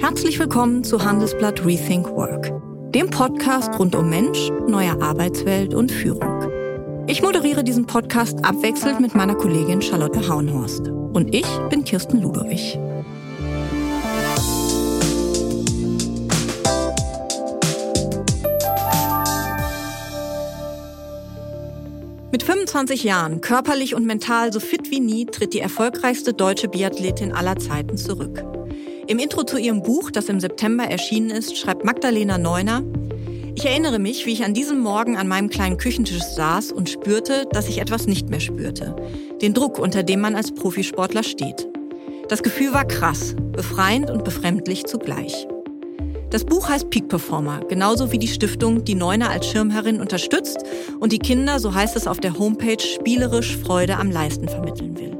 Herzlich 0.00 0.38
willkommen 0.38 0.82
zu 0.82 1.04
Handelsblatt 1.04 1.62
Rethink 1.62 2.08
Work, 2.08 2.50
dem 2.94 3.10
Podcast 3.10 3.78
rund 3.78 3.94
um 3.94 4.08
Mensch, 4.08 4.48
neue 4.66 4.98
Arbeitswelt 5.02 5.74
und 5.74 5.92
Führung. 5.92 7.06
Ich 7.06 7.20
moderiere 7.20 7.62
diesen 7.62 7.84
Podcast 7.84 8.42
abwechselnd 8.42 9.00
mit 9.00 9.14
meiner 9.14 9.34
Kollegin 9.34 9.82
Charlotte 9.82 10.26
Hauenhorst. 10.26 10.88
Und 10.88 11.34
ich 11.34 11.46
bin 11.68 11.84
Kirsten 11.84 12.22
Ludowig. 12.22 12.78
Mit 22.32 22.42
25 22.42 23.04
Jahren, 23.04 23.42
körperlich 23.42 23.94
und 23.94 24.06
mental 24.06 24.50
so 24.50 24.60
fit 24.60 24.90
wie 24.90 25.00
nie, 25.00 25.26
tritt 25.26 25.52
die 25.52 25.60
erfolgreichste 25.60 26.32
deutsche 26.32 26.68
Biathletin 26.68 27.32
aller 27.32 27.58
Zeiten 27.58 27.98
zurück. 27.98 28.42
Im 29.10 29.18
Intro 29.18 29.42
zu 29.42 29.58
ihrem 29.58 29.82
Buch, 29.82 30.12
das 30.12 30.28
im 30.28 30.38
September 30.38 30.84
erschienen 30.84 31.30
ist, 31.30 31.58
schreibt 31.58 31.84
Magdalena 31.84 32.38
Neuner, 32.38 32.84
ich 33.56 33.66
erinnere 33.66 33.98
mich, 33.98 34.24
wie 34.24 34.30
ich 34.30 34.44
an 34.44 34.54
diesem 34.54 34.78
Morgen 34.78 35.16
an 35.16 35.26
meinem 35.26 35.50
kleinen 35.50 35.78
Küchentisch 35.78 36.22
saß 36.22 36.70
und 36.70 36.88
spürte, 36.88 37.44
dass 37.50 37.68
ich 37.68 37.78
etwas 37.78 38.06
nicht 38.06 38.30
mehr 38.30 38.38
spürte. 38.38 38.94
Den 39.42 39.52
Druck, 39.52 39.80
unter 39.80 40.04
dem 40.04 40.20
man 40.20 40.36
als 40.36 40.54
Profisportler 40.54 41.24
steht. 41.24 41.66
Das 42.28 42.44
Gefühl 42.44 42.72
war 42.72 42.84
krass, 42.84 43.34
befreiend 43.50 44.10
und 44.10 44.22
befremdlich 44.22 44.84
zugleich. 44.86 45.48
Das 46.30 46.44
Buch 46.44 46.68
heißt 46.68 46.90
Peak 46.90 47.08
Performer, 47.08 47.62
genauso 47.68 48.12
wie 48.12 48.18
die 48.20 48.28
Stiftung, 48.28 48.84
die 48.84 48.94
Neuner 48.94 49.30
als 49.30 49.48
Schirmherrin 49.48 50.00
unterstützt 50.00 50.58
und 51.00 51.10
die 51.10 51.18
Kinder, 51.18 51.58
so 51.58 51.74
heißt 51.74 51.96
es 51.96 52.06
auf 52.06 52.20
der 52.20 52.38
Homepage, 52.38 52.80
spielerisch 52.80 53.56
Freude 53.56 53.96
am 53.96 54.12
Leisten 54.12 54.48
vermitteln 54.48 54.96
will. 54.96 55.19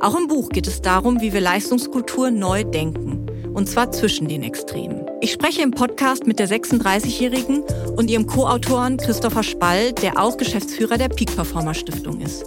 Auch 0.00 0.16
im 0.16 0.28
Buch 0.28 0.50
geht 0.50 0.68
es 0.68 0.80
darum, 0.80 1.20
wie 1.20 1.32
wir 1.32 1.40
Leistungskultur 1.40 2.30
neu 2.30 2.62
denken, 2.62 3.26
und 3.52 3.68
zwar 3.68 3.90
zwischen 3.90 4.28
den 4.28 4.44
Extremen. 4.44 5.04
Ich 5.20 5.32
spreche 5.32 5.62
im 5.62 5.72
Podcast 5.72 6.24
mit 6.24 6.38
der 6.38 6.48
36-Jährigen 6.48 7.64
und 7.96 8.08
ihrem 8.08 8.26
Co-Autoren 8.26 8.96
Christopher 8.96 9.42
Spall, 9.42 9.92
der 9.94 10.22
auch 10.22 10.36
Geschäftsführer 10.36 10.98
der 10.98 11.08
Peak 11.08 11.34
Performer 11.34 11.74
Stiftung 11.74 12.20
ist. 12.20 12.44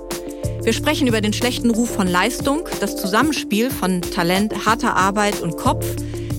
Wir 0.64 0.72
sprechen 0.72 1.08
über 1.08 1.20
den 1.20 1.34
schlechten 1.34 1.72
Ruf 1.72 1.90
von 1.94 2.08
Leistung, 2.08 2.62
das 2.80 2.96
Zusammenspiel 2.96 3.70
von 3.70 4.02
Talent, 4.02 4.66
harter 4.66 4.96
Arbeit 4.96 5.42
und 5.42 5.58
Kopf, 5.58 5.86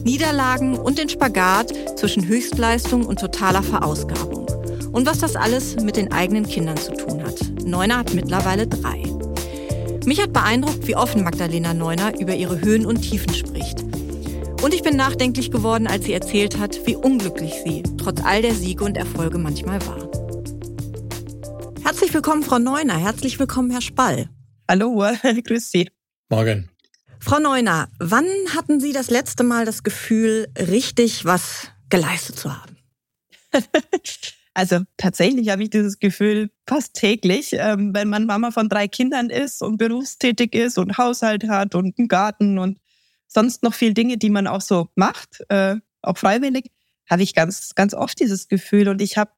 Niederlagen 0.04 0.78
und 0.78 0.96
den 0.96 1.10
Spagat 1.10 1.98
zwischen 1.98 2.26
Höchstleistung 2.26 3.04
und 3.04 3.20
totaler 3.20 3.62
Verausgabung. 3.62 4.46
Und 4.92 5.06
was 5.06 5.18
das 5.18 5.36
alles 5.36 5.76
mit 5.76 5.96
den 5.96 6.10
eigenen 6.10 6.46
Kindern 6.46 6.78
zu 6.78 6.92
tun 6.92 7.22
hat. 7.22 7.38
Neuner 7.66 7.98
hat 7.98 8.14
mittlerweile 8.14 8.66
drei. 8.66 9.11
Mich 10.04 10.20
hat 10.20 10.32
beeindruckt, 10.32 10.88
wie 10.88 10.96
offen 10.96 11.22
Magdalena 11.22 11.74
Neuner 11.74 12.18
über 12.18 12.34
ihre 12.34 12.60
Höhen 12.60 12.86
und 12.86 13.02
Tiefen 13.02 13.32
spricht. 13.32 13.82
Und 14.62 14.74
ich 14.74 14.82
bin 14.82 14.96
nachdenklich 14.96 15.52
geworden, 15.52 15.86
als 15.86 16.06
sie 16.06 16.12
erzählt 16.12 16.58
hat, 16.58 16.86
wie 16.86 16.96
unglücklich 16.96 17.54
sie 17.64 17.84
trotz 17.98 18.20
all 18.24 18.42
der 18.42 18.54
Siege 18.54 18.82
und 18.82 18.96
Erfolge 18.96 19.38
manchmal 19.38 19.80
war. 19.86 20.10
Herzlich 21.84 22.12
willkommen, 22.12 22.42
Frau 22.42 22.58
Neuner. 22.58 22.96
Herzlich 22.98 23.38
willkommen, 23.38 23.70
Herr 23.70 23.80
Spall. 23.80 24.28
Hallo, 24.68 25.04
grüß 25.44 25.70
Sie. 25.70 25.88
Morgen. 26.28 26.68
Frau 27.20 27.38
Neuner, 27.38 27.88
wann 28.00 28.26
hatten 28.56 28.80
Sie 28.80 28.92
das 28.92 29.08
letzte 29.08 29.44
Mal 29.44 29.64
das 29.64 29.84
Gefühl, 29.84 30.48
richtig 30.58 31.24
was 31.24 31.68
geleistet 31.90 32.40
zu 32.40 32.60
haben? 32.60 32.76
Also 34.54 34.80
tatsächlich 34.96 35.48
habe 35.48 35.62
ich 35.62 35.70
dieses 35.70 35.98
Gefühl 35.98 36.50
fast 36.68 36.94
täglich, 36.94 37.52
ähm, 37.54 37.94
wenn 37.94 38.08
man 38.08 38.26
Mama 38.26 38.50
von 38.50 38.68
drei 38.68 38.86
Kindern 38.86 39.30
ist 39.30 39.62
und 39.62 39.78
berufstätig 39.78 40.54
ist 40.54 40.78
und 40.78 40.98
Haushalt 40.98 41.48
hat 41.48 41.74
und 41.74 41.98
einen 41.98 42.08
Garten 42.08 42.58
und 42.58 42.78
sonst 43.28 43.62
noch 43.62 43.72
viel 43.72 43.94
Dinge, 43.94 44.18
die 44.18 44.30
man 44.30 44.46
auch 44.46 44.60
so 44.60 44.88
macht, 44.94 45.42
äh, 45.48 45.76
auch 46.02 46.18
freiwillig, 46.18 46.70
habe 47.08 47.22
ich 47.22 47.34
ganz, 47.34 47.74
ganz 47.74 47.94
oft 47.94 48.20
dieses 48.20 48.48
Gefühl. 48.48 48.88
Und 48.88 49.00
ich 49.00 49.16
habe 49.16 49.30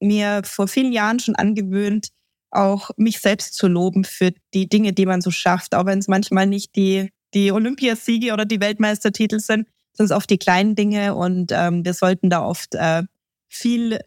mir 0.00 0.42
vor 0.44 0.68
vielen 0.68 0.92
Jahren 0.92 1.18
schon 1.18 1.34
angewöhnt, 1.34 2.08
auch 2.52 2.90
mich 2.96 3.20
selbst 3.20 3.54
zu 3.54 3.66
loben 3.66 4.04
für 4.04 4.32
die 4.54 4.68
Dinge, 4.68 4.92
die 4.92 5.06
man 5.06 5.20
so 5.20 5.30
schafft, 5.30 5.74
auch 5.74 5.86
wenn 5.86 5.98
es 5.98 6.08
manchmal 6.08 6.46
nicht 6.46 6.76
die 6.76 7.10
die 7.34 7.52
Olympiasiege 7.52 8.32
oder 8.32 8.44
die 8.44 8.60
Weltmeistertitel 8.60 9.38
sind, 9.38 9.68
sind 9.92 10.06
es 10.06 10.12
oft 10.12 10.30
die 10.30 10.38
kleinen 10.38 10.74
Dinge 10.74 11.14
und 11.14 11.52
ähm, 11.52 11.84
wir 11.84 11.94
sollten 11.94 12.30
da 12.30 12.44
oft 12.44 12.74
äh, 12.74 13.02
viel 13.48 14.00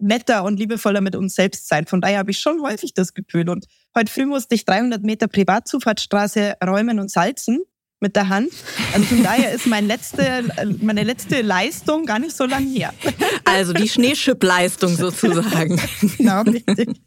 netter 0.00 0.44
und 0.44 0.58
liebevoller 0.58 1.00
mit 1.00 1.16
uns 1.16 1.34
selbst 1.34 1.68
sein. 1.68 1.86
Von 1.86 2.00
daher 2.00 2.18
habe 2.18 2.30
ich 2.30 2.38
schon 2.38 2.62
häufig 2.62 2.94
das 2.94 3.14
Gefühl. 3.14 3.48
Und 3.48 3.66
heute 3.96 4.12
früh 4.12 4.26
musste 4.26 4.54
ich 4.54 4.64
300 4.64 5.02
Meter 5.02 5.28
Privatzufahrtsstraße 5.28 6.56
räumen 6.64 6.98
und 6.98 7.10
salzen 7.10 7.60
mit 8.00 8.14
der 8.16 8.28
Hand. 8.28 8.52
Also 8.92 9.06
von 9.06 9.22
daher 9.22 9.52
ist 9.52 9.66
mein 9.66 9.86
letzte, 9.86 10.44
meine 10.80 11.02
letzte 11.02 11.42
Leistung 11.42 12.06
gar 12.06 12.18
nicht 12.18 12.36
so 12.36 12.44
lang 12.44 12.66
her. 12.66 12.94
Also 13.44 13.72
die 13.72 13.88
Schneeschippleistung 13.88 14.94
sozusagen. 14.96 15.80
genau, 16.16 16.42
richtig. 16.42 17.00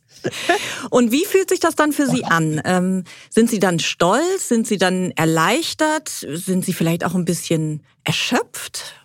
Und 0.90 1.12
wie 1.12 1.26
fühlt 1.26 1.50
sich 1.50 1.60
das 1.60 1.76
dann 1.76 1.92
für 1.94 2.08
Sie 2.08 2.26
an? 2.26 2.62
Ähm, 2.66 3.04
sind 3.30 3.50
Sie 3.50 3.60
dann 3.60 3.80
stolz? 3.80 4.50
Sind 4.50 4.68
Sie 4.68 4.78
dann 4.78 5.12
erleichtert? 5.12 6.10
Sind 6.10 6.66
Sie 6.66 6.74
vielleicht 6.74 7.06
auch 7.06 7.16
ein 7.16 7.26
bisschen 7.26 7.84
erschöpft? 8.04 8.96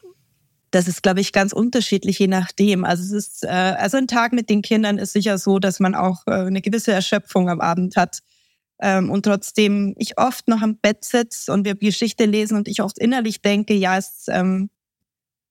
Das 0.76 0.88
ist, 0.88 1.02
glaube 1.02 1.22
ich, 1.22 1.32
ganz 1.32 1.54
unterschiedlich, 1.54 2.18
je 2.18 2.26
nachdem. 2.26 2.84
Also 2.84 3.02
es 3.02 3.12
ist, 3.12 3.44
äh, 3.44 3.48
also 3.48 3.96
ein 3.96 4.08
Tag 4.08 4.34
mit 4.34 4.50
den 4.50 4.60
Kindern 4.60 4.98
ist 4.98 5.14
sicher 5.14 5.38
so, 5.38 5.58
dass 5.58 5.80
man 5.80 5.94
auch 5.94 6.26
äh, 6.26 6.32
eine 6.32 6.60
gewisse 6.60 6.92
Erschöpfung 6.92 7.48
am 7.48 7.62
Abend 7.62 7.96
hat. 7.96 8.18
Ähm, 8.82 9.10
und 9.10 9.22
trotzdem 9.22 9.94
ich 9.96 10.18
oft 10.18 10.48
noch 10.48 10.60
am 10.60 10.76
Bett 10.76 11.02
sitze 11.02 11.50
und 11.50 11.64
wir 11.64 11.76
Geschichte 11.76 12.26
lesen 12.26 12.58
und 12.58 12.68
ich 12.68 12.82
oft 12.82 12.98
innerlich 12.98 13.40
denke, 13.40 13.72
ja, 13.72 13.96
es 13.96 14.26
ähm, 14.28 14.68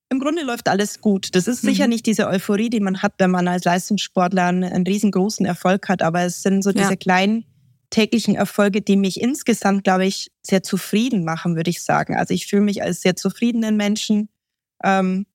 im 0.09 0.19
Grunde 0.19 0.43
läuft 0.43 0.69
alles 0.69 1.01
gut. 1.01 1.33
Das 1.33 1.47
ist 1.47 1.63
sicher 1.63 1.85
mhm. 1.85 1.93
nicht 1.93 2.05
diese 2.05 2.27
Euphorie, 2.27 2.69
die 2.69 2.79
man 2.79 3.01
hat, 3.01 3.13
wenn 3.17 3.31
man 3.31 3.47
als 3.47 3.63
Leistungssportler 3.63 4.45
einen, 4.45 4.63
einen 4.63 4.85
riesengroßen 4.85 5.43
Erfolg 5.43 5.89
hat, 5.89 6.03
aber 6.03 6.21
es 6.21 6.43
sind 6.43 6.63
so 6.63 6.69
ja. 6.69 6.83
diese 6.83 6.97
kleinen 6.97 7.45
täglichen 7.89 8.35
Erfolge, 8.35 8.83
die 8.83 8.95
mich 8.95 9.19
insgesamt, 9.19 9.85
glaube 9.85 10.05
ich, 10.05 10.31
sehr 10.43 10.61
zufrieden 10.61 11.23
machen, 11.23 11.55
würde 11.55 11.71
ich 11.71 11.81
sagen. 11.81 12.15
Also 12.15 12.35
ich 12.35 12.45
fühle 12.45 12.61
mich 12.61 12.83
als 12.83 13.01
sehr 13.01 13.15
zufriedenen 13.15 13.75
Menschen. 13.75 14.29
Ähm, 14.85 15.25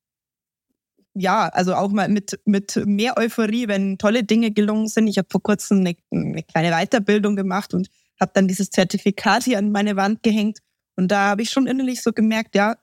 ja, 1.15 1.49
also 1.49 1.75
auch 1.75 1.91
mal 1.91 2.09
mit, 2.09 2.41
mit 2.45 2.81
mehr 2.87 3.19
Euphorie, 3.19 3.69
wenn 3.69 3.99
tolle 3.99 4.23
Dinge 4.25 4.53
gelungen 4.53 4.87
sind. 4.87 5.09
Ich 5.09 5.19
habe 5.19 5.29
vor 5.31 5.43
kurzem 5.43 5.81
eine, 5.81 5.97
eine 6.11 6.43
kleine 6.45 6.71
Weiterbildung 6.71 7.37
gemacht 7.37 7.75
und 7.75 7.89
habe 8.21 8.31
dann 8.35 8.49
dieses 8.49 8.71
Zertifikat 8.71 9.45
hier 9.45 9.59
an 9.59 9.73
meine 9.73 9.97
Wand 9.97 10.23
gehängt. 10.23 10.59
Und 10.97 11.09
da 11.09 11.31
habe 11.31 11.43
ich 11.43 11.51
schon 11.51 11.67
innerlich 11.67 12.03
so 12.03 12.13
gemerkt, 12.13 12.55
ja, 12.55 12.77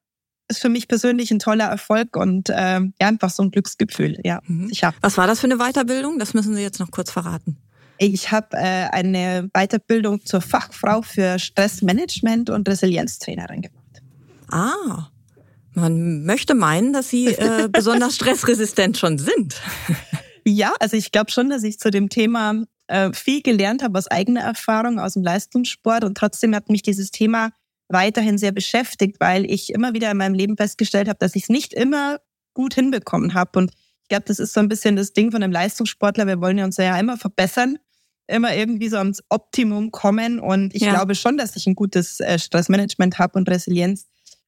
ist 0.50 0.62
für 0.62 0.70
mich 0.70 0.88
persönlich 0.88 1.32
ein 1.32 1.40
toller 1.40 1.66
Erfolg 1.66 2.16
und 2.16 2.50
äh, 2.50 2.80
ja, 2.80 2.90
einfach 3.00 3.30
so 3.30 3.44
ein 3.44 3.52
Glücksgefühl. 3.52 4.20
Ja, 4.24 4.42
mhm. 4.46 4.70
sicher. 4.70 4.94
Was 5.02 5.18
war 5.18 5.28
das 5.28 5.40
für 5.40 5.48
eine 5.48 5.58
Weiterbildung? 5.58 6.20
Das 6.20 6.34
müssen 6.34 6.56
Sie 6.56 6.62
jetzt 6.62 6.80
noch 6.80 6.92
kurz 6.92 7.12
verraten. 7.12 7.58
Ich 7.98 8.32
habe 8.32 8.56
äh, 8.56 8.88
eine 8.92 9.50
Weiterbildung 9.54 10.24
zur 10.26 10.42
Fachfrau 10.42 11.02
für 11.02 11.40
Stressmanagement 11.40 12.50
und 12.50 12.68
Resilienztrainerin 12.70 13.62
gemacht. 13.64 14.02
Ah, 14.52 15.10
man 15.78 16.26
möchte 16.26 16.56
meinen, 16.56 16.92
dass 16.92 17.10
Sie 17.10 17.28
äh, 17.28 17.70
besonders 17.72 18.16
stressresistent 18.16 18.98
schon 18.98 19.18
sind. 19.18 19.62
ja, 20.46 20.74
also 20.80 20.98
ich 20.98 21.12
glaube 21.12 21.32
schon, 21.32 21.50
dass 21.50 21.64
ich 21.64 21.80
zu 21.80 21.92
dem 21.92 22.10
Thema 22.10 22.64
äh, 22.88 23.12
viel 23.14 23.42
gelernt 23.42 23.84
habe 23.84 23.98
aus 23.98 24.08
eigener 24.08 24.42
Erfahrung, 24.42 25.00
aus 25.00 25.14
dem 25.14 25.24
Leistungssport 25.24 26.04
und 26.04 26.18
trotzdem 26.18 26.56
hat 26.56 26.70
mich 26.70 26.82
dieses 26.82 27.12
Thema 27.12 27.52
weiterhin 27.90 28.38
sehr 28.38 28.52
beschäftigt, 28.52 29.18
weil 29.20 29.50
ich 29.50 29.74
immer 29.74 29.94
wieder 29.94 30.12
in 30.12 30.18
meinem 30.18 30.34
Leben 30.34 30.58
festgestellt 30.58 31.08
habe, 31.08 31.20
dass 31.20 31.36
ich 31.36 31.44
es 31.44 31.50
nicht 31.50 31.74
immer 31.74 32.20
gut 32.54 32.74
hinbekommen 32.74 33.34
habe. 33.34 33.60
Und 33.60 33.72
ich 34.02 34.10
glaube, 34.10 34.26
das 34.26 34.40
ist 34.40 34.54
so 34.54 34.60
ein 34.60 34.68
bisschen 34.68 34.96
das 34.96 35.14
Ding 35.14 35.32
von 35.32 35.44
einem 35.44 35.54
Leistungssportler. 35.54 36.28
Wir 36.28 36.42
wollen 36.42 36.58
ja 36.58 36.66
uns 36.66 36.78
ja 36.78 37.00
immer 37.00 37.18
verbessern, 37.18 37.78
immer 38.28 38.54
irgendwie 38.56 38.90
so 38.90 38.98
ans 38.98 39.24
Optimum 39.30 39.92
kommen. 39.92 40.40
Und 40.40 40.76
ich 40.76 40.82
ja. 40.82 40.92
glaube 40.92 41.16
schon, 41.16 41.38
dass 41.38 41.56
ich 41.56 41.68
ein 41.68 41.76
gutes 41.76 42.20
äh, 42.20 42.40
Stressmanagement 42.40 43.20
habe 43.20 43.38
und 43.38 43.50
Resilienz. 43.50 44.08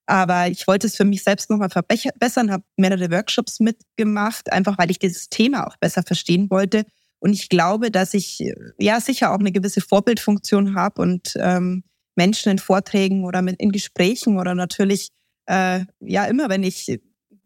Aber 0.10 0.48
ich 0.48 0.66
wollte 0.66 0.88
es 0.88 0.96
für 0.96 1.06
mich 1.06 1.24
selbst 1.24 1.52
nochmal 1.52 1.70
verbessern, 1.70 2.50
habe 2.50 2.64
mehrere 2.78 3.12
Workshops 3.12 3.60
mitgemacht, 3.60 4.52
einfach 4.52 4.76
weil 4.80 4.90
ich 4.90 4.98
dieses 4.98 5.30
Thema 5.30 5.68
auch 5.68 5.78
besser 5.78 6.02
verstehen 6.02 6.50
wollte. 6.50 6.86
Und 7.20 7.34
ich 7.34 7.48
glaube, 7.48 7.92
dass 7.92 8.16
ich 8.16 8.44
ja 8.80 9.00
sicher 9.02 9.32
auch 9.32 9.40
eine 9.40 9.52
gewisse 9.52 9.82
Vorbildfunktion 9.82 10.76
habe 10.76 11.00
und 11.04 11.34
ähm, 11.36 11.84
Menschen 12.16 12.52
in 12.52 12.58
Vorträgen 12.58 13.24
oder 13.24 13.44
mit, 13.44 13.60
in 13.60 13.72
Gesprächen 13.72 14.40
oder 14.40 14.56
natürlich 14.56 15.10
äh, 15.46 15.82
ja 16.00 16.26
immer, 16.26 16.50
wenn 16.50 16.64
ich 16.64 17.00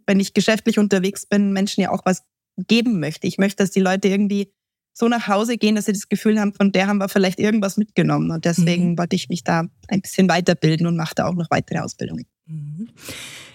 wenn 0.07 0.21
ich 0.21 0.33
geschäftlich 0.33 0.79
unterwegs 0.79 1.25
bin, 1.25 1.51
Menschen 1.51 1.81
ja 1.81 1.91
auch 1.91 2.05
was 2.05 2.23
geben 2.57 3.01
möchte. 3.01 3.27
Ich 3.27 3.37
möchte, 3.37 3.63
dass 3.63 3.71
die 3.71 3.81
Leute 3.81 4.07
irgendwie 4.07 4.53
so 4.93 5.09
nach 5.09 5.27
Hause 5.27 5.57
gehen, 5.57 5.75
dass 5.75 5.85
sie 5.85 5.93
das 5.93 6.07
Gefühl 6.07 6.39
haben, 6.39 6.53
von 6.53 6.71
der 6.71 6.87
haben 6.87 6.99
wir 6.99 7.09
vielleicht 7.09 7.39
irgendwas 7.39 7.75
mitgenommen. 7.75 8.31
Und 8.31 8.45
deswegen 8.45 8.91
mhm. 8.91 8.97
wollte 8.97 9.17
ich 9.17 9.27
mich 9.27 9.43
da 9.43 9.65
ein 9.89 10.01
bisschen 10.01 10.29
weiterbilden 10.29 10.87
und 10.87 10.95
machte 10.95 11.25
auch 11.25 11.33
noch 11.33 11.49
weitere 11.49 11.79
Ausbildungen. 11.79 12.25
Mhm. 12.47 12.89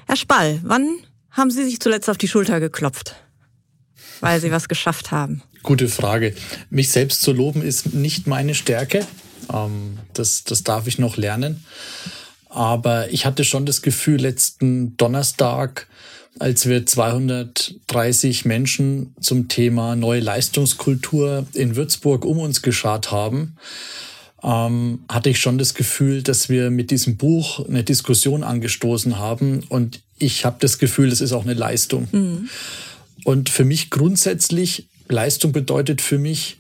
Herr 0.07 0.17
Spall, 0.17 0.61
wann 0.63 0.99
haben 1.31 1.51
Sie 1.51 1.65
sich 1.65 1.81
zuletzt 1.81 2.09
auf 2.09 2.19
die 2.19 2.29
Schulter 2.29 2.61
geklopft, 2.61 3.17
weil 4.21 4.41
Sie 4.41 4.51
was 4.51 4.69
geschafft 4.69 5.11
haben? 5.11 5.43
Gute 5.63 5.89
Frage. 5.89 6.35
Mich 6.71 6.91
selbst 6.91 7.23
zu 7.23 7.33
loben 7.33 7.63
ist 7.63 7.95
nicht 7.95 8.27
meine 8.27 8.55
Stärke. 8.55 9.07
Ähm, 9.53 9.99
das, 10.15 10.45
das 10.45 10.63
darf 10.63 10.87
ich 10.87 10.99
noch 10.99 11.17
lernen. 11.17 11.65
Aber 12.49 13.11
ich 13.13 13.27
hatte 13.27 13.45
schon 13.45 13.67
das 13.67 13.83
Gefühl, 13.83 14.21
letzten 14.21 14.97
Donnerstag, 14.97 15.87
als 16.39 16.67
wir 16.67 16.87
230 16.87 18.45
Menschen 18.45 19.15
zum 19.21 19.49
Thema 19.49 19.97
neue 19.97 20.21
Leistungskultur 20.21 21.47
in 21.53 21.77
Würzburg 21.77 22.25
um 22.25 22.39
uns 22.39 22.63
geschart 22.63 23.11
haben, 23.11 23.57
ähm, 24.43 25.01
hatte 25.09 25.31
ich 25.31 25.41
schon 25.41 25.59
das 25.59 25.75
Gefühl, 25.75 26.23
dass 26.23 26.49
wir 26.49 26.71
mit 26.71 26.91
diesem 26.91 27.17
Buch 27.17 27.67
eine 27.67 27.85
Diskussion 27.85 28.45
angestoßen 28.45 29.19
haben. 29.19 29.65
Und 29.69 30.01
ich 30.19 30.45
habe 30.45 30.57
das 30.61 30.79
Gefühl, 30.79 31.11
das 31.11 31.21
ist 31.21 31.33
auch 31.33 31.45
eine 31.45 31.55
Leistung. 31.55 32.09
Mhm. 32.13 32.49
Und 33.25 33.49
für 33.49 33.65
mich 33.65 33.91
grundsätzlich, 33.91 34.89
Leistung 35.09 35.53
bedeutet 35.53 36.01
für 36.01 36.19
mich, 36.19 36.59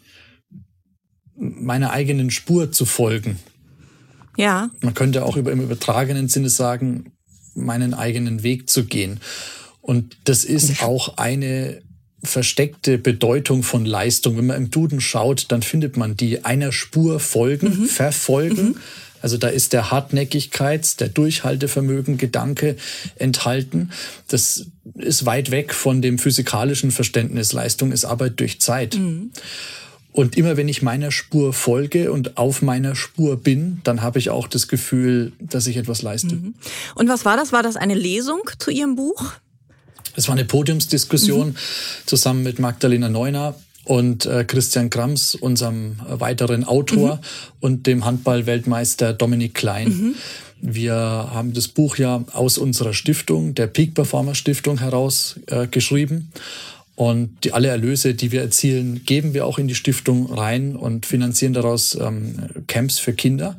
meiner 1.36 1.92
eigenen 1.92 2.30
Spur 2.30 2.72
zu 2.72 2.84
folgen. 2.84 3.38
Ja. 4.36 4.70
Man 4.80 4.94
könnte 4.94 5.24
auch 5.24 5.36
über, 5.36 5.52
im 5.52 5.60
übertragenen 5.60 6.28
Sinne 6.28 6.48
sagen, 6.48 7.12
meinen 7.54 7.94
eigenen 7.94 8.42
Weg 8.42 8.68
zu 8.68 8.84
gehen. 8.84 9.20
Und 9.80 10.16
das 10.24 10.44
ist 10.44 10.82
auch 10.82 11.16
eine 11.16 11.80
versteckte 12.22 12.98
Bedeutung 12.98 13.62
von 13.62 13.84
Leistung. 13.84 14.36
Wenn 14.36 14.46
man 14.46 14.56
im 14.56 14.70
Duden 14.70 15.00
schaut, 15.00 15.46
dann 15.48 15.62
findet 15.62 15.96
man 15.96 16.16
die 16.16 16.44
einer 16.44 16.72
Spur 16.72 17.20
folgen, 17.20 17.82
mhm. 17.82 17.86
verfolgen. 17.86 18.68
Mhm. 18.68 18.76
Also 19.20 19.36
da 19.36 19.48
ist 19.48 19.72
der 19.72 19.90
Hartnäckigkeits-, 19.90 20.96
der 20.96 21.08
Durchhaltevermögen 21.08 22.18
Gedanke 22.18 22.76
enthalten. 23.16 23.90
Das 24.28 24.66
ist 24.94 25.26
weit 25.26 25.50
weg 25.50 25.74
von 25.74 26.02
dem 26.02 26.18
physikalischen 26.18 26.90
Verständnis. 26.90 27.52
Leistung 27.52 27.92
ist 27.92 28.04
Arbeit 28.04 28.38
durch 28.40 28.60
Zeit. 28.60 28.96
Mhm. 28.96 29.30
Und 30.12 30.36
immer 30.36 30.56
wenn 30.56 30.68
ich 30.68 30.82
meiner 30.82 31.12
Spur 31.12 31.52
folge 31.52 32.10
und 32.10 32.38
auf 32.38 32.62
meiner 32.62 32.96
Spur 32.96 33.36
bin, 33.36 33.80
dann 33.84 34.02
habe 34.02 34.18
ich 34.18 34.30
auch 34.30 34.48
das 34.48 34.66
Gefühl, 34.66 35.32
dass 35.38 35.66
ich 35.66 35.76
etwas 35.76 36.02
leiste. 36.02 36.34
Mhm. 36.34 36.54
Und 36.94 37.08
was 37.08 37.24
war 37.24 37.36
das? 37.36 37.52
War 37.52 37.62
das 37.62 37.76
eine 37.76 37.94
Lesung 37.94 38.40
zu 38.58 38.70
Ihrem 38.70 38.96
Buch? 38.96 39.34
Es 40.18 40.26
war 40.26 40.34
eine 40.34 40.44
Podiumsdiskussion 40.44 41.50
mhm. 41.50 41.54
zusammen 42.04 42.42
mit 42.42 42.58
Magdalena 42.58 43.08
Neuner 43.08 43.54
und 43.84 44.26
äh, 44.26 44.42
Christian 44.44 44.90
Krams, 44.90 45.36
unserem 45.36 45.94
weiteren 46.08 46.64
Autor, 46.64 47.16
mhm. 47.16 47.20
und 47.60 47.86
dem 47.86 48.04
Handball-Weltmeister 48.04 49.12
Dominik 49.12 49.54
Klein. 49.54 49.88
Mhm. 49.88 50.14
Wir 50.60 50.96
haben 50.96 51.52
das 51.52 51.68
Buch 51.68 51.98
ja 51.98 52.24
aus 52.32 52.58
unserer 52.58 52.94
Stiftung, 52.94 53.54
der 53.54 53.68
Peak 53.68 53.94
Performer 53.94 54.34
Stiftung, 54.34 54.80
heraus 54.80 55.38
äh, 55.46 55.68
geschrieben. 55.68 56.32
Und 56.96 57.44
die, 57.44 57.52
alle 57.52 57.68
Erlöse, 57.68 58.14
die 58.14 58.32
wir 58.32 58.40
erzielen, 58.40 59.04
geben 59.04 59.34
wir 59.34 59.46
auch 59.46 59.60
in 59.60 59.68
die 59.68 59.76
Stiftung 59.76 60.32
rein 60.32 60.74
und 60.74 61.06
finanzieren 61.06 61.52
daraus 61.52 61.94
ähm, 61.94 62.48
Camps 62.66 62.98
für 62.98 63.12
Kinder. 63.12 63.56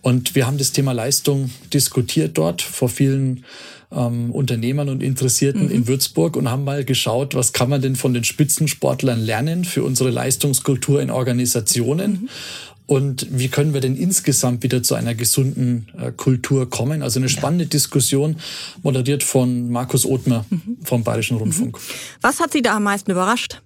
Und 0.00 0.34
wir 0.34 0.46
haben 0.46 0.56
das 0.56 0.72
Thema 0.72 0.92
Leistung 0.92 1.50
diskutiert 1.70 2.38
dort 2.38 2.62
vor 2.62 2.88
vielen 2.88 3.44
ähm, 3.94 4.30
Unternehmern 4.30 4.88
und 4.88 5.02
Interessierten 5.02 5.64
mhm. 5.64 5.70
in 5.70 5.86
Würzburg 5.86 6.36
und 6.36 6.50
haben 6.50 6.64
mal 6.64 6.84
geschaut, 6.84 7.34
was 7.34 7.52
kann 7.52 7.68
man 7.68 7.82
denn 7.82 7.96
von 7.96 8.14
den 8.14 8.24
Spitzensportlern 8.24 9.20
lernen 9.20 9.64
für 9.64 9.84
unsere 9.84 10.10
Leistungskultur 10.10 11.00
in 11.02 11.10
Organisationen. 11.10 12.12
Mhm. 12.12 12.28
Und 12.86 13.26
wie 13.30 13.48
können 13.48 13.74
wir 13.74 13.80
denn 13.80 13.96
insgesamt 13.96 14.62
wieder 14.62 14.82
zu 14.82 14.94
einer 14.94 15.14
gesunden 15.14 15.86
äh, 15.96 16.12
Kultur 16.12 16.68
kommen? 16.68 17.02
Also 17.02 17.20
eine 17.20 17.28
spannende 17.28 17.66
Diskussion, 17.66 18.36
moderiert 18.82 19.22
von 19.22 19.70
Markus 19.70 20.04
Othmer 20.04 20.44
mhm. 20.50 20.78
vom 20.84 21.04
Bayerischen 21.04 21.36
Rundfunk. 21.38 21.76
Mhm. 21.76 21.82
Was 22.20 22.40
hat 22.40 22.52
Sie 22.52 22.60
da 22.60 22.76
am 22.76 22.82
meisten 22.82 23.10
überrascht 23.10 23.62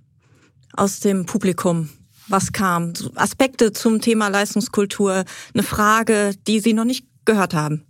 aus 0.75 1.00
dem 1.00 1.26
Publikum? 1.26 1.88
Was 2.29 2.52
kam? 2.52 2.93
Aspekte 3.14 3.72
zum 3.72 4.00
Thema 4.00 4.29
Leistungskultur, 4.29 5.25
eine 5.55 5.62
Frage, 5.62 6.32
die 6.46 6.61
Sie 6.61 6.72
noch 6.72 6.84
nicht 6.84 7.06
gehört 7.25 7.55
haben? 7.55 7.82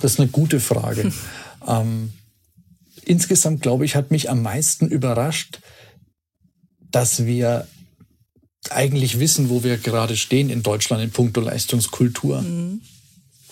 Das 0.00 0.12
ist 0.12 0.20
eine 0.20 0.28
gute 0.28 0.60
Frage. 0.60 1.04
Hm. 1.04 1.12
Ähm, 1.66 2.12
insgesamt, 3.04 3.62
glaube 3.62 3.84
ich, 3.84 3.96
hat 3.96 4.10
mich 4.10 4.30
am 4.30 4.42
meisten 4.42 4.88
überrascht, 4.88 5.60
dass 6.90 7.26
wir 7.26 7.66
eigentlich 8.68 9.18
wissen, 9.18 9.48
wo 9.48 9.64
wir 9.64 9.78
gerade 9.78 10.16
stehen 10.16 10.50
in 10.50 10.62
Deutschland 10.62 11.02
in 11.02 11.10
puncto 11.10 11.40
Leistungskultur. 11.40 12.42
Mhm. 12.42 12.82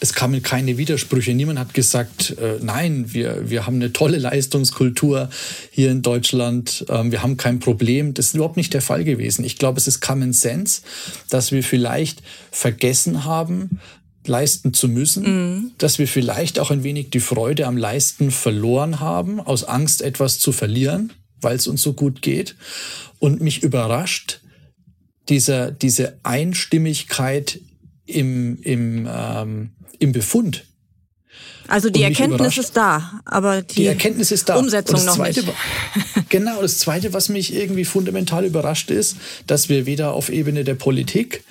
Es 0.00 0.12
kamen 0.12 0.42
keine 0.42 0.78
Widersprüche. 0.78 1.34
Niemand 1.34 1.58
hat 1.58 1.74
gesagt, 1.74 2.36
äh, 2.38 2.58
nein, 2.60 3.12
wir, 3.12 3.50
wir 3.50 3.66
haben 3.66 3.76
eine 3.76 3.92
tolle 3.92 4.18
Leistungskultur 4.18 5.28
hier 5.72 5.90
in 5.90 6.02
Deutschland. 6.02 6.84
Ähm, 6.88 7.10
wir 7.10 7.22
haben 7.22 7.36
kein 7.36 7.58
Problem. 7.58 8.14
Das 8.14 8.26
ist 8.26 8.34
überhaupt 8.34 8.56
nicht 8.56 8.74
der 8.74 8.82
Fall 8.82 9.02
gewesen. 9.02 9.44
Ich 9.44 9.58
glaube, 9.58 9.78
es 9.78 9.88
ist 9.88 10.00
Common 10.00 10.32
Sense, 10.32 10.82
dass 11.30 11.50
wir 11.50 11.64
vielleicht 11.64 12.22
vergessen 12.52 13.24
haben, 13.24 13.80
leisten 14.28 14.72
zu 14.72 14.88
müssen, 14.88 15.22
mhm. 15.25 15.70
dass 15.78 15.98
wir 15.98 16.08
vielleicht 16.08 16.58
auch 16.58 16.70
ein 16.70 16.82
wenig 16.82 17.10
die 17.10 17.20
Freude 17.20 17.66
am 17.66 17.76
Leisten 17.76 18.30
verloren 18.30 19.00
haben, 19.00 19.40
aus 19.40 19.64
Angst 19.64 20.02
etwas 20.02 20.38
zu 20.38 20.52
verlieren, 20.52 21.12
weil 21.40 21.56
es 21.56 21.66
uns 21.66 21.82
so 21.82 21.92
gut 21.92 22.22
geht. 22.22 22.56
Und 23.19 23.40
mich 23.40 23.62
überrascht 23.62 24.40
dieser, 25.28 25.70
diese 25.70 26.19
Einstimmigkeit 26.22 27.60
im, 28.06 28.60
im, 28.62 29.08
ähm, 29.10 29.70
im 29.98 30.12
Befund. 30.12 30.64
Also 31.69 31.90
die 31.90 32.02
Erkenntnis 32.02 32.56
ist 32.56 32.76
da, 32.78 33.20
aber 33.26 33.60
die, 33.60 33.74
die 33.74 33.86
Erkenntnis 33.86 34.32
ist 34.32 34.48
da. 34.48 34.56
Umsetzung 34.56 35.04
noch 35.04 35.16
zweite, 35.16 35.42
nicht. 35.42 35.54
Genau, 36.31 36.62
das 36.62 36.78
Zweite, 36.78 37.12
was 37.12 37.28
mich 37.28 37.54
irgendwie 37.54 37.84
fundamental 37.84 38.46
überrascht 38.46 38.90
ist, 38.90 39.16
dass 39.46 39.69
wir 39.69 39.84
weder 39.84 40.14
auf 40.14 40.31
Ebene 40.31 40.64
der 40.64 40.74
Politik 40.74 41.44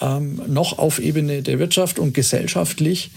ähm, 0.00 0.40
noch 0.46 0.78
auf 0.78 0.98
Ebene 0.98 1.42
der 1.42 1.58
Wirtschaft 1.58 1.98
und 1.98 2.14
gesellschaftlich 2.14 3.10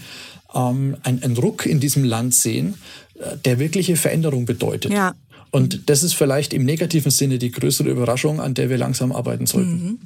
ähm, 0.54 0.96
einen 1.02 1.36
Ruck 1.36 1.66
in 1.66 1.80
diesem 1.80 2.04
Land 2.04 2.34
sehen, 2.34 2.74
äh, 3.18 3.36
der 3.44 3.58
wirkliche 3.58 3.96
Veränderung 3.96 4.44
bedeutet. 4.44 4.92
Ja. 4.92 5.14
Und 5.50 5.88
das 5.88 6.02
ist 6.02 6.14
vielleicht 6.14 6.52
im 6.52 6.64
negativen 6.64 7.10
Sinne 7.10 7.38
die 7.38 7.50
größere 7.50 7.88
Überraschung, 7.88 8.40
an 8.40 8.54
der 8.54 8.68
wir 8.68 8.78
langsam 8.78 9.12
arbeiten 9.12 9.46
sollten. 9.46 9.70
Mhm. 9.70 9.98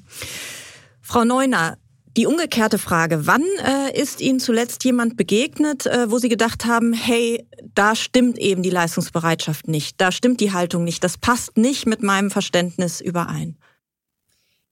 Frau 1.00 1.24
Neuner, 1.24 1.76
die 2.16 2.26
umgekehrte 2.26 2.78
Frage, 2.78 3.26
wann 3.26 3.42
äh, 3.64 4.00
ist 4.00 4.20
Ihnen 4.20 4.40
zuletzt 4.40 4.84
jemand 4.84 5.16
begegnet, 5.16 5.86
äh, 5.86 6.10
wo 6.10 6.18
Sie 6.18 6.28
gedacht 6.28 6.66
haben, 6.66 6.92
hey, 6.92 7.46
da 7.74 7.94
stimmt 7.94 8.38
eben 8.38 8.62
die 8.62 8.70
Leistungsbereitschaft 8.70 9.68
nicht, 9.68 10.00
da 10.00 10.12
stimmt 10.12 10.40
die 10.40 10.52
Haltung 10.52 10.84
nicht, 10.84 11.02
das 11.04 11.18
passt 11.18 11.56
nicht 11.56 11.86
mit 11.86 12.02
meinem 12.02 12.30
Verständnis 12.30 13.00
überein? 13.00 13.56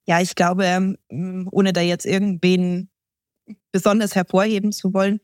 Ja, 0.09 0.23
ich 0.23 0.35
glaube, 0.35 0.65
ähm, 0.65 1.49
ohne 1.53 1.75
da 1.75 1.83
jetzt 1.83 2.07
irgendwen 2.07 2.89
besonders 3.73 4.15
hervorheben 4.15 4.73
zu 4.73 4.95
wollen, 4.95 5.21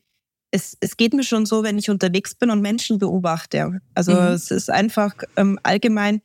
es, 0.51 0.77
es 0.79 0.95
geht 0.95 1.13
mir 1.13 1.23
schon 1.23 1.47
so, 1.47 1.63
wenn 1.63 1.79
ich 1.79 1.89
unterwegs 1.89 2.35
bin 2.35 2.51
und 2.51 2.61
Menschen 2.61 2.99
beobachte. 2.99 3.81
Also 3.95 4.13
mhm. 4.13 4.27
es 4.27 4.51
ist 4.51 4.69
einfach 4.69 5.15
ähm, 5.37 5.59
allgemein 5.63 6.21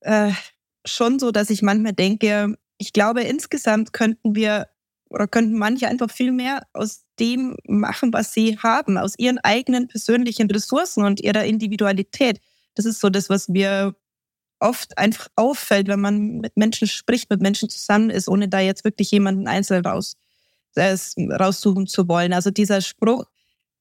äh, 0.00 0.32
schon 0.84 1.18
so, 1.18 1.30
dass 1.30 1.48
ich 1.48 1.62
manchmal 1.62 1.94
denke, 1.94 2.56
ich 2.76 2.92
glaube, 2.92 3.22
insgesamt 3.22 3.94
könnten 3.94 4.34
wir 4.34 4.68
oder 5.08 5.26
könnten 5.26 5.58
manche 5.58 5.88
einfach 5.88 6.10
viel 6.10 6.32
mehr 6.32 6.66
aus 6.74 7.04
dem 7.18 7.56
machen, 7.66 8.12
was 8.12 8.32
sie 8.32 8.58
haben, 8.58 8.98
aus 8.98 9.14
ihren 9.18 9.38
eigenen 9.38 9.88
persönlichen 9.88 10.50
Ressourcen 10.50 11.04
und 11.04 11.20
ihrer 11.20 11.44
Individualität. 11.44 12.40
Das 12.74 12.84
ist 12.84 13.00
so 13.00 13.08
das, 13.08 13.30
was 13.30 13.48
mir 13.48 13.94
oft 14.62 14.96
einfach 14.96 15.28
auffällt, 15.36 15.88
wenn 15.88 16.00
man 16.00 16.38
mit 16.38 16.56
Menschen 16.56 16.88
spricht, 16.88 17.30
mit 17.30 17.40
Menschen 17.40 17.68
zusammen 17.68 18.10
ist, 18.10 18.28
ohne 18.28 18.48
da 18.48 18.60
jetzt 18.60 18.84
wirklich 18.84 19.10
jemanden 19.10 19.46
einzeln 19.46 19.84
raus, 19.84 20.16
äh, 20.74 20.96
raussuchen 21.30 21.86
zu 21.86 22.08
wollen. 22.08 22.32
Also 22.32 22.50
dieser 22.50 22.80
Spruch, 22.80 23.24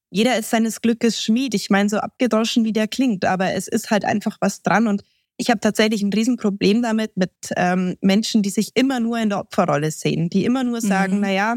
jeder 0.09 0.37
ist 0.37 0.49
seines 0.49 0.81
Glückes 0.81 1.21
Schmied. 1.23 1.53
Ich 1.53 1.69
meine, 1.69 1.89
so 1.89 1.97
abgedroschen 1.97 2.65
wie 2.65 2.73
der 2.73 2.87
klingt, 2.87 3.23
aber 3.25 3.53
es 3.53 3.67
ist 3.67 3.91
halt 3.91 4.03
einfach 4.03 4.37
was 4.41 4.61
dran. 4.61 4.87
Und 4.87 5.03
ich 5.37 5.49
habe 5.49 5.61
tatsächlich 5.61 6.01
ein 6.03 6.13
Riesenproblem 6.13 6.81
damit, 6.81 7.15
mit 7.15 7.31
ähm, 7.55 7.97
Menschen, 8.01 8.41
die 8.41 8.49
sich 8.49 8.71
immer 8.75 8.99
nur 8.99 9.17
in 9.19 9.29
der 9.29 9.39
Opferrolle 9.39 9.91
sehen, 9.91 10.29
die 10.29 10.45
immer 10.45 10.63
nur 10.63 10.81
sagen, 10.81 11.15
mhm. 11.15 11.21
na 11.21 11.31
ja, 11.31 11.55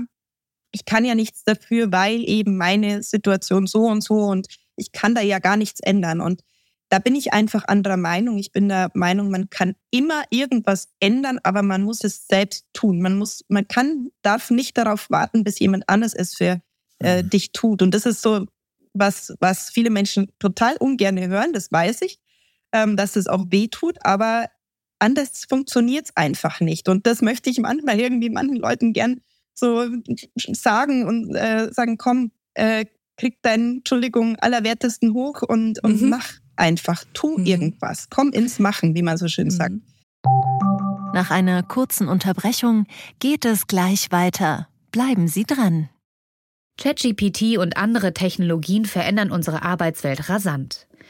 ich 0.70 0.84
kann 0.84 1.04
ja 1.04 1.14
nichts 1.14 1.44
dafür, 1.44 1.92
weil 1.92 2.28
eben 2.28 2.56
meine 2.56 3.02
Situation 3.02 3.66
so 3.66 3.86
und 3.86 4.02
so 4.02 4.16
und 4.16 4.46
ich 4.76 4.92
kann 4.92 5.14
da 5.14 5.20
ja 5.20 5.38
gar 5.38 5.56
nichts 5.56 5.80
ändern. 5.80 6.20
Und 6.20 6.42
da 6.94 7.00
bin 7.00 7.16
ich 7.16 7.32
einfach 7.32 7.64
anderer 7.66 7.96
Meinung. 7.96 8.38
Ich 8.38 8.52
bin 8.52 8.68
der 8.68 8.88
Meinung, 8.94 9.28
man 9.28 9.50
kann 9.50 9.74
immer 9.90 10.22
irgendwas 10.30 10.92
ändern, 11.00 11.40
aber 11.42 11.62
man 11.62 11.82
muss 11.82 12.04
es 12.04 12.28
selbst 12.28 12.66
tun. 12.72 13.02
Man 13.02 13.18
muss, 13.18 13.44
man 13.48 13.66
kann, 13.66 14.10
darf 14.22 14.52
nicht 14.52 14.78
darauf 14.78 15.10
warten, 15.10 15.42
bis 15.42 15.58
jemand 15.58 15.88
anders 15.88 16.14
es 16.14 16.36
für 16.36 16.62
äh, 17.00 17.24
mhm. 17.24 17.30
dich 17.30 17.50
tut. 17.50 17.82
Und 17.82 17.92
das 17.94 18.06
ist 18.06 18.22
so 18.22 18.46
was, 18.92 19.34
was 19.40 19.70
viele 19.70 19.90
Menschen 19.90 20.30
total 20.38 20.76
ungern 20.76 21.18
hören, 21.18 21.52
das 21.52 21.72
weiß 21.72 22.02
ich, 22.02 22.20
ähm, 22.70 22.96
dass 22.96 23.16
es 23.16 23.26
auch 23.26 23.46
weh 23.48 23.66
tut, 23.66 23.96
aber 24.02 24.46
anders 25.00 25.46
funktioniert 25.48 26.04
es 26.04 26.16
einfach 26.16 26.60
nicht. 26.60 26.88
Und 26.88 27.08
das 27.08 27.22
möchte 27.22 27.50
ich 27.50 27.58
manchmal 27.58 27.98
irgendwie 27.98 28.30
manchen 28.30 28.54
Leuten 28.54 28.92
gern 28.92 29.20
so 29.52 29.88
sagen 30.52 31.08
und 31.08 31.34
äh, 31.34 31.72
sagen, 31.72 31.98
komm, 31.98 32.30
äh, 32.54 32.84
krieg 33.16 33.42
deinen, 33.42 33.78
Entschuldigung, 33.78 34.36
allerwertesten 34.36 35.12
hoch 35.12 35.42
und, 35.42 35.82
und 35.82 36.00
mhm. 36.00 36.10
mach 36.10 36.43
einfach, 36.56 37.04
tu 37.12 37.38
mhm. 37.38 37.46
irgendwas. 37.46 38.08
Komm 38.10 38.30
ins 38.30 38.58
Machen, 38.58 38.94
wie 38.94 39.02
man 39.02 39.16
so 39.16 39.28
schön 39.28 39.46
mhm. 39.46 39.50
sagt. 39.50 39.74
Nach 41.12 41.30
einer 41.30 41.62
kurzen 41.62 42.08
Unterbrechung 42.08 42.86
geht 43.20 43.44
es 43.44 43.66
gleich 43.66 44.10
weiter. 44.10 44.68
Bleiben 44.90 45.28
Sie 45.28 45.44
dran. 45.44 45.88
ChatGPT 46.76 47.56
und 47.58 47.76
andere 47.76 48.14
Technologien 48.14 48.84
verändern 48.84 49.30
unsere 49.30 49.62
Arbeitswelt 49.62 50.28
rasant. 50.28 50.88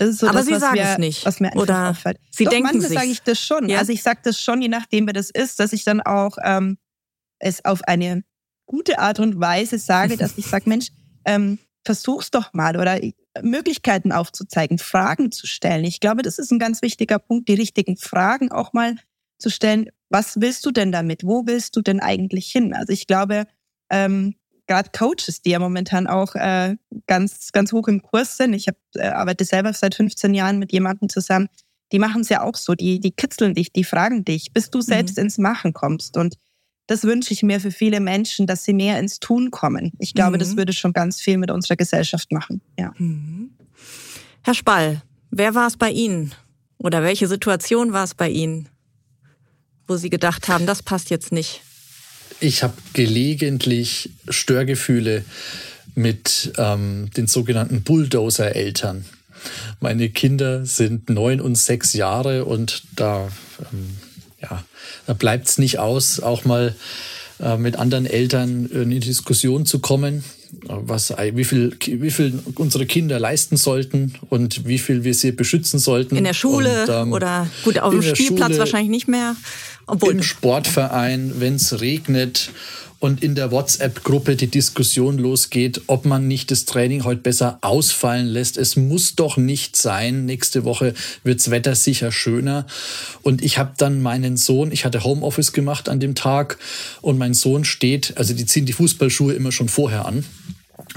Aber 0.00 0.32
das, 0.32 0.46
Sie 0.46 0.58
sagen 0.58 0.74
wir, 0.74 0.84
es 0.84 0.98
nicht. 0.98 1.26
Was 1.26 1.40
mir 1.40 1.52
Oder 1.54 1.90
auffällt. 1.90 2.18
Sie 2.30 2.44
Doch, 2.44 2.50
denken 2.50 2.78
manchmal 2.78 2.90
sage 2.90 3.10
ich 3.10 3.22
das 3.22 3.40
schon. 3.40 3.68
Ja? 3.68 3.78
Also 3.78 3.92
ich 3.92 4.02
sage 4.02 4.20
das 4.22 4.40
schon, 4.40 4.62
je 4.62 4.68
nachdem, 4.68 5.06
wer 5.06 5.14
das 5.14 5.30
ist, 5.30 5.60
dass 5.60 5.72
ich 5.72 5.84
dann 5.84 6.00
auch 6.00 6.36
ähm, 6.42 6.78
es 7.38 7.64
auf 7.64 7.82
eine 7.84 8.24
gute 8.66 8.98
Art 8.98 9.20
und 9.20 9.40
Weise 9.40 9.78
sage, 9.78 10.16
dass 10.16 10.36
ich 10.36 10.46
sage, 10.46 10.68
Mensch, 10.68 10.88
ähm, 11.24 11.58
versuch's 11.84 12.30
doch 12.30 12.52
mal 12.52 12.76
oder 12.76 13.00
Möglichkeiten 13.42 14.12
aufzuzeigen, 14.12 14.78
Fragen 14.78 15.30
zu 15.30 15.46
stellen. 15.46 15.84
Ich 15.84 16.00
glaube, 16.00 16.22
das 16.22 16.38
ist 16.38 16.50
ein 16.50 16.58
ganz 16.58 16.82
wichtiger 16.82 17.18
Punkt, 17.18 17.48
die 17.48 17.54
richtigen 17.54 17.96
Fragen 17.96 18.50
auch 18.50 18.72
mal 18.72 18.96
zu 19.38 19.50
stellen. 19.50 19.90
Was 20.08 20.40
willst 20.40 20.64
du 20.66 20.70
denn 20.70 20.92
damit? 20.92 21.24
Wo 21.24 21.46
willst 21.46 21.76
du 21.76 21.82
denn 21.82 22.00
eigentlich 22.00 22.50
hin? 22.50 22.74
Also 22.74 22.92
ich 22.92 23.06
glaube, 23.06 23.46
ähm, 23.90 24.34
gerade 24.66 24.90
Coaches, 24.96 25.42
die 25.42 25.50
ja 25.50 25.58
momentan 25.58 26.06
auch 26.06 26.34
äh, 26.34 26.76
ganz, 27.06 27.52
ganz 27.52 27.72
hoch 27.72 27.88
im 27.88 28.02
Kurs 28.02 28.36
sind. 28.36 28.54
Ich 28.54 28.68
hab, 28.68 28.76
äh, 28.94 29.08
arbeite 29.08 29.44
selber 29.44 29.72
seit 29.72 29.94
15 29.94 30.34
Jahren 30.34 30.58
mit 30.58 30.72
jemandem 30.72 31.08
zusammen. 31.08 31.48
Die 31.92 31.98
machen 31.98 32.22
es 32.22 32.28
ja 32.28 32.42
auch 32.42 32.56
so. 32.56 32.74
Die, 32.74 33.00
die 33.00 33.12
kitzeln 33.12 33.54
dich, 33.54 33.72
die 33.72 33.84
fragen 33.84 34.24
dich, 34.24 34.52
bis 34.52 34.70
du 34.70 34.80
selbst 34.80 35.16
mhm. 35.16 35.24
ins 35.24 35.38
Machen 35.38 35.72
kommst. 35.72 36.16
Und 36.16 36.36
das 36.86 37.04
wünsche 37.04 37.32
ich 37.32 37.42
mir 37.42 37.60
für 37.60 37.70
viele 37.70 38.00
Menschen, 38.00 38.46
dass 38.46 38.64
sie 38.64 38.72
mehr 38.72 38.98
ins 38.98 39.20
Tun 39.20 39.50
kommen. 39.50 39.92
Ich 39.98 40.14
glaube, 40.14 40.36
mhm. 40.36 40.40
das 40.40 40.56
würde 40.56 40.72
schon 40.72 40.92
ganz 40.92 41.20
viel 41.20 41.38
mit 41.38 41.50
unserer 41.50 41.76
Gesellschaft 41.76 42.32
machen. 42.32 42.60
Ja. 42.78 42.92
Mhm. 42.98 43.50
Herr 44.42 44.54
Spall, 44.54 45.02
wer 45.30 45.54
war 45.54 45.66
es 45.66 45.76
bei 45.76 45.90
Ihnen? 45.90 46.34
Oder 46.78 47.02
welche 47.02 47.26
Situation 47.26 47.92
war 47.92 48.04
es 48.04 48.14
bei 48.14 48.28
Ihnen, 48.28 48.68
wo 49.86 49.96
Sie 49.96 50.10
gedacht 50.10 50.48
haben, 50.48 50.66
das 50.66 50.82
passt 50.82 51.10
jetzt 51.10 51.32
nicht? 51.32 51.62
Ich 52.40 52.62
habe 52.62 52.74
gelegentlich 52.92 54.10
Störgefühle 54.28 55.24
mit 55.94 56.52
ähm, 56.58 57.10
den 57.16 57.26
sogenannten 57.26 57.82
Bulldozer-Eltern. 57.82 59.06
Meine 59.80 60.10
Kinder 60.10 60.66
sind 60.66 61.08
neun 61.08 61.40
und 61.40 61.56
sechs 61.56 61.94
Jahre 61.94 62.44
und 62.44 62.82
da, 62.94 63.28
ähm, 63.72 63.96
ja, 64.42 64.64
da 65.06 65.14
bleibt 65.14 65.48
es 65.48 65.58
nicht 65.58 65.78
aus, 65.78 66.20
auch 66.20 66.44
mal 66.44 66.74
äh, 67.40 67.56
mit 67.56 67.76
anderen 67.76 68.04
Eltern 68.04 68.66
in 68.66 68.90
die 68.90 69.00
Diskussion 69.00 69.64
zu 69.64 69.78
kommen, 69.78 70.22
was, 70.62 71.14
wie, 71.32 71.44
viel, 71.44 71.76
wie 71.86 72.10
viel 72.10 72.38
unsere 72.54 72.86
Kinder 72.86 73.18
leisten 73.18 73.56
sollten 73.56 74.14
und 74.30 74.66
wie 74.66 74.78
viel 74.78 75.04
wir 75.04 75.14
sie 75.14 75.32
beschützen 75.32 75.78
sollten. 75.78 76.16
In 76.16 76.24
der 76.24 76.34
Schule 76.34 76.82
und, 76.82 76.88
ähm, 76.90 77.12
oder 77.12 77.48
gut, 77.64 77.78
auf 77.78 77.92
dem 77.92 78.02
Spielplatz 78.02 78.48
Schule, 78.48 78.58
wahrscheinlich 78.58 78.90
nicht 78.90 79.08
mehr. 79.08 79.36
Obwohl. 79.86 80.12
Im 80.12 80.22
Sportverein, 80.22 81.34
wenn 81.38 81.54
es 81.54 81.80
regnet 81.80 82.50
und 83.06 83.22
in 83.22 83.36
der 83.36 83.52
WhatsApp-Gruppe 83.52 84.34
die 84.34 84.48
Diskussion 84.48 85.16
losgeht, 85.16 85.82
ob 85.86 86.06
man 86.06 86.26
nicht 86.26 86.50
das 86.50 86.64
Training 86.64 87.04
heute 87.04 87.20
besser 87.20 87.58
ausfallen 87.60 88.26
lässt. 88.26 88.56
Es 88.56 88.74
muss 88.74 89.14
doch 89.14 89.36
nicht 89.36 89.76
sein. 89.76 90.24
Nächste 90.24 90.64
Woche 90.64 90.92
wirds 91.22 91.52
Wetter 91.52 91.76
sicher 91.76 92.10
schöner. 92.10 92.66
Und 93.22 93.42
ich 93.42 93.58
habe 93.58 93.74
dann 93.76 94.02
meinen 94.02 94.36
Sohn, 94.36 94.72
ich 94.72 94.84
hatte 94.84 95.04
Homeoffice 95.04 95.52
gemacht 95.52 95.88
an 95.88 96.00
dem 96.00 96.16
Tag 96.16 96.58
und 97.00 97.16
mein 97.16 97.32
Sohn 97.32 97.64
steht, 97.64 98.14
also 98.16 98.34
die 98.34 98.44
ziehen 98.44 98.66
die 98.66 98.72
Fußballschuhe 98.72 99.34
immer 99.34 99.52
schon 99.52 99.68
vorher 99.68 100.04
an. 100.04 100.24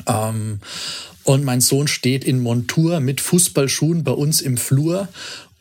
Ähm, 0.08 0.60
und 1.26 1.44
mein 1.44 1.62
Sohn 1.62 1.88
steht 1.88 2.24
in 2.24 2.40
Montur 2.40 3.02
mit 3.02 3.22
Fußballschuhen 3.22 4.04
bei 4.04 4.14
uns 4.14 4.42
im 4.42 4.58
Flur 4.58 5.10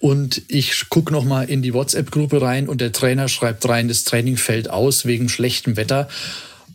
und 0.00 0.42
ich 0.48 0.88
gucke 0.90 1.12
nochmal 1.12 1.50
in 1.50 1.62
die 1.62 1.74
WhatsApp-Gruppe 1.74 2.40
rein 2.40 2.68
und 2.68 2.80
der 2.80 2.92
Trainer 2.92 3.28
schreibt 3.28 3.68
rein, 3.68 3.88
das 3.88 4.04
Training 4.04 4.36
fällt 4.36 4.70
aus 4.70 5.06
wegen 5.06 5.28
schlechtem 5.28 5.76
Wetter. 5.76 6.08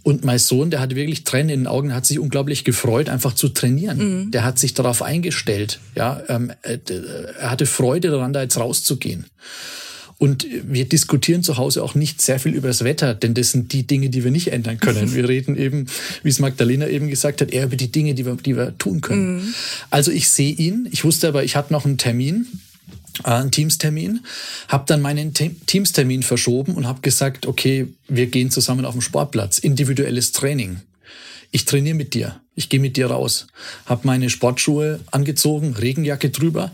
Und 0.04 0.26
mein 0.26 0.40
Sohn, 0.40 0.70
der 0.70 0.82
hatte 0.82 0.98
wirklich 0.98 1.24
Tränen 1.24 1.50
in 1.50 1.60
den 1.62 1.68
Augen, 1.68 1.94
hat 1.94 2.06
sich 2.06 2.20
unglaublich 2.20 2.66
gefreut, 2.66 3.08
einfach 3.08 3.34
zu 3.34 3.48
trainieren. 3.48 4.26
Mhm. 4.26 4.32
Der 4.32 4.44
hat 4.44 4.60
sich 4.60 4.74
darauf 4.74 5.02
eingestellt. 5.02 5.80
Ja, 5.96 6.22
ähm, 6.28 6.52
äh, 6.64 6.78
er 7.40 7.52
hatte 7.52 7.66
Freude 7.66 8.10
daran, 8.10 8.34
da 8.34 8.42
jetzt 8.42 8.58
rauszugehen. 8.58 9.28
Und 10.18 10.46
wir 10.64 10.86
diskutieren 10.88 11.44
zu 11.44 11.58
Hause 11.58 11.84
auch 11.84 11.96
nicht 11.96 12.22
sehr 12.22 12.40
viel 12.40 12.54
über 12.54 12.68
das 12.68 12.84
Wetter, 12.84 13.14
denn 13.14 13.34
das 13.34 13.52
sind 13.52 13.74
die 13.74 13.88
Dinge, 13.88 14.10
die 14.10 14.24
wir 14.24 14.32
nicht 14.32 14.50
ändern 14.50 14.80
können. 14.80 15.14
Wir 15.16 15.28
reden 15.28 15.58
eben, 15.58 15.88
wie 16.22 16.30
es 16.30 16.40
Magdalena 16.40 16.88
eben 16.88 17.10
gesagt 17.10 17.42
hat, 17.42 17.52
eher 17.52 17.66
über 17.66 17.76
die 17.76 17.92
Dinge, 17.92 18.14
die 18.14 18.26
wir, 18.26 18.36
die 18.36 18.56
wir 18.56 18.78
tun 18.78 19.02
können. 19.02 19.36
Mhm. 19.38 19.54
Also 19.90 20.12
ich 20.12 20.30
sehe 20.30 20.54
ihn. 20.54 20.88
Ich 20.92 21.04
wusste 21.04 21.28
aber, 21.28 21.44
ich 21.44 21.56
hatte 21.56 21.74
noch 21.74 21.84
einen 21.86 21.98
Termin 21.98 22.48
äh, 22.48 22.63
einen 23.24 23.52
Teamstermin, 23.52 24.26
habe 24.68 24.86
dann 24.88 25.02
meinen 25.02 25.34
Teamstermin 25.34 26.24
verschoben 26.24 26.76
und 26.76 26.88
habe 26.88 27.02
gesagt, 27.02 27.46
okay, 27.46 27.88
wir 28.08 28.28
gehen 28.28 28.52
zusammen 28.52 28.86
auf 28.86 28.94
den 28.94 29.02
Sportplatz, 29.02 29.60
individuelles 29.60 30.32
Training. 30.32 30.82
Ich 31.52 31.66
trainiere 31.66 31.96
mit 31.96 32.16
dir, 32.16 32.42
ich 32.56 32.70
gehe 32.70 32.80
mit 32.80 32.98
dir 32.98 33.08
raus, 33.08 33.48
habe 33.86 34.08
meine 34.08 34.30
Sportschuhe 34.32 35.00
angezogen, 35.12 35.76
Regenjacke 35.76 36.32
drüber, 36.32 36.72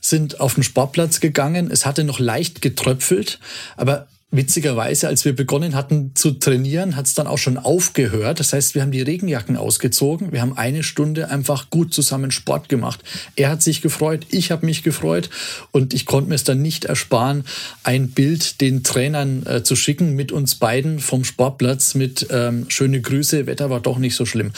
sind 0.00 0.40
auf 0.40 0.54
den 0.54 0.62
Sportplatz 0.62 1.20
gegangen. 1.20 1.70
Es 1.70 1.86
hatte 1.86 2.04
noch 2.04 2.18
leicht 2.18 2.60
getröpfelt, 2.60 3.38
aber 3.76 4.08
Witzigerweise, 4.32 5.08
als 5.08 5.24
wir 5.24 5.34
begonnen 5.34 5.74
hatten 5.74 6.12
zu 6.14 6.30
trainieren, 6.30 6.94
hat 6.94 7.06
es 7.06 7.14
dann 7.14 7.26
auch 7.26 7.38
schon 7.38 7.58
aufgehört. 7.58 8.38
Das 8.38 8.52
heißt, 8.52 8.76
wir 8.76 8.82
haben 8.82 8.92
die 8.92 9.02
Regenjacken 9.02 9.56
ausgezogen. 9.56 10.30
Wir 10.30 10.40
haben 10.40 10.56
eine 10.56 10.84
Stunde 10.84 11.30
einfach 11.30 11.68
gut 11.68 11.92
zusammen 11.92 12.30
Sport 12.30 12.68
gemacht. 12.68 13.02
Er 13.34 13.50
hat 13.50 13.60
sich 13.60 13.82
gefreut, 13.82 14.26
ich 14.30 14.52
habe 14.52 14.66
mich 14.66 14.84
gefreut 14.84 15.30
und 15.72 15.94
ich 15.94 16.06
konnte 16.06 16.28
mir 16.28 16.36
es 16.36 16.44
dann 16.44 16.62
nicht 16.62 16.84
ersparen, 16.84 17.42
ein 17.82 18.10
Bild 18.10 18.60
den 18.60 18.84
Trainern 18.84 19.44
äh, 19.46 19.64
zu 19.64 19.74
schicken 19.74 20.14
mit 20.14 20.30
uns 20.30 20.54
beiden 20.54 21.00
vom 21.00 21.24
Sportplatz 21.24 21.96
mit 21.96 22.28
ähm, 22.30 22.66
schöne 22.68 23.00
Grüße. 23.00 23.48
Wetter 23.48 23.68
war 23.68 23.80
doch 23.80 23.98
nicht 23.98 24.14
so 24.14 24.26
schlimm. 24.26 24.52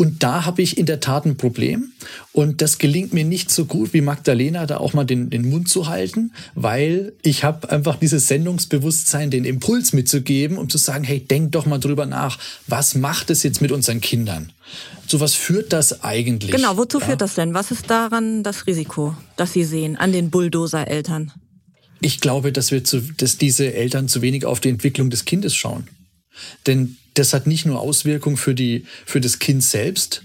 Und 0.00 0.22
da 0.22 0.44
habe 0.44 0.62
ich 0.62 0.78
in 0.78 0.86
der 0.86 1.00
Tat 1.00 1.26
ein 1.26 1.36
Problem. 1.36 1.90
Und 2.30 2.62
das 2.62 2.78
gelingt 2.78 3.12
mir 3.12 3.24
nicht 3.24 3.50
so 3.50 3.64
gut 3.64 3.92
wie 3.92 4.00
Magdalena, 4.00 4.64
da 4.64 4.76
auch 4.76 4.92
mal 4.92 5.02
den, 5.02 5.28
den 5.28 5.50
Mund 5.50 5.68
zu 5.68 5.88
halten, 5.88 6.32
weil 6.54 7.14
ich 7.22 7.42
habe 7.42 7.68
einfach 7.72 7.96
dieses 7.96 8.28
Sendungsbewusstsein, 8.28 9.30
den 9.30 9.44
Impuls 9.44 9.92
mitzugeben, 9.92 10.56
um 10.56 10.70
zu 10.70 10.78
sagen, 10.78 11.02
hey, 11.02 11.18
denk 11.18 11.50
doch 11.50 11.66
mal 11.66 11.78
drüber 11.78 12.06
nach, 12.06 12.38
was 12.68 12.94
macht 12.94 13.30
es 13.30 13.42
jetzt 13.42 13.60
mit 13.60 13.72
unseren 13.72 14.00
Kindern? 14.00 14.52
So 15.08 15.18
was 15.18 15.34
führt 15.34 15.72
das 15.72 16.04
eigentlich? 16.04 16.52
Genau, 16.52 16.76
wozu 16.76 17.00
ja? 17.00 17.06
führt 17.06 17.20
das 17.20 17.34
denn? 17.34 17.52
Was 17.52 17.72
ist 17.72 17.90
daran 17.90 18.44
das 18.44 18.68
Risiko, 18.68 19.16
das 19.36 19.52
Sie 19.52 19.64
sehen 19.64 19.96
an 19.96 20.12
den 20.12 20.30
Bulldozer-Eltern? 20.30 21.32
Ich 22.00 22.20
glaube, 22.20 22.52
dass 22.52 22.70
wir 22.70 22.84
zu, 22.84 23.00
dass 23.00 23.36
diese 23.36 23.74
Eltern 23.74 24.06
zu 24.06 24.22
wenig 24.22 24.46
auf 24.46 24.60
die 24.60 24.68
Entwicklung 24.68 25.10
des 25.10 25.24
Kindes 25.24 25.56
schauen. 25.56 25.88
Denn 26.66 26.96
das 27.14 27.32
hat 27.32 27.46
nicht 27.46 27.66
nur 27.66 27.80
Auswirkungen 27.80 28.36
für, 28.36 28.54
die, 28.54 28.84
für 29.04 29.20
das 29.20 29.38
Kind 29.38 29.62
selbst. 29.62 30.22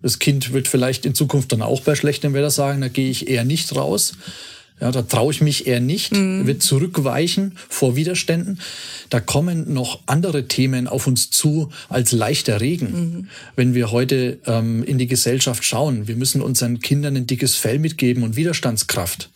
Das 0.00 0.18
Kind 0.18 0.52
wird 0.52 0.68
vielleicht 0.68 1.04
in 1.04 1.14
Zukunft 1.14 1.52
dann 1.52 1.62
auch 1.62 1.80
bei 1.80 1.94
schlechtem 1.94 2.34
Wetter 2.34 2.50
sagen, 2.50 2.80
da 2.80 2.88
gehe 2.88 3.10
ich 3.10 3.28
eher 3.28 3.44
nicht 3.44 3.74
raus. 3.74 4.12
Ja, 4.80 4.92
da 4.92 5.02
traue 5.02 5.32
ich 5.32 5.40
mich 5.40 5.66
eher 5.66 5.80
nicht, 5.80 6.12
mhm. 6.12 6.46
wird 6.46 6.62
zurückweichen 6.62 7.58
vor 7.68 7.96
Widerständen. 7.96 8.60
Da 9.10 9.20
kommen 9.20 9.72
noch 9.72 10.00
andere 10.06 10.46
Themen 10.46 10.86
auf 10.86 11.06
uns 11.06 11.30
zu 11.30 11.70
als 11.88 12.12
leichter 12.12 12.60
Regen. 12.60 12.90
Mhm. 12.92 13.28
Wenn 13.56 13.74
wir 13.74 13.90
heute 13.90 14.38
ähm, 14.46 14.84
in 14.84 14.98
die 14.98 15.08
Gesellschaft 15.08 15.64
schauen, 15.64 16.06
wir 16.06 16.16
müssen 16.16 16.40
unseren 16.40 16.78
Kindern 16.78 17.16
ein 17.16 17.26
dickes 17.26 17.56
Fell 17.56 17.78
mitgeben 17.78 18.22
und 18.22 18.36
Widerstandskraft 18.36 19.30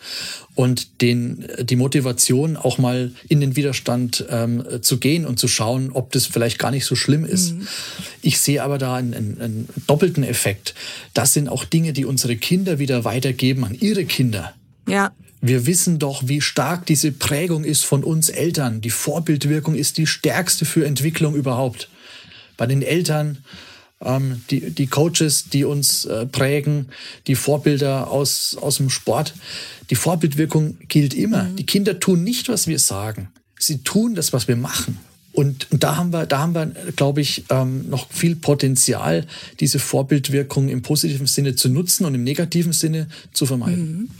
und 0.55 1.01
den, 1.01 1.47
die 1.61 1.77
Motivation 1.77 2.57
auch 2.57 2.79
mal 2.79 3.13
in 3.29 3.41
den 3.41 3.57
Widerstand 3.57 4.25
ähm, 4.29 4.63
zu 4.83 4.99
gehen 4.99 5.27
und 5.27 5.39
zu 5.39 5.49
schauen, 5.49 5.91
ob 5.93 6.13
das 6.13 6.27
vielleicht 6.27 6.59
gar 6.59 6.71
nicht 6.71 6.85
so 6.85 6.95
schlimm 6.95 7.25
ist. 7.25 7.55
Mhm. 7.55 7.67
Ich 8.21 8.39
sehe 8.39 8.63
aber 8.63 8.79
da 8.79 8.95
einen, 8.95 9.15
einen, 9.15 9.41
einen 9.41 9.69
doppelten 9.87 10.25
Effekt. 10.25 10.75
Das 11.15 11.33
sind 11.33 11.49
auch 11.49 11.65
Dinge, 11.65 11.93
die 11.93 12.05
unsere 12.05 12.37
Kinder 12.37 12.79
wieder 12.79 13.05
weitergeben 13.05 13.65
an 13.65 13.75
ihre 13.75 14.05
Kinder. 14.05 14.53
Ja. 14.87 15.13
Wir 15.45 15.67
wissen 15.67 15.99
doch, 15.99 16.23
wie 16.29 16.41
stark 16.41 16.87
diese 16.87 17.11
Prägung 17.11 17.65
ist 17.65 17.85
von 17.85 18.05
uns 18.05 18.29
Eltern. 18.29 18.81
Die 18.81 18.91
Vorbildwirkung 18.91 19.75
ist 19.75 19.99
die 19.99 20.07
stärkste 20.07 20.65
für 20.65 20.87
Entwicklung 20.87 21.35
überhaupt. 21.35 21.89
Bei 22.57 22.67
den 22.67 22.81
Eltern, 22.81 23.39
ähm, 24.01 24.43
die, 24.51 24.71
die 24.71 24.87
Coaches, 24.87 25.49
die 25.53 25.65
uns 25.65 26.05
äh, 26.05 26.27
prägen, 26.27 26.91
die 27.27 27.35
Vorbilder 27.35 28.09
aus, 28.09 28.57
aus 28.61 28.77
dem 28.77 28.89
Sport. 28.89 29.35
Die 29.91 29.97
Vorbildwirkung 29.97 30.79
gilt 30.87 31.13
immer. 31.13 31.43
Mhm. 31.43 31.57
Die 31.57 31.67
Kinder 31.67 31.99
tun 31.99 32.23
nicht, 32.23 32.49
was 32.49 32.69
wir 32.69 32.79
sagen. 32.79 33.29
Sie 33.59 33.79
tun 33.79 34.15
das, 34.15 34.33
was 34.33 34.47
wir 34.47 34.57
machen. 34.57 34.99
Und, 35.33 35.73
und 35.73 35.83
da 35.83 35.97
haben 35.97 36.13
wir, 36.13 36.27
da 36.27 36.39
haben 36.39 36.55
wir, 36.55 36.67
glaube 36.95 37.21
ich, 37.21 37.47
ähm, 37.49 37.89
noch 37.91 38.13
viel 38.13 38.37
Potenzial, 38.37 39.27
diese 39.59 39.81
Vorbildwirkung 39.81 40.69
im 40.69 40.83
positiven 40.83 41.27
Sinne 41.27 41.57
zu 41.57 41.69
nutzen 41.69 42.05
und 42.05 42.15
im 42.15 42.23
negativen 42.23 42.73
Sinne 42.73 43.09
zu 43.33 43.45
vermeiden. 43.45 43.93
Mhm. 43.93 44.11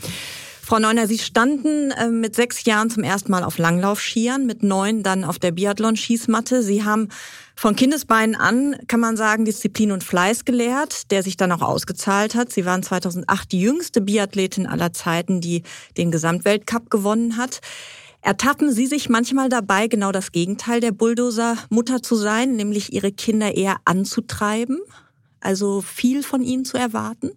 Frau 0.65 0.79
Neuner, 0.79 1.07
Sie 1.07 1.17
standen 1.17 1.91
äh, 1.91 2.07
mit 2.07 2.35
sechs 2.35 2.63
Jahren 2.63 2.89
zum 2.89 3.03
ersten 3.03 3.29
Mal 3.31 3.43
auf 3.43 3.57
Langlaufskiern, 3.57 4.45
mit 4.45 4.63
neun 4.63 5.03
dann 5.03 5.25
auf 5.25 5.37
der 5.37 5.51
Biathlon-Schießmatte. 5.51 6.63
Sie 6.63 6.85
haben 6.85 7.09
von 7.53 7.75
Kindesbeinen 7.75 8.37
an, 8.37 8.77
kann 8.87 9.01
man 9.01 9.17
sagen, 9.17 9.43
Disziplin 9.43 9.91
und 9.91 10.05
Fleiß 10.05 10.45
gelehrt, 10.45 11.11
der 11.11 11.21
sich 11.21 11.35
dann 11.35 11.51
auch 11.51 11.61
ausgezahlt 11.61 12.33
hat. 12.33 12.53
Sie 12.53 12.65
waren 12.65 12.81
2008 12.81 13.51
die 13.51 13.59
jüngste 13.59 13.99
Biathletin 13.99 14.65
aller 14.65 14.93
Zeiten, 14.93 15.41
die 15.41 15.63
den 15.97 16.11
Gesamtweltcup 16.11 16.89
gewonnen 16.89 17.35
hat. 17.35 17.59
Ertappen 18.21 18.71
Sie 18.71 18.87
sich 18.87 19.09
manchmal 19.09 19.49
dabei, 19.49 19.87
genau 19.87 20.13
das 20.13 20.31
Gegenteil 20.31 20.79
der 20.79 20.93
Bulldozer-Mutter 20.93 22.01
zu 22.01 22.15
sein, 22.15 22.55
nämlich 22.55 22.93
Ihre 22.93 23.11
Kinder 23.11 23.53
eher 23.53 23.75
anzutreiben? 23.83 24.79
Also 25.41 25.81
viel 25.81 26.23
von 26.23 26.41
ihnen 26.41 26.63
zu 26.63 26.77
erwarten? 26.77 27.31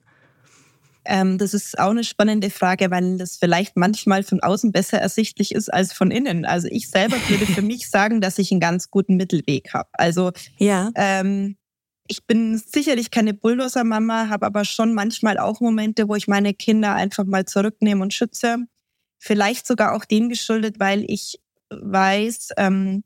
Ähm, 1.06 1.38
das 1.38 1.54
ist 1.54 1.78
auch 1.78 1.90
eine 1.90 2.04
spannende 2.04 2.50
Frage, 2.50 2.90
weil 2.90 3.18
das 3.18 3.36
vielleicht 3.36 3.76
manchmal 3.76 4.22
von 4.22 4.40
außen 4.40 4.72
besser 4.72 4.98
ersichtlich 4.98 5.54
ist 5.54 5.72
als 5.72 5.92
von 5.92 6.10
innen. 6.10 6.44
Also 6.44 6.68
ich 6.70 6.88
selber 6.88 7.16
würde 7.28 7.46
für 7.46 7.62
mich 7.62 7.88
sagen, 7.88 8.20
dass 8.20 8.38
ich 8.38 8.50
einen 8.50 8.60
ganz 8.60 8.90
guten 8.90 9.16
Mittelweg 9.16 9.72
habe. 9.72 9.88
Also 9.92 10.32
ja. 10.58 10.90
ähm, 10.94 11.56
ich 12.08 12.26
bin 12.26 12.58
sicherlich 12.58 13.10
keine 13.10 13.34
Bulldozer-Mama, 13.34 14.28
habe 14.28 14.46
aber 14.46 14.64
schon 14.64 14.94
manchmal 14.94 15.38
auch 15.38 15.60
Momente, 15.60 16.08
wo 16.08 16.14
ich 16.14 16.28
meine 16.28 16.54
Kinder 16.54 16.94
einfach 16.94 17.24
mal 17.24 17.44
zurücknehme 17.44 18.02
und 18.02 18.14
schütze. 18.14 18.58
Vielleicht 19.18 19.66
sogar 19.66 19.94
auch 19.94 20.04
dem 20.04 20.28
geschuldet, 20.28 20.78
weil 20.78 21.04
ich 21.08 21.40
weiß, 21.70 22.50
ähm, 22.58 23.02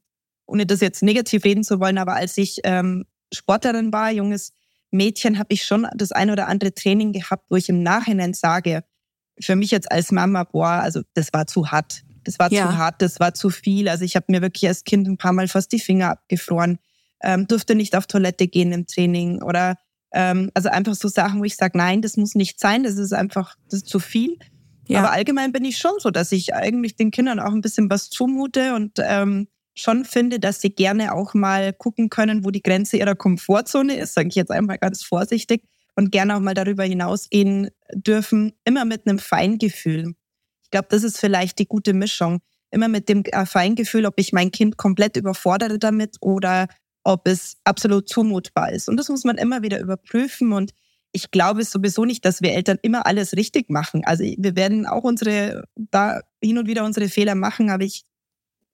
ohne 0.47 0.67
das 0.67 0.81
jetzt 0.81 1.03
negativ 1.03 1.45
reden 1.45 1.63
zu 1.63 1.81
wollen, 1.81 1.99
aber 1.99 2.15
als 2.15 2.37
ich 2.37 2.61
ähm, 2.65 3.07
Sportlerin 3.33 3.93
war, 3.93 4.11
junges 4.11 4.53
Mädchen 4.91 5.39
habe 5.39 5.53
ich 5.55 5.65
schon 5.65 5.87
das 5.95 6.13
ein 6.13 6.31
oder 6.31 6.49
andere 6.49 6.75
Training 6.75 7.13
gehabt, 7.13 7.45
wo 7.49 7.57
ich 7.57 7.69
im 7.69 7.83
Nachhinein 7.83 8.35
sage, 8.35 8.85
für 9.41 9.57
mich 9.57 9.71
jetzt 9.71 9.91
als 9.91 10.13
Mama, 10.13 10.45
boah, 10.45 10.69
also 10.69 11.03
das 11.15 11.33
war 11.33 11.47
zu 11.47 11.71
hart. 11.71 12.03
Das 12.25 12.39
war 12.39 12.53
ja. 12.53 12.67
zu 12.67 12.77
hart, 12.77 13.01
das 13.01 13.19
war 13.21 13.35
zu 13.35 13.51
viel. 13.51 13.89
Also 13.89 14.05
ich 14.05 14.17
habe 14.17 14.27
mir 14.29 14.43
wirklich 14.43 14.69
als 14.69 14.85
Kind 14.85 15.09
ein 15.09 15.17
paar 15.17 15.33
Mal 15.33 15.49
fast 15.49 15.73
die 15.73 15.81
Finger 15.81 16.11
abgefroren, 16.11 16.79
ähm, 17.23 17.47
durfte 17.47 17.75
nicht 17.75 17.97
auf 17.97 18.07
Toilette 18.07 18.49
gehen 18.49 18.73
im 18.73 18.87
Training 18.87 19.43
oder 19.43 19.77
ähm, 20.13 20.51
also 20.55 20.69
einfach 20.69 20.95
so 20.95 21.09
Sachen, 21.09 21.41
wo 21.41 21.45
ich 21.45 21.57
sage, 21.57 21.79
nein, 21.79 22.03
das 22.03 22.17
muss 22.17 22.35
nicht 22.35 22.61
sein, 22.61 22.83
das 22.83 22.97
ist 22.97 23.13
einfach, 23.13 23.55
das 23.71 23.81
ist 23.81 23.89
zu 23.89 24.01
viel. 24.01 24.37
Ja. 24.87 25.01
Aber 25.01 25.13
allgemein 25.13 25.53
bin 25.53 25.65
ich 25.65 25.79
schon 25.79 25.93
so, 25.99 26.11
dass 26.11 26.33
ich 26.33 26.55
eigentlich 26.55 26.97
den 26.97 27.11
Kindern 27.11 27.39
auch 27.39 27.53
ein 27.53 27.61
bisschen 27.61 27.89
was 27.91 28.11
zumute 28.11 28.75
und 28.75 28.99
ähm, 28.99 29.49
schon 29.75 30.05
finde, 30.05 30.41
dass 30.41 30.61
sie 30.61 30.71
gerne 30.71 31.15
auch 31.15 31.35
mal 31.35 31.73
gucken 31.73 32.11
können, 32.11 32.45
wo 32.45 32.51
die 32.51 32.63
Grenze 32.63 32.97
ihrer 32.97 33.15
Komfortzone 33.15 33.97
ist, 33.97 34.15
sage 34.15 34.29
ich 34.29 34.35
jetzt 34.35 34.51
einmal 34.51 34.79
ganz 34.79 35.03
vorsichtig, 35.03 35.63
und 35.97 36.13
gerne 36.13 36.37
auch 36.37 36.41
mal 36.41 36.55
darüber 36.55 36.85
hinausgehen 36.85 37.71
dürfen, 37.93 38.53
immer 38.65 38.85
mit 38.85 39.07
einem 39.07 39.19
Feingefühl. 39.19 40.15
Ich 40.63 40.71
glaube, 40.71 40.89
das 40.91 41.03
ist 41.03 41.19
vielleicht 41.19 41.59
die 41.59 41.67
gute 41.67 41.93
Mischung. 41.93 42.41
Immer 42.71 42.89
mit 42.89 43.09
dem 43.09 43.25
äh, 43.25 43.45
Feingefühl, 43.45 44.07
ob 44.07 44.15
ich 44.17 44.33
mein 44.33 44.53
Kind 44.53 44.77
komplett 44.77 45.17
überfordere 45.17 45.79
damit 45.79 46.17
oder 46.21 46.69
ob 47.03 47.27
es 47.27 47.57
absolut 47.65 48.09
zumutbar 48.09 48.73
ist. 48.73 48.89
Und 48.89 48.97
das 48.97 49.09
muss 49.09 49.25
man 49.25 49.37
immer 49.37 49.63
wieder 49.63 49.81
überprüfen. 49.81 50.53
Und 50.53 50.73
ich 51.13 51.31
glaube 51.33 51.65
sowieso 51.65 52.05
nicht, 52.05 52.25
dass 52.25 52.41
wir 52.41 52.53
Eltern 52.53 52.79
immer 52.83 53.07
alles 53.07 53.35
richtig 53.35 53.69
machen. 53.71 54.03
Also 54.05 54.23
wir 54.23 54.55
werden 54.55 54.87
auch 54.87 55.03
unsere, 55.03 55.65
da 55.75 56.21
hin 56.43 56.59
und 56.59 56.69
wieder 56.69 56.85
unsere 56.85 57.09
Fehler 57.09 57.35
machen, 57.35 57.71
aber 57.71 57.85
ich 57.85 58.05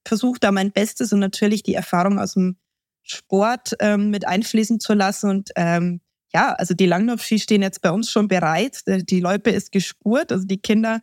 versuche 0.09 0.39
da 0.41 0.53
mein 0.53 0.73
Bestes 0.73 1.13
und 1.13 1.21
natürlich 1.21 1.63
die 1.63 1.75
Erfahrung 1.75 2.19
aus 2.19 2.35
dem 2.35 2.57
Sport 3.03 3.75
ähm, 3.81 4.11
mit 4.11 4.27
einfließen 4.27 4.81
zu 4.81 4.95
lassen. 4.95 5.31
Und 5.31 5.51
ähm, 5.57 6.01
ja, 6.33 6.53
also 6.55 6.75
die 6.75 6.87
Langlaufski 6.87 7.39
stehen 7.39 7.63
jetzt 7.63 7.81
bei 7.83 7.91
uns 7.91 8.11
schon 8.11 8.29
bereit. 8.29 8.83
Äh, 8.87 9.03
die 9.05 9.21
Loipe 9.21 9.51
ist 9.51 9.73
gespurt. 9.73 10.33
Also 10.33 10.45
die 10.45 10.59
Kinder 10.59 11.01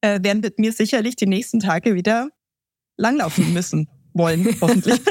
äh, 0.00 0.20
werden 0.22 0.40
mit 0.40 0.58
mir 0.58 0.72
sicherlich 0.72 1.16
die 1.16 1.26
nächsten 1.26 1.60
Tage 1.60 1.94
wieder 1.94 2.28
langlaufen 2.96 3.52
müssen 3.52 3.88
wollen, 4.12 4.56
hoffentlich. 4.60 5.00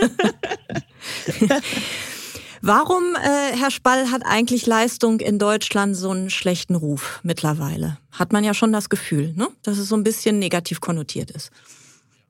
Warum, 2.61 3.03
äh, 3.15 3.55
Herr 3.57 3.71
Spall, 3.71 4.11
hat 4.11 4.23
eigentlich 4.25 4.65
Leistung 4.65 5.21
in 5.21 5.39
Deutschland 5.39 5.95
so 5.95 6.09
einen 6.09 6.29
schlechten 6.29 6.75
Ruf 6.75 7.21
mittlerweile? 7.23 7.97
Hat 8.11 8.33
man 8.33 8.43
ja 8.43 8.53
schon 8.53 8.73
das 8.73 8.89
Gefühl, 8.89 9.33
ne? 9.33 9.47
dass 9.63 9.77
es 9.77 9.87
so 9.87 9.95
ein 9.95 10.03
bisschen 10.03 10.39
negativ 10.39 10.81
konnotiert 10.81 11.31
ist. 11.31 11.51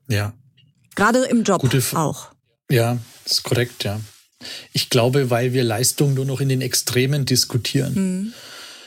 Ja, 0.08 0.32
Gerade 1.00 1.24
im 1.24 1.44
Job 1.44 1.62
Gute, 1.62 1.82
auch. 1.94 2.28
Ja, 2.70 2.98
das 3.24 3.38
ist 3.38 3.42
korrekt, 3.42 3.84
ja. 3.84 4.02
Ich 4.74 4.90
glaube, 4.90 5.30
weil 5.30 5.54
wir 5.54 5.64
Leistung 5.64 6.12
nur 6.12 6.26
noch 6.26 6.42
in 6.42 6.50
den 6.50 6.60
Extremen 6.60 7.24
diskutieren. 7.24 7.94
Mhm. 7.94 8.32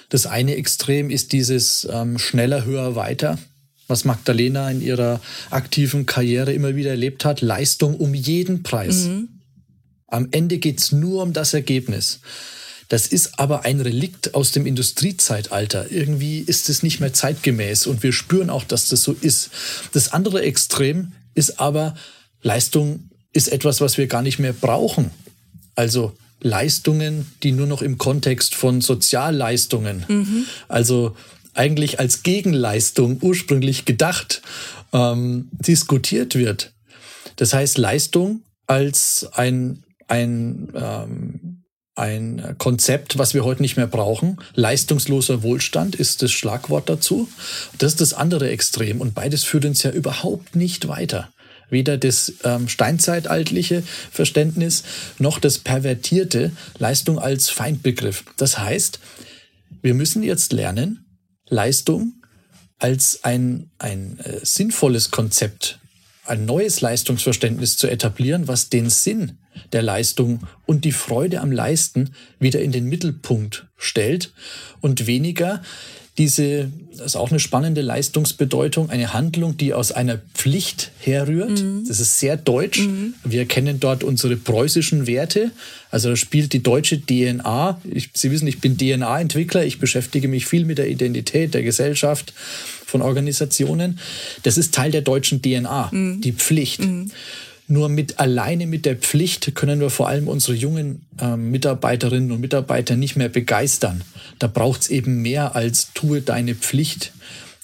Das 0.10 0.28
eine 0.28 0.56
Extrem 0.56 1.10
ist 1.10 1.32
dieses 1.32 1.88
ähm, 1.92 2.20
schneller, 2.20 2.66
höher, 2.66 2.96
weiter, 2.96 3.40
was 3.88 4.06
Magdalena 4.06 4.70
in 4.70 4.80
ihrer 4.80 5.22
aktiven 5.50 6.06
Karriere 6.06 6.54
immer 6.54 6.76
wieder 6.76 6.92
erlebt 6.92 7.26
hat. 7.26 7.42
Leistung 7.42 7.96
um 7.96 8.14
jeden 8.14 8.62
Preis. 8.62 9.06
Mhm. 9.06 9.30
Am 10.06 10.28
Ende 10.30 10.60
geht's 10.60 10.92
nur 10.92 11.24
um 11.24 11.34
das 11.34 11.56
Ergebnis. 11.56 12.20
Das 12.90 13.08
ist 13.08 13.40
aber 13.40 13.66
ein 13.66 13.82
Relikt 13.82 14.36
aus 14.36 14.52
dem 14.52 14.68
Industriezeitalter. 14.68 15.90
Irgendwie 15.90 16.42
ist 16.42 16.70
es 16.70 16.84
nicht 16.84 17.00
mehr 17.00 17.12
zeitgemäß 17.12 17.88
und 17.88 18.04
wir 18.04 18.14
spüren 18.14 18.52
auch, 18.52 18.66
dass 18.66 18.90
das 18.90 19.02
so 19.02 19.14
ist. 19.20 19.50
Das 19.94 20.14
andere 20.14 20.44
Extrem 20.44 21.14
ist 21.36 21.60
aber, 21.60 21.96
Leistung 22.42 23.10
ist 23.32 23.48
etwas, 23.48 23.82
was 23.82 23.98
wir 23.98 24.08
gar 24.08 24.22
nicht 24.22 24.40
mehr 24.40 24.54
brauchen. 24.54 25.12
Also 25.76 26.14
Leistungen, 26.42 27.32
die 27.42 27.52
nur 27.52 27.68
noch 27.68 27.82
im 27.82 27.98
Kontext 27.98 28.54
von 28.56 28.82
Sozialleistungen, 28.82 30.06
mhm. 30.08 30.46
also 30.68 31.16
eigentlich 31.54 32.00
als 32.00 32.24
Gegenleistung 32.24 33.20
ursprünglich 33.22 33.86
gedacht, 33.86 34.42
ähm, 34.92 35.50
diskutiert 35.52 36.36
wird. 36.36 36.74
Das 37.38 37.54
heißt, 37.54 37.78
Leistung 37.78 38.42
als 38.68 39.28
ein, 39.34 39.84
ein, 40.08 40.70
ähm, 40.76 41.53
ein 41.96 42.56
Konzept, 42.58 43.18
was 43.18 43.34
wir 43.34 43.44
heute 43.44 43.62
nicht 43.62 43.78
mehr 43.78 43.88
brauchen. 43.88 44.38
Leistungsloser 44.56 45.44
Wohlstand 45.44 45.96
ist 45.96 46.22
das 46.22 46.32
Schlagwort 46.32 46.90
dazu. 46.90 47.30
Das 47.78 47.94
ist 47.94 48.02
das 48.02 48.14
andere 48.14 48.50
Extrem 48.50 49.00
und 49.00 49.14
beides 49.14 49.44
führt 49.44 49.66
uns 49.66 49.84
ja 49.84 49.92
überhaupt 49.92 50.56
nicht 50.56 50.88
weiter 50.88 51.30
weder 51.70 51.98
das 51.98 52.32
ähm, 52.44 52.70
steinzeitaltliche 52.70 53.84
Verständnis 54.12 54.84
noch 55.18 55.40
das 55.40 55.58
pervertierte 55.58 56.52
Leistung 56.78 57.20
als 57.20 57.50
Feindbegriff. 57.50 58.24
Das 58.38 58.60
heißt, 58.60 59.00
wir 59.82 59.94
müssen 59.94 60.24
jetzt 60.24 60.54
lernen, 60.54 61.06
Leistung 61.50 62.14
als 62.78 63.24
ein, 63.24 63.72
ein 63.80 64.20
äh, 64.20 64.40
sinnvolles 64.44 65.12
Konzept, 65.12 65.80
ein 66.26 66.46
neues 66.46 66.82
Leistungsverständnis 66.82 67.78
zu 67.78 67.88
etablieren, 67.88 68.48
was 68.48 68.70
den 68.70 68.90
Sinn 68.90 69.38
der 69.72 69.82
Leistung 69.82 70.48
und 70.66 70.86
die 70.86 70.92
Freude 70.92 71.42
am 71.42 71.52
Leisten 71.52 72.12
wieder 72.40 72.62
in 72.62 72.72
den 72.72 72.86
Mittelpunkt 72.86 73.68
stellt 73.78 74.34
und 74.82 75.06
weniger 75.06 75.62
diese, 76.18 76.72
das 76.92 77.08
ist 77.08 77.16
auch 77.16 77.32
eine 77.32 77.40
spannende 77.40 77.82
Leistungsbedeutung, 77.82 78.92
eine 78.92 79.14
Handlung, 79.14 79.58
die 79.58 79.74
aus 79.74 79.92
einer 79.92 80.20
Pflicht 80.36 80.92
herrührt. 81.00 81.62
Mhm. 81.62 81.86
Das 81.88 82.00
ist 82.00 82.20
sehr 82.20 82.38
deutsch. 82.38 82.82
Mhm. 82.82 83.16
Wir 83.24 83.46
kennen 83.46 83.80
dort 83.80 84.04
unsere 84.04 84.36
preußischen 84.36 85.08
Werte. 85.08 85.50
Also 85.90 86.10
da 86.10 86.16
spielt 86.16 86.54
die 86.54 86.62
deutsche 86.62 87.02
DNA. 87.02 87.82
Ich, 87.92 88.12
Sie 88.14 88.30
wissen, 88.30 88.48
ich 88.48 88.62
bin 88.62 88.78
DNA-Entwickler. 88.78 89.66
Ich 89.66 89.80
beschäftige 89.80 90.28
mich 90.28 90.46
viel 90.46 90.66
mit 90.66 90.78
der 90.78 90.88
Identität 90.88 91.56
der 91.56 91.64
Gesellschaft, 91.64 92.34
von 92.94 93.02
Organisationen. 93.02 93.98
Das 94.44 94.60
ist 94.60 94.74
Teil 94.76 94.92
der 94.92 95.02
deutschen 95.02 95.42
DNA, 95.42 95.90
mhm. 95.92 96.22
die 96.22 96.32
Pflicht. 96.32 96.82
Nur 97.74 97.90
mit 97.90 98.20
alleine 98.20 98.68
mit 98.68 98.86
der 98.86 98.96
Pflicht 98.96 99.56
können 99.56 99.80
wir 99.80 99.90
vor 99.90 100.08
allem 100.08 100.28
unsere 100.28 100.54
jungen 100.54 101.08
äh, 101.20 101.36
Mitarbeiterinnen 101.36 102.32
und 102.32 102.40
Mitarbeiter 102.40 102.96
nicht 102.96 103.16
mehr 103.16 103.30
begeistern. 103.30 104.04
Da 104.38 104.46
braucht 104.46 104.82
es 104.82 104.90
eben 104.90 105.24
mehr 105.24 105.56
als 105.56 105.92
tue 105.96 106.22
deine 106.22 106.54
Pflicht. 106.54 107.14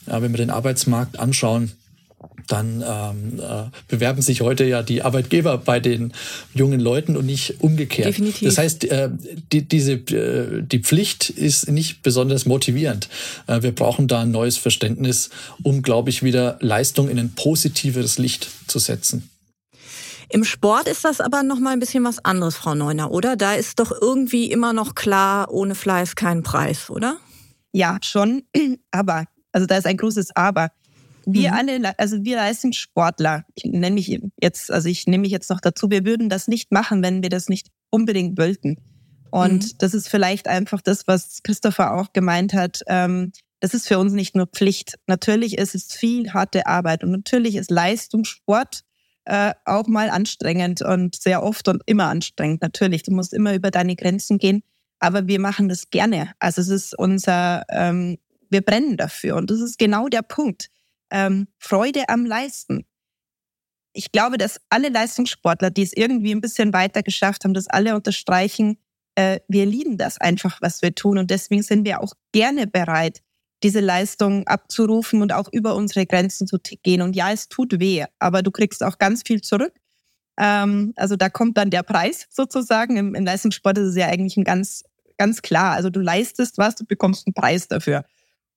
Ja, 0.07 0.19
wenn 0.23 0.31
wir 0.31 0.39
den 0.39 0.49
Arbeitsmarkt 0.49 1.19
anschauen, 1.19 1.73
dann 2.47 2.83
ähm, 2.83 3.39
äh, 3.39 3.69
bewerben 3.87 4.23
sich 4.23 4.41
heute 4.41 4.65
ja 4.65 4.81
die 4.81 5.03
Arbeitgeber 5.03 5.59
bei 5.59 5.79
den 5.79 6.11
jungen 6.55 6.79
Leuten 6.79 7.15
und 7.15 7.27
nicht 7.27 7.59
umgekehrt. 7.59 8.07
Definitiv. 8.07 8.47
Das 8.47 8.57
heißt, 8.57 8.85
äh, 8.85 9.11
die, 9.51 9.61
diese, 9.61 9.91
äh, 9.91 10.63
die 10.63 10.79
Pflicht 10.79 11.29
ist 11.29 11.69
nicht 11.69 12.01
besonders 12.01 12.47
motivierend. 12.47 13.09
Äh, 13.45 13.61
wir 13.61 13.73
brauchen 13.73 14.07
da 14.07 14.21
ein 14.21 14.31
neues 14.31 14.57
Verständnis, 14.57 15.29
um, 15.61 15.83
glaube 15.83 16.09
ich, 16.09 16.23
wieder 16.23 16.57
Leistung 16.61 17.09
in 17.09 17.19
ein 17.19 17.29
positiveres 17.35 18.17
Licht 18.17 18.49
zu 18.65 18.79
setzen. 18.79 19.29
Im 20.31 20.43
Sport 20.43 20.87
ist 20.87 21.03
das 21.05 21.21
aber 21.21 21.41
noch 21.41 21.59
mal 21.59 21.73
ein 21.73 21.79
bisschen 21.79 22.03
was 22.03 22.23
anderes, 22.23 22.55
Frau 22.55 22.75
Neuner, 22.75 23.11
oder? 23.11 23.35
Da 23.35 23.55
ist 23.55 23.79
doch 23.79 23.91
irgendwie 23.91 24.51
immer 24.51 24.73
noch 24.73 24.93
klar, 24.93 25.51
ohne 25.51 25.73
Fleiß 25.73 26.15
kein 26.15 26.43
Preis, 26.43 26.89
oder? 26.91 27.17
Ja, 27.71 27.97
schon. 28.03 28.43
Aber, 28.91 29.25
also 29.51 29.65
da 29.65 29.77
ist 29.77 29.87
ein 29.87 29.97
großes 29.97 30.35
Aber. 30.35 30.69
Wir 31.25 31.51
mhm. 31.51 31.57
alle, 31.57 31.99
also 31.99 32.23
wir 32.23 32.37
Leistungssportler, 32.37 33.43
ich 33.55 33.65
nenne 33.65 33.91
mich 33.91 34.19
jetzt, 34.41 34.71
also 34.71 34.87
ich 34.87 35.05
nehme 35.07 35.23
mich 35.23 35.31
jetzt 35.31 35.49
noch 35.49 35.61
dazu, 35.61 35.89
wir 35.89 36.05
würden 36.05 36.29
das 36.29 36.47
nicht 36.47 36.71
machen, 36.71 37.03
wenn 37.03 37.21
wir 37.21 37.29
das 37.29 37.49
nicht 37.49 37.67
unbedingt 37.89 38.37
wollten. 38.37 38.77
Und 39.31 39.63
mhm. 39.63 39.77
das 39.79 39.93
ist 39.93 40.09
vielleicht 40.09 40.47
einfach 40.47 40.81
das, 40.81 41.07
was 41.07 41.41
Christopher 41.43 41.95
auch 41.95 42.13
gemeint 42.13 42.53
hat. 42.53 42.81
Ähm, 42.87 43.31
das 43.59 43.73
ist 43.73 43.87
für 43.87 43.99
uns 43.99 44.13
nicht 44.13 44.35
nur 44.35 44.47
Pflicht. 44.47 44.95
Natürlich 45.07 45.57
ist 45.57 45.75
es 45.75 45.93
viel 45.93 46.33
harte 46.33 46.65
Arbeit 46.67 47.03
und 47.03 47.11
natürlich 47.11 47.55
ist 47.55 47.69
Leistungssport 47.71 48.83
äh, 49.29 49.53
auch 49.63 49.85
mal 49.85 50.09
anstrengend 50.09 50.81
und 50.81 51.15
sehr 51.15 51.43
oft 51.43 51.67
und 51.67 51.83
immer 51.85 52.07
anstrengend. 52.07 52.63
Natürlich, 52.63 53.03
du 53.03 53.11
musst 53.11 53.31
immer 53.31 53.53
über 53.53 53.69
deine 53.69 53.95
Grenzen 53.95 54.39
gehen, 54.39 54.63
aber 54.97 55.27
wir 55.27 55.39
machen 55.39 55.69
das 55.69 55.91
gerne. 55.91 56.31
Also 56.39 56.61
es 56.61 56.69
ist 56.69 56.97
unser, 56.97 57.63
ähm, 57.69 58.17
wir 58.49 58.61
brennen 58.61 58.97
dafür 58.97 59.35
und 59.35 59.51
das 59.51 59.59
ist 59.59 59.77
genau 59.77 60.07
der 60.07 60.23
Punkt. 60.23 60.69
Ähm, 61.11 61.47
Freude 61.59 62.09
am 62.09 62.25
Leisten. 62.25 62.85
Ich 63.93 64.11
glaube, 64.11 64.39
dass 64.39 64.59
alle 64.69 64.89
Leistungssportler, 64.89 65.69
die 65.69 65.83
es 65.83 65.93
irgendwie 65.93 66.31
ein 66.31 66.41
bisschen 66.41 66.73
weiter 66.73 67.03
geschafft 67.03 67.43
haben, 67.43 67.53
das 67.53 67.67
alle 67.67 67.95
unterstreichen, 67.95 68.79
äh, 69.13 69.41
wir 69.47 69.67
lieben 69.67 69.97
das 69.97 70.19
einfach, 70.19 70.59
was 70.59 70.81
wir 70.81 70.95
tun 70.95 71.19
und 71.19 71.29
deswegen 71.29 71.61
sind 71.61 71.85
wir 71.85 72.01
auch 72.01 72.13
gerne 72.31 72.65
bereit, 72.65 73.21
diese 73.63 73.79
Leistung 73.79 74.47
abzurufen 74.47 75.21
und 75.21 75.33
auch 75.33 75.49
über 75.51 75.75
unsere 75.75 76.05
Grenzen 76.05 76.47
zu 76.47 76.57
gehen. 76.83 77.01
Und 77.01 77.15
ja, 77.15 77.31
es 77.31 77.49
tut 77.49 77.79
weh, 77.79 78.05
aber 78.19 78.41
du 78.41 78.51
kriegst 78.51 78.83
auch 78.83 78.97
ganz 78.97 79.23
viel 79.25 79.41
zurück. 79.41 79.73
Ähm, 80.37 80.93
also 80.95 81.15
da 81.15 81.29
kommt 81.29 81.57
dann 81.57 81.69
der 81.69 81.83
Preis 81.83 82.27
sozusagen. 82.29 82.95
Im, 82.95 83.15
Im, 83.15 83.25
Leistungssport 83.25 83.77
ist 83.77 83.89
es 83.89 83.95
ja 83.97 84.07
eigentlich 84.07 84.37
ein 84.37 84.45
ganz, 84.45 84.83
ganz 85.17 85.41
klar. 85.41 85.73
Also 85.73 85.89
du 85.89 85.99
leistest 85.99 86.57
was, 86.57 86.75
du 86.75 86.85
bekommst 86.85 87.27
einen 87.27 87.33
Preis 87.33 87.67
dafür. 87.67 88.05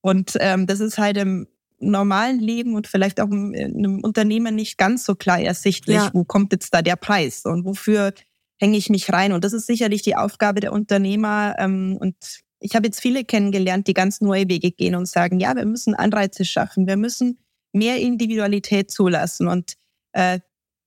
Und 0.00 0.36
ähm, 0.40 0.66
das 0.66 0.80
ist 0.80 0.98
halt 0.98 1.16
im 1.16 1.48
normalen 1.80 2.38
Leben 2.38 2.76
und 2.76 2.86
vielleicht 2.86 3.20
auch 3.20 3.30
in 3.30 3.56
einem 3.56 4.00
Unternehmen 4.04 4.54
nicht 4.54 4.78
ganz 4.78 5.04
so 5.04 5.16
klar 5.16 5.40
ersichtlich, 5.40 5.96
ja. 5.96 6.10
wo 6.12 6.24
kommt 6.24 6.52
jetzt 6.52 6.72
da 6.72 6.80
der 6.80 6.94
Preis 6.94 7.44
und 7.44 7.64
wofür 7.64 8.12
hänge 8.58 8.78
ich 8.78 8.88
mich 8.88 9.12
rein. 9.12 9.32
Und 9.32 9.42
das 9.42 9.52
ist 9.52 9.66
sicherlich 9.66 10.02
die 10.02 10.14
Aufgabe 10.14 10.60
der 10.60 10.72
Unternehmer. 10.72 11.56
Ähm, 11.58 11.96
und 12.00 12.14
ich 12.62 12.74
habe 12.74 12.86
jetzt 12.86 13.00
viele 13.00 13.24
kennengelernt, 13.24 13.86
die 13.86 13.94
ganz 13.94 14.20
neue 14.20 14.48
Wege 14.48 14.70
gehen 14.70 14.94
und 14.94 15.06
sagen, 15.06 15.40
ja, 15.40 15.54
wir 15.54 15.66
müssen 15.66 15.94
Anreize 15.94 16.44
schaffen, 16.44 16.86
wir 16.86 16.96
müssen 16.96 17.38
mehr 17.72 17.98
Individualität 17.98 18.90
zulassen. 18.90 19.48
Und 19.48 19.74
äh, 20.12 20.40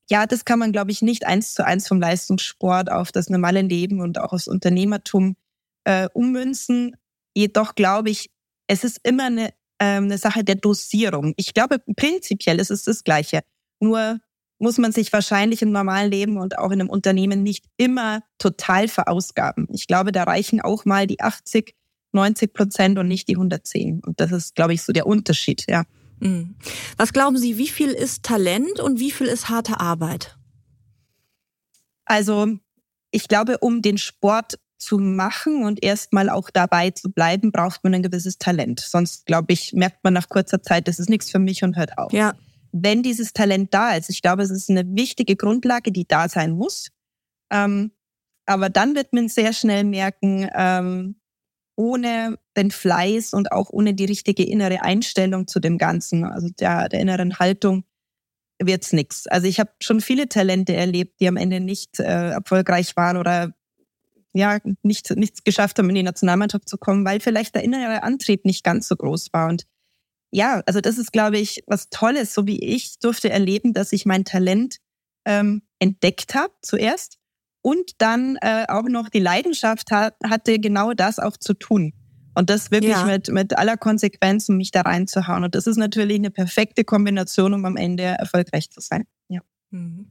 ja, 0.09 0.25
das 0.25 0.45
kann 0.45 0.59
man, 0.59 0.71
glaube 0.71 0.91
ich, 0.91 1.01
nicht 1.01 1.25
eins 1.25 1.53
zu 1.53 1.65
eins 1.65 1.87
vom 1.87 1.99
Leistungssport 1.99 2.91
auf 2.91 3.11
das 3.11 3.29
normale 3.29 3.61
Leben 3.61 4.01
und 4.01 4.19
auch 4.19 4.33
aufs 4.33 4.47
Unternehmertum 4.47 5.35
äh, 5.83 6.07
ummünzen. 6.13 6.95
Jedoch 7.35 7.75
glaube 7.75 8.09
ich, 8.09 8.29
es 8.67 8.83
ist 8.83 8.99
immer 9.03 9.25
eine, 9.25 9.49
äh, 9.79 9.97
eine 9.97 10.17
Sache 10.17 10.43
der 10.43 10.55
Dosierung. 10.55 11.33
Ich 11.37 11.53
glaube, 11.53 11.79
prinzipiell 11.95 12.59
ist 12.59 12.71
es 12.71 12.83
das 12.83 13.03
Gleiche. 13.03 13.41
Nur 13.79 14.19
muss 14.57 14.77
man 14.77 14.91
sich 14.91 15.11
wahrscheinlich 15.11 15.61
im 15.61 15.71
normalen 15.71 16.09
Leben 16.09 16.37
und 16.37 16.57
auch 16.57 16.71
in 16.71 16.79
einem 16.79 16.89
Unternehmen 16.89 17.43
nicht 17.43 17.65
immer 17.77 18.21
total 18.37 18.87
verausgaben. 18.87 19.67
Ich 19.71 19.87
glaube, 19.87 20.11
da 20.11 20.23
reichen 20.23 20.61
auch 20.61 20.85
mal 20.85 21.07
die 21.07 21.19
80, 21.19 21.75
90 22.13 22.53
Prozent 22.53 22.97
und 22.97 23.07
nicht 23.07 23.27
die 23.27 23.35
110. 23.35 24.01
Und 24.05 24.19
das 24.19 24.31
ist, 24.31 24.55
glaube 24.55 24.73
ich, 24.73 24.83
so 24.83 24.93
der 24.93 25.07
Unterschied, 25.07 25.65
ja. 25.69 25.83
Mhm. 26.19 26.55
Was 26.95 27.11
glauben 27.11 27.37
Sie, 27.37 27.57
wie 27.57 27.67
viel 27.67 27.89
ist 27.89 28.23
Talent 28.23 28.79
und 28.79 28.99
wie 28.99 29.11
viel 29.11 29.27
ist 29.27 29.49
harte 29.49 29.79
Arbeit? 29.81 30.37
Also, 32.05 32.47
ich 33.11 33.27
glaube, 33.27 33.57
um 33.57 33.81
den 33.81 33.97
Sport 33.97 34.57
zu 34.77 34.97
machen 34.97 35.65
und 35.65 35.83
erstmal 35.83 36.29
auch 36.29 36.49
dabei 36.49 36.91
zu 36.91 37.11
bleiben, 37.11 37.51
braucht 37.51 37.83
man 37.83 37.93
ein 37.93 38.03
gewisses 38.03 38.37
Talent. 38.37 38.79
Sonst, 38.79 39.25
glaube 39.25 39.51
ich, 39.51 39.73
merkt 39.73 40.03
man 40.03 40.13
nach 40.13 40.29
kurzer 40.29 40.61
Zeit, 40.61 40.87
das 40.87 40.99
ist 40.99 41.09
nichts 41.09 41.31
für 41.31 41.39
mich 41.39 41.63
und 41.63 41.75
hört 41.75 41.97
auf. 41.97 42.13
Ja 42.13 42.35
wenn 42.77 43.03
dieses 43.03 43.31
Talent 43.31 43.73
da 43.73 43.95
ist. 43.95 44.09
Ich 44.09 44.21
glaube, 44.21 44.43
es 44.43 44.51
ist 44.51 44.69
eine 44.69 44.83
wichtige 44.95 45.37
Grundlage, 45.37 45.93
die 45.93 46.05
da 46.05 46.27
sein 46.27 46.51
muss. 46.51 46.89
Ähm, 47.49 47.91
aber 48.45 48.69
dann 48.69 48.95
wird 48.95 49.13
man 49.13 49.29
sehr 49.29 49.53
schnell 49.53 49.85
merken, 49.85 50.49
ähm, 50.53 51.15
ohne 51.77 52.37
den 52.57 52.71
Fleiß 52.71 53.33
und 53.33 53.51
auch 53.51 53.69
ohne 53.69 53.93
die 53.93 54.05
richtige 54.05 54.43
innere 54.43 54.81
Einstellung 54.81 55.47
zu 55.47 55.59
dem 55.59 55.77
Ganzen, 55.77 56.25
also 56.25 56.49
der, 56.59 56.89
der 56.89 56.99
inneren 56.99 57.39
Haltung, 57.39 57.85
wird's 58.59 58.93
nix. 58.93 59.27
Also 59.27 59.47
ich 59.47 59.59
habe 59.59 59.71
schon 59.81 60.01
viele 60.01 60.27
Talente 60.27 60.75
erlebt, 60.75 61.19
die 61.19 61.27
am 61.27 61.37
Ende 61.37 61.59
nicht 61.61 61.99
äh, 61.99 62.31
erfolgreich 62.31 62.95
waren 62.95 63.17
oder 63.17 63.53
ja 64.33 64.59
nicht 64.83 65.09
nichts 65.15 65.43
geschafft 65.45 65.79
haben, 65.79 65.89
in 65.89 65.95
die 65.95 66.03
Nationalmannschaft 66.03 66.67
zu 66.67 66.77
kommen, 66.77 67.05
weil 67.05 67.21
vielleicht 67.21 67.55
der 67.55 67.63
innere 67.63 68.03
Antrieb 68.03 68.43
nicht 68.43 68.65
ganz 68.65 68.87
so 68.87 68.95
groß 68.95 69.31
war. 69.31 69.47
Und 69.47 69.65
ja, 70.31 70.61
also 70.65 70.81
das 70.81 70.97
ist, 70.97 71.13
glaube 71.13 71.37
ich, 71.37 71.63
was 71.67 71.89
Tolles, 71.89 72.33
so 72.33 72.45
wie 72.45 72.63
ich 72.63 72.99
durfte 72.99 73.29
erleben, 73.29 73.73
dass 73.73 73.91
ich 73.91 74.05
mein 74.05 74.25
Talent 74.25 74.77
ähm, 75.25 75.61
entdeckt 75.79 76.35
habe 76.35 76.53
zuerst 76.61 77.17
und 77.61 77.93
dann 77.97 78.37
äh, 78.41 78.65
auch 78.67 78.83
noch 78.83 79.09
die 79.09 79.19
Leidenschaft 79.19 79.91
hat, 79.91 80.15
hatte, 80.23 80.59
genau 80.59 80.93
das 80.93 81.19
auch 81.19 81.37
zu 81.37 81.53
tun. 81.53 81.93
Und 82.35 82.49
das 82.49 82.69
wirklich 82.69 82.91
ja. 82.91 83.05
mit, 83.05 83.29
mit 83.29 83.57
aller 83.57 83.77
Konsequenz, 83.77 84.49
um 84.49 84.57
mich 84.57 84.71
da 84.71 84.81
reinzuhauen. 84.81 85.45
Und 85.45 85.55
das 85.55 85.67
ist 85.67 85.77
natürlich 85.77 86.17
eine 86.17 86.31
perfekte 86.31 86.83
Kombination, 86.83 87.53
um 87.53 87.63
am 87.65 87.77
Ende 87.77 88.03
erfolgreich 88.03 88.69
zu 88.69 88.81
sein. 88.81 89.05
Ja. 89.29 89.39
Mhm. 89.71 90.09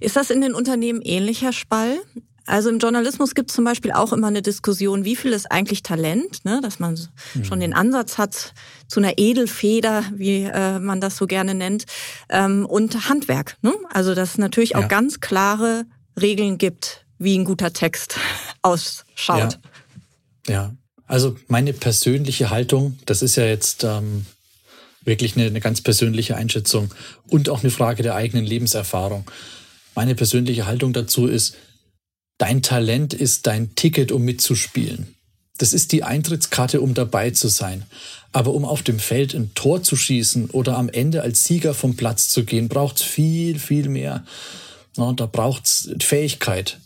Ist 0.00 0.16
das 0.16 0.30
in 0.30 0.40
den 0.40 0.54
Unternehmen 0.54 1.02
ähnlicher 1.02 1.52
Spall? 1.52 1.98
Also 2.46 2.70
im 2.70 2.78
Journalismus 2.78 3.34
gibt 3.34 3.50
es 3.50 3.56
zum 3.56 3.64
Beispiel 3.64 3.92
auch 3.92 4.12
immer 4.12 4.28
eine 4.28 4.40
Diskussion, 4.40 5.04
wie 5.04 5.16
viel 5.16 5.32
ist 5.32 5.50
eigentlich 5.50 5.82
Talent, 5.82 6.44
ne? 6.44 6.60
dass 6.62 6.78
man 6.78 6.98
mhm. 7.34 7.44
schon 7.44 7.60
den 7.60 7.74
Ansatz 7.74 8.18
hat 8.18 8.54
zu 8.86 9.00
einer 9.00 9.18
Edelfeder, 9.18 10.04
wie 10.14 10.44
äh, 10.44 10.78
man 10.78 11.00
das 11.00 11.16
so 11.16 11.26
gerne 11.26 11.54
nennt, 11.54 11.86
ähm, 12.28 12.64
und 12.64 13.08
Handwerk. 13.08 13.56
Ne? 13.62 13.74
Also 13.92 14.14
dass 14.14 14.30
es 14.30 14.38
natürlich 14.38 14.70
ja. 14.70 14.78
auch 14.78 14.88
ganz 14.88 15.20
klare 15.20 15.84
Regeln 16.20 16.56
gibt, 16.56 17.04
wie 17.18 17.36
ein 17.36 17.44
guter 17.44 17.72
Text 17.72 18.16
ausschaut. 18.62 19.58
Ja. 20.46 20.52
ja. 20.52 20.74
also 21.08 21.36
meine 21.48 21.72
persönliche 21.72 22.50
Haltung, 22.50 22.98
das 23.06 23.22
ist 23.22 23.34
ja 23.34 23.44
jetzt 23.44 23.82
ähm, 23.82 24.24
wirklich 25.04 25.36
eine, 25.36 25.46
eine 25.46 25.60
ganz 25.60 25.80
persönliche 25.80 26.36
Einschätzung 26.36 26.94
und 27.28 27.48
auch 27.48 27.62
eine 27.62 27.70
Frage 27.70 28.04
der 28.04 28.14
eigenen 28.14 28.44
Lebenserfahrung. 28.44 29.28
Meine 29.96 30.14
persönliche 30.14 30.66
Haltung 30.66 30.92
dazu 30.92 31.26
ist, 31.26 31.56
Dein 32.38 32.62
Talent 32.62 33.14
ist 33.14 33.46
dein 33.46 33.74
Ticket, 33.74 34.12
um 34.12 34.22
mitzuspielen. 34.22 35.14
Das 35.58 35.72
ist 35.72 35.92
die 35.92 36.02
Eintrittskarte, 36.02 36.80
um 36.80 36.92
dabei 36.92 37.30
zu 37.30 37.48
sein. 37.48 37.84
Aber 38.32 38.52
um 38.52 38.64
auf 38.66 38.82
dem 38.82 38.98
Feld 38.98 39.34
ein 39.34 39.52
Tor 39.54 39.82
zu 39.82 39.96
schießen 39.96 40.50
oder 40.50 40.76
am 40.76 40.90
Ende 40.90 41.22
als 41.22 41.44
Sieger 41.44 41.72
vom 41.72 41.96
Platz 41.96 42.28
zu 42.28 42.44
gehen, 42.44 42.68
braucht's 42.68 43.02
viel, 43.02 43.58
viel 43.58 43.88
mehr. 43.88 44.24
Da 44.96 45.26
braucht's 45.26 45.88
Fähigkeit. 46.00 46.78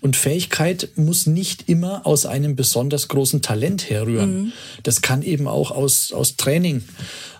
Und 0.00 0.16
Fähigkeit 0.16 0.88
muss 0.96 1.26
nicht 1.26 1.68
immer 1.68 2.06
aus 2.06 2.24
einem 2.24 2.56
besonders 2.56 3.08
großen 3.08 3.42
Talent 3.42 3.90
herrühren. 3.90 4.44
Mhm. 4.44 4.52
Das 4.82 5.02
kann 5.02 5.22
eben 5.22 5.48
auch 5.48 5.70
aus, 5.70 6.12
aus 6.12 6.36
Training 6.36 6.82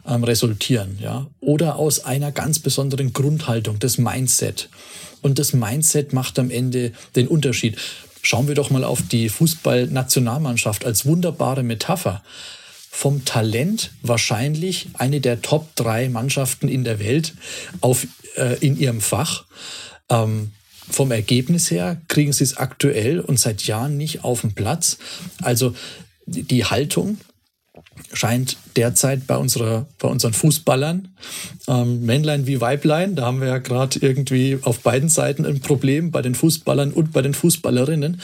ähm, 0.06 0.24
resultieren, 0.24 0.98
ja. 1.00 1.26
Oder 1.40 1.76
aus 1.76 2.04
einer 2.04 2.32
ganz 2.32 2.58
besonderen 2.58 3.12
Grundhaltung, 3.12 3.78
das 3.78 3.98
Mindset. 3.98 4.68
Und 5.22 5.38
das 5.38 5.52
Mindset 5.52 6.12
macht 6.12 6.38
am 6.38 6.50
Ende 6.50 6.92
den 7.16 7.28
Unterschied. 7.28 7.76
Schauen 8.22 8.48
wir 8.48 8.54
doch 8.54 8.70
mal 8.70 8.84
auf 8.84 9.02
die 9.02 9.28
Fußballnationalmannschaft 9.28 10.84
als 10.84 11.06
wunderbare 11.06 11.62
Metapher. 11.62 12.22
Vom 12.90 13.24
Talent 13.24 13.92
wahrscheinlich 14.02 14.88
eine 14.94 15.20
der 15.20 15.42
Top 15.42 15.74
drei 15.76 16.08
Mannschaften 16.08 16.68
in 16.68 16.82
der 16.84 16.98
Welt 16.98 17.34
auf, 17.80 18.06
äh, 18.36 18.56
in 18.60 18.78
ihrem 18.78 19.00
Fach. 19.00 19.44
Ähm, 20.08 20.52
vom 20.88 21.10
Ergebnis 21.10 21.70
her 21.70 22.00
kriegen 22.08 22.32
sie 22.32 22.44
es 22.44 22.56
aktuell 22.56 23.20
und 23.20 23.38
seit 23.38 23.66
Jahren 23.66 23.96
nicht 23.96 24.24
auf 24.24 24.42
den 24.42 24.54
Platz. 24.54 24.98
Also 25.42 25.74
die 26.26 26.64
Haltung, 26.64 27.18
scheint 28.12 28.56
derzeit 28.76 29.26
bei, 29.26 29.36
unserer, 29.36 29.86
bei 29.98 30.08
unseren 30.08 30.32
Fußballern, 30.32 31.08
ähm, 31.68 32.04
Männlein 32.04 32.46
wie 32.46 32.60
Weiblein, 32.60 33.16
da 33.16 33.26
haben 33.26 33.40
wir 33.40 33.48
ja 33.48 33.58
gerade 33.58 33.98
irgendwie 34.00 34.58
auf 34.62 34.80
beiden 34.80 35.08
Seiten 35.08 35.44
ein 35.44 35.60
Problem, 35.60 36.10
bei 36.10 36.22
den 36.22 36.34
Fußballern 36.34 36.92
und 36.92 37.12
bei 37.12 37.22
den 37.22 37.34
Fußballerinnen, 37.34 38.20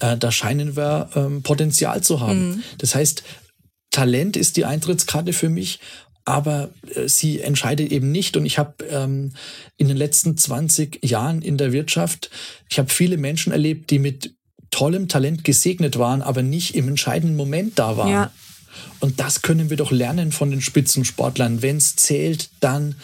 äh, 0.00 0.16
da 0.16 0.30
scheinen 0.32 0.76
wir 0.76 1.10
ähm, 1.14 1.42
Potenzial 1.42 2.02
zu 2.02 2.20
haben. 2.20 2.48
Mhm. 2.48 2.62
Das 2.78 2.94
heißt, 2.94 3.22
Talent 3.90 4.36
ist 4.36 4.56
die 4.56 4.64
Eintrittskarte 4.64 5.32
für 5.32 5.48
mich, 5.48 5.80
aber 6.26 6.70
äh, 6.94 7.08
sie 7.08 7.40
entscheidet 7.40 7.90
eben 7.92 8.12
nicht. 8.12 8.36
Und 8.36 8.44
ich 8.44 8.58
habe 8.58 8.84
ähm, 8.90 9.32
in 9.78 9.88
den 9.88 9.96
letzten 9.96 10.36
20 10.36 11.04
Jahren 11.04 11.40
in 11.40 11.56
der 11.56 11.72
Wirtschaft, 11.72 12.30
ich 12.68 12.78
habe 12.78 12.90
viele 12.90 13.16
Menschen 13.16 13.52
erlebt, 13.52 13.90
die 13.90 13.98
mit 13.98 14.34
tollem 14.70 15.08
Talent 15.08 15.44
gesegnet 15.44 15.98
waren, 15.98 16.20
aber 16.20 16.42
nicht 16.42 16.74
im 16.74 16.88
entscheidenden 16.88 17.36
Moment 17.36 17.78
da 17.78 17.96
waren. 17.96 18.10
Ja. 18.10 18.32
Und 19.00 19.20
das 19.20 19.42
können 19.42 19.70
wir 19.70 19.76
doch 19.76 19.90
lernen 19.90 20.32
von 20.32 20.50
den 20.50 20.60
Spitzensportlern. 20.60 21.62
Wenn 21.62 21.76
es 21.76 21.96
zählt, 21.96 22.50
dann 22.60 22.96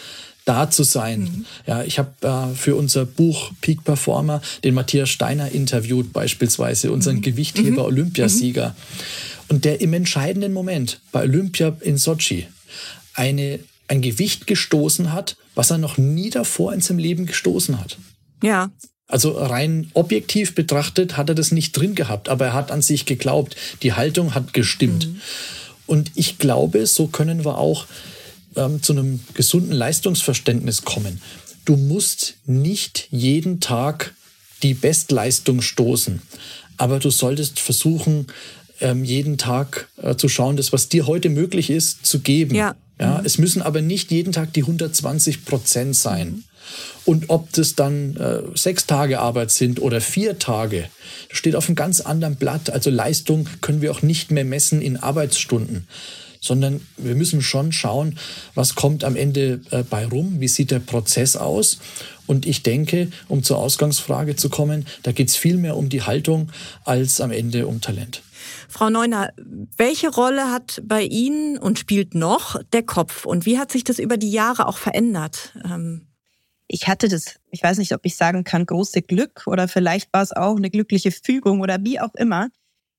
da 0.45 0.69
zu 0.69 0.83
sein. 0.83 1.21
Mhm. 1.21 1.45
Ja, 1.67 1.83
ich 1.83 1.99
habe 1.99 2.11
äh, 2.21 2.55
für 2.55 2.75
unser 2.75 3.05
Buch 3.05 3.51
Peak 3.61 3.83
Performer 3.83 4.41
den 4.63 4.73
Matthias 4.73 5.09
Steiner 5.09 5.51
interviewt, 5.51 6.11
beispielsweise 6.11 6.91
unseren 6.91 7.17
mhm. 7.17 7.21
Gewichtheber 7.21 7.83
mhm. 7.83 7.87
Olympiasieger. 7.87 8.75
Und 9.47 9.65
der 9.65 9.81
im 9.81 9.93
entscheidenden 9.93 10.53
Moment 10.53 10.99
bei 11.11 11.23
Olympia 11.23 11.75
in 11.81 11.97
Sochi 11.97 12.47
eine, 13.13 13.59
ein 13.87 14.01
Gewicht 14.01 14.47
gestoßen 14.47 15.13
hat, 15.13 15.37
was 15.55 15.69
er 15.69 15.77
noch 15.77 15.97
nie 15.97 16.29
davor 16.29 16.73
in 16.73 16.81
seinem 16.81 16.99
Leben 16.99 17.25
gestoßen 17.25 17.79
hat. 17.79 17.97
Ja. 18.41 18.71
Also 19.07 19.31
rein 19.31 19.91
objektiv 19.93 20.55
betrachtet 20.55 21.17
hat 21.17 21.29
er 21.29 21.35
das 21.35 21.51
nicht 21.51 21.73
drin 21.73 21.93
gehabt, 21.93 22.29
aber 22.29 22.47
er 22.47 22.53
hat 22.53 22.71
an 22.71 22.81
sich 22.81 23.05
geglaubt. 23.05 23.55
Die 23.83 23.93
Haltung 23.93 24.33
hat 24.33 24.53
gestimmt. 24.53 25.07
Mhm. 25.07 25.21
Und 25.85 26.11
ich 26.15 26.37
glaube, 26.37 26.85
so 26.87 27.07
können 27.07 27.45
wir 27.45 27.57
auch 27.57 27.85
ähm, 28.55 28.81
zu 28.81 28.93
einem 28.93 29.19
gesunden 29.33 29.71
Leistungsverständnis 29.71 30.83
kommen. 30.83 31.21
Du 31.65 31.75
musst 31.75 32.35
nicht 32.45 33.07
jeden 33.11 33.59
Tag 33.59 34.13
die 34.63 34.73
Bestleistung 34.73 35.61
stoßen, 35.61 36.21
aber 36.77 36.99
du 36.99 37.09
solltest 37.09 37.59
versuchen, 37.59 38.27
ähm, 38.79 39.03
jeden 39.03 39.37
Tag 39.37 39.89
äh, 40.01 40.15
zu 40.15 40.29
schauen, 40.29 40.57
das, 40.57 40.73
was 40.73 40.89
dir 40.89 41.07
heute 41.07 41.29
möglich 41.29 41.69
ist, 41.69 42.05
zu 42.05 42.19
geben. 42.19 42.55
Ja. 42.55 42.75
Ja, 42.99 43.19
mhm. 43.19 43.25
Es 43.25 43.37
müssen 43.37 43.61
aber 43.61 43.81
nicht 43.81 44.11
jeden 44.11 44.33
Tag 44.33 44.53
die 44.53 44.61
120 44.61 45.45
Prozent 45.45 45.95
sein. 45.95 46.43
Und 47.05 47.29
ob 47.29 47.51
das 47.53 47.75
dann 47.75 48.15
äh, 48.15 48.41
sechs 48.55 48.85
Tage 48.85 49.19
Arbeit 49.19 49.51
sind 49.51 49.81
oder 49.81 50.01
vier 50.01 50.39
Tage, 50.39 50.89
steht 51.31 51.55
auf 51.55 51.67
einem 51.67 51.75
ganz 51.75 52.01
anderen 52.01 52.35
Blatt. 52.35 52.69
Also 52.69 52.89
Leistung 52.89 53.49
können 53.61 53.81
wir 53.81 53.91
auch 53.91 54.01
nicht 54.01 54.31
mehr 54.31 54.45
messen 54.45 54.81
in 54.81 54.97
Arbeitsstunden, 54.97 55.87
sondern 56.39 56.81
wir 56.97 57.15
müssen 57.15 57.41
schon 57.41 57.71
schauen, 57.71 58.17
was 58.55 58.75
kommt 58.75 59.03
am 59.03 59.15
Ende 59.15 59.61
äh, 59.71 59.83
bei 59.83 60.05
rum, 60.05 60.39
wie 60.39 60.47
sieht 60.47 60.71
der 60.71 60.79
Prozess 60.79 61.35
aus. 61.35 61.79
Und 62.25 62.45
ich 62.45 62.63
denke, 62.63 63.09
um 63.27 63.43
zur 63.43 63.57
Ausgangsfrage 63.57 64.35
zu 64.35 64.49
kommen, 64.49 64.85
da 65.03 65.11
geht 65.11 65.29
es 65.29 65.35
viel 65.35 65.57
mehr 65.57 65.75
um 65.75 65.89
die 65.89 66.03
Haltung 66.03 66.51
als 66.85 67.19
am 67.19 67.31
Ende 67.31 67.67
um 67.67 67.81
Talent. 67.81 68.21
Frau 68.69 68.89
Neuner, 68.89 69.31
welche 69.77 70.09
Rolle 70.09 70.51
hat 70.51 70.81
bei 70.85 71.03
Ihnen 71.03 71.57
und 71.57 71.79
spielt 71.79 72.15
noch 72.15 72.61
der 72.71 72.83
Kopf? 72.83 73.25
Und 73.25 73.45
wie 73.45 73.57
hat 73.57 73.71
sich 73.71 73.83
das 73.83 73.99
über 73.99 74.17
die 74.17 74.31
Jahre 74.31 74.67
auch 74.67 74.77
verändert? 74.77 75.53
Ähm 75.65 76.07
ich 76.73 76.87
hatte 76.87 77.07
das, 77.07 77.39
ich 77.51 77.61
weiß 77.61 77.77
nicht, 77.77 77.93
ob 77.93 78.03
ich 78.03 78.15
sagen 78.15 78.43
kann, 78.43 78.65
große 78.65 79.03
Glück 79.03 79.43
oder 79.45 79.67
vielleicht 79.67 80.11
war 80.11 80.23
es 80.23 80.31
auch 80.31 80.57
eine 80.57 80.71
glückliche 80.71 81.11
Fügung 81.11 81.61
oder 81.61 81.77
wie 81.83 81.99
auch 81.99 82.15
immer. 82.15 82.49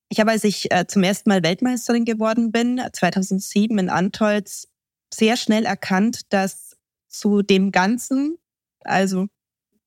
Ich 0.08 0.20
habe, 0.20 0.30
als 0.30 0.44
ich 0.44 0.70
äh, 0.70 0.86
zum 0.86 1.02
ersten 1.02 1.28
Mal 1.28 1.42
Weltmeisterin 1.42 2.04
geworden 2.04 2.52
bin, 2.52 2.80
2007 2.92 3.76
in 3.76 3.90
Antolz, 3.90 4.68
sehr 5.12 5.36
schnell 5.36 5.64
erkannt, 5.64 6.32
dass 6.32 6.76
zu 7.08 7.42
dem 7.42 7.72
Ganzen, 7.72 8.36
also 8.84 9.26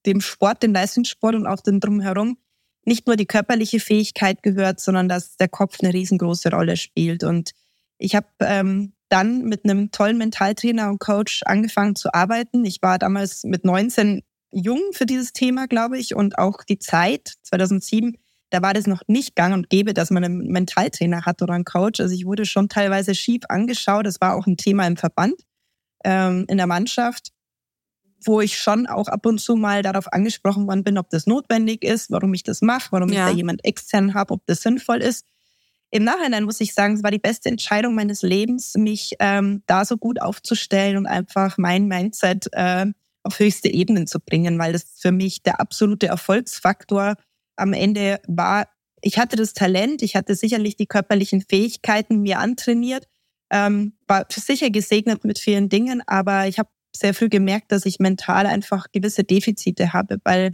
dem 0.05 0.19
Sport, 0.19 0.63
dem 0.63 0.73
Leistungssport 0.73 1.35
und 1.35 1.47
auch 1.47 1.61
dem 1.61 1.79
Drumherum, 1.79 2.37
nicht 2.83 3.07
nur 3.07 3.15
die 3.15 3.25
körperliche 3.25 3.79
Fähigkeit 3.79 4.43
gehört, 4.43 4.81
sondern 4.81 5.07
dass 5.07 5.37
der 5.37 5.47
Kopf 5.47 5.77
eine 5.81 5.93
riesengroße 5.93 6.51
Rolle 6.51 6.75
spielt. 6.75 7.23
Und 7.23 7.51
ich 7.99 8.15
habe 8.15 8.27
ähm, 8.41 8.91
dann 9.09 9.43
mit 9.43 9.63
einem 9.63 9.91
tollen 9.91 10.17
Mentaltrainer 10.17 10.89
und 10.89 10.99
Coach 10.99 11.43
angefangen 11.45 11.95
zu 11.95 12.13
arbeiten. 12.13 12.65
Ich 12.65 12.81
war 12.81 12.99
damals 12.99 13.43
mit 13.43 13.65
19 13.65 14.21
jung 14.51 14.81
für 14.93 15.05
dieses 15.05 15.33
Thema, 15.33 15.67
glaube 15.67 15.97
ich, 15.97 16.15
und 16.15 16.37
auch 16.37 16.63
die 16.63 16.79
Zeit 16.79 17.33
2007, 17.43 18.17
da 18.49 18.61
war 18.61 18.73
das 18.73 18.87
noch 18.87 19.01
nicht 19.07 19.35
gang 19.35 19.53
und 19.53 19.69
gäbe, 19.69 19.93
dass 19.93 20.09
man 20.09 20.23
einen 20.23 20.47
Mentaltrainer 20.47 21.25
hat 21.25 21.41
oder 21.41 21.53
einen 21.53 21.65
Coach. 21.65 21.99
Also 21.99 22.15
ich 22.15 22.25
wurde 22.25 22.45
schon 22.45 22.69
teilweise 22.69 23.13
schief 23.13 23.41
angeschaut. 23.49 24.05
Das 24.05 24.21
war 24.21 24.35
auch 24.35 24.47
ein 24.47 24.55
Thema 24.55 24.87
im 24.87 24.95
Verband, 24.95 25.35
ähm, 26.05 26.45
in 26.47 26.57
der 26.57 26.67
Mannschaft 26.67 27.33
wo 28.25 28.41
ich 28.41 28.57
schon 28.57 28.87
auch 28.87 29.07
ab 29.07 29.25
und 29.25 29.39
zu 29.39 29.55
mal 29.55 29.81
darauf 29.81 30.11
angesprochen 30.11 30.67
worden 30.67 30.83
bin, 30.83 30.97
ob 30.97 31.09
das 31.09 31.27
notwendig 31.27 31.83
ist, 31.83 32.09
warum 32.11 32.33
ich 32.33 32.43
das 32.43 32.61
mache, 32.61 32.91
warum 32.91 33.09
ja. 33.09 33.27
ich 33.27 33.31
da 33.31 33.37
jemand 33.37 33.63
extern 33.65 34.13
habe, 34.13 34.33
ob 34.33 34.45
das 34.45 34.61
sinnvoll 34.61 34.97
ist. 34.97 35.25
Im 35.97 36.03
Nachhinein 36.03 36.43
muss 36.43 36.61
ich 36.61 36.75
sagen, 36.75 36.93
es 36.93 37.01
war 37.01 37.09
die 37.09 37.17
beste 37.17 37.49
Entscheidung 37.49 37.95
meines 37.95 38.21
Lebens, 38.21 38.75
mich 38.75 39.15
ähm, 39.19 39.63
da 39.65 39.83
so 39.83 39.97
gut 39.97 40.21
aufzustellen 40.21 40.95
und 40.95 41.07
einfach 41.07 41.57
mein 41.57 41.87
Mindset 41.87 42.49
äh, 42.51 42.85
auf 43.23 43.39
höchste 43.39 43.67
Ebenen 43.69 44.05
zu 44.05 44.19
bringen, 44.19 44.59
weil 44.59 44.73
das 44.73 44.99
für 44.99 45.11
mich 45.11 45.41
der 45.41 45.59
absolute 45.59 46.05
Erfolgsfaktor 46.05 47.15
am 47.55 47.73
Ende 47.73 48.19
war. 48.27 48.67
Ich 49.01 49.17
hatte 49.17 49.37
das 49.37 49.53
Talent, 49.55 50.03
ich 50.03 50.15
hatte 50.15 50.35
sicherlich 50.35 50.75
die 50.75 50.85
körperlichen 50.85 51.41
Fähigkeiten 51.41 52.21
mir 52.21 52.37
antrainiert, 52.37 53.07
ähm, 53.49 53.93
war 54.07 54.27
sicher 54.29 54.69
gesegnet 54.69 55.23
mit 55.23 55.39
vielen 55.39 55.67
Dingen, 55.67 56.03
aber 56.05 56.47
ich 56.47 56.59
habe 56.59 56.69
sehr 56.95 57.15
früh 57.15 57.27
gemerkt, 57.27 57.71
dass 57.71 57.87
ich 57.87 57.97
mental 57.97 58.45
einfach 58.45 58.91
gewisse 58.91 59.23
Defizite 59.23 59.93
habe, 59.93 60.19
weil 60.23 60.51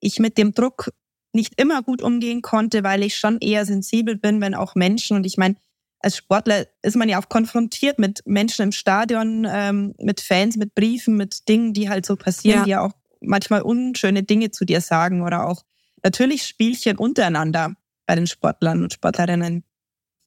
ich 0.00 0.20
mit 0.20 0.38
dem 0.38 0.52
Druck 0.52 0.90
nicht 1.32 1.60
immer 1.60 1.82
gut 1.82 2.02
umgehen 2.02 2.42
konnte, 2.42 2.82
weil 2.82 3.02
ich 3.02 3.16
schon 3.16 3.38
eher 3.38 3.64
sensibel 3.64 4.16
bin, 4.16 4.40
wenn 4.40 4.54
auch 4.54 4.74
Menschen. 4.74 5.16
Und 5.16 5.26
ich 5.26 5.36
meine, 5.36 5.56
als 6.00 6.16
Sportler 6.16 6.66
ist 6.82 6.96
man 6.96 7.08
ja 7.08 7.20
auch 7.20 7.28
konfrontiert 7.28 7.98
mit 7.98 8.22
Menschen 8.26 8.62
im 8.62 8.72
Stadion, 8.72 9.46
ähm, 9.48 9.94
mit 9.98 10.20
Fans, 10.20 10.56
mit 10.56 10.74
Briefen, 10.74 11.16
mit 11.16 11.48
Dingen, 11.48 11.72
die 11.72 11.88
halt 11.88 12.06
so 12.06 12.16
passieren, 12.16 12.60
ja. 12.60 12.64
die 12.64 12.70
ja 12.70 12.80
auch 12.80 12.92
manchmal 13.20 13.62
unschöne 13.62 14.22
Dinge 14.22 14.50
zu 14.50 14.64
dir 14.64 14.80
sagen 14.80 15.22
oder 15.22 15.46
auch 15.46 15.62
natürlich 16.02 16.46
Spielchen 16.46 16.96
untereinander 16.96 17.74
bei 18.06 18.14
den 18.14 18.26
Sportlern 18.26 18.82
und 18.82 18.92
Sportlerinnen. 18.92 19.64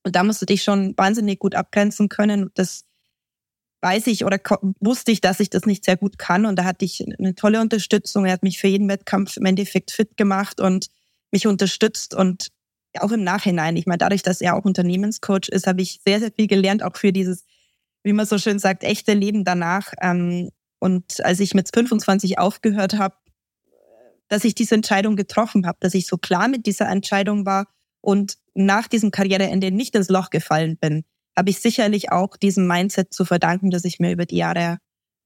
Und 0.04 0.16
da 0.16 0.24
musst 0.24 0.42
du 0.42 0.46
dich 0.46 0.64
schon 0.64 0.98
wahnsinnig 0.98 1.40
gut 1.40 1.56
abgrenzen 1.56 2.10
können. 2.10 2.52
Das 2.56 2.86
weiß 3.82 4.08
ich 4.08 4.26
oder 4.26 4.40
wusste 4.80 5.12
ich, 5.12 5.22
dass 5.22 5.40
ich 5.40 5.50
das 5.50 5.66
nicht 5.66 5.86
sehr 5.86 5.98
gut 5.98 6.18
kann. 6.18 6.46
Und 6.46 6.58
da 6.58 6.66
hatte 6.66 6.86
ich 6.86 7.04
eine 7.18 7.36
tolle 7.36 7.62
Unterstützung. 7.62 8.26
Er 8.26 8.34
hat 8.34 8.44
mich 8.44 8.60
für 8.60 8.68
jeden 8.68 8.90
Wettkampf 8.90 9.38
im 9.38 9.46
Endeffekt 9.46 9.92
fit 9.92 10.18
gemacht 10.18 10.60
und 10.60 10.88
mich 11.32 11.48
unterstützt. 11.48 12.14
Und 12.14 12.50
auch 13.00 13.12
im 13.12 13.24
Nachhinein, 13.24 13.78
ich 13.78 13.86
meine, 13.86 14.00
dadurch, 14.00 14.24
dass 14.24 14.42
er 14.42 14.56
auch 14.56 14.66
Unternehmenscoach 14.66 15.48
ist, 15.50 15.68
habe 15.68 15.82
ich 15.82 16.02
sehr, 16.06 16.20
sehr 16.20 16.32
viel 16.32 16.48
gelernt, 16.48 16.84
auch 16.84 16.98
für 16.98 17.14
dieses, 17.14 17.46
wie 18.04 18.14
man 18.14 18.26
so 18.26 18.38
schön 18.38 18.60
sagt, 18.60 18.84
echte 18.84 19.14
Leben 19.14 19.46
danach. 19.46 19.94
Ähm, 20.02 20.50
und 20.80 21.24
als 21.24 21.40
ich 21.40 21.54
mit 21.54 21.70
25 21.74 22.38
aufgehört 22.38 22.98
habe, 22.98 23.16
dass 24.28 24.44
ich 24.44 24.56
diese 24.56 24.76
Entscheidung 24.76 25.16
getroffen 25.16 25.66
habe, 25.66 25.78
dass 25.82 25.94
ich 25.94 26.06
so 26.06 26.18
klar 26.18 26.48
mit 26.48 26.66
dieser 26.66 26.88
Entscheidung 26.88 27.46
war 27.46 27.68
und 28.02 28.38
nach 28.54 28.88
diesem 28.88 29.12
Karriereende 29.12 29.72
nicht 29.72 29.96
ins 29.96 30.10
Loch 30.10 30.30
gefallen 30.30 30.78
bin 30.78 31.04
habe 31.40 31.52
ich 31.52 31.60
sicherlich 31.62 32.12
auch 32.12 32.36
diesem 32.36 32.68
Mindset 32.68 33.14
zu 33.14 33.24
verdanken, 33.24 33.72
dass 33.72 33.86
ich 33.86 33.98
mir 34.02 34.12
über 34.12 34.26
die 34.26 34.36
Jahre 34.36 34.78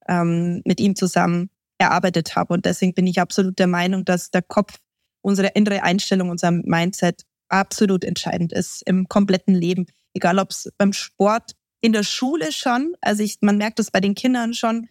ähm, 0.08 0.62
mit 0.63 0.80
ihm 0.80 0.95
zusammen 0.95 1.49
erarbeitet 1.80 2.36
habe. 2.36 2.54
Und 2.54 2.65
deswegen 2.65 2.93
bin 2.93 3.08
ich 3.08 3.19
absolut 3.19 3.58
der 3.58 3.65
Meinung, 3.65 4.06
dass 4.06 4.30
der 4.30 4.43
Kopf, 4.43 4.78
unsere 5.23 5.47
innere 5.56 5.82
Einstellung, 5.82 6.30
unser 6.30 6.52
Mindset 6.52 7.23
absolut 7.49 8.04
entscheidend 8.04 8.54
ist 8.54 8.84
im 8.86 9.08
kompletten 9.08 9.56
Leben. 9.56 9.88
Egal 10.13 10.38
ob 10.38 10.52
es 10.52 10.71
beim 10.78 10.93
Sport, 10.93 11.54
in 11.82 11.93
der 11.93 12.04
Schule 12.04 12.52
schon, 12.52 12.93
also 13.02 13.23
ich, 13.23 13.38
man 13.41 13.58
merkt 13.58 13.80
es 13.80 13.89
bei 13.89 13.99
den 13.99 14.13
Kindern 14.13 14.54
schon, 14.54 14.89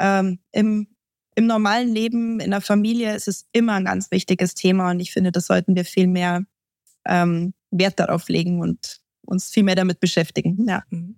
ähm, 0.00 0.40
im, 0.50 0.88
im 1.36 1.46
normalen 1.46 1.94
Leben, 1.94 2.40
in 2.40 2.50
der 2.50 2.60
Familie 2.60 3.14
ist 3.14 3.28
es 3.28 3.46
immer 3.52 3.74
ein 3.74 3.84
ganz 3.84 4.10
wichtiges 4.10 4.54
Thema 4.54 4.90
und 4.90 4.98
ich 4.98 5.12
finde, 5.12 5.30
das 5.30 5.46
sollten 5.46 5.76
wir 5.76 5.84
viel 5.84 6.08
mehr 6.08 6.44
ähm, 7.04 7.54
Wert 7.70 8.00
darauf 8.00 8.28
legen 8.28 8.60
und 8.60 9.03
uns 9.24 9.50
viel 9.50 9.62
mehr 9.62 9.74
damit 9.74 10.00
beschäftigen. 10.00 10.66
Ja. 10.68 10.82
Mhm. 10.90 11.16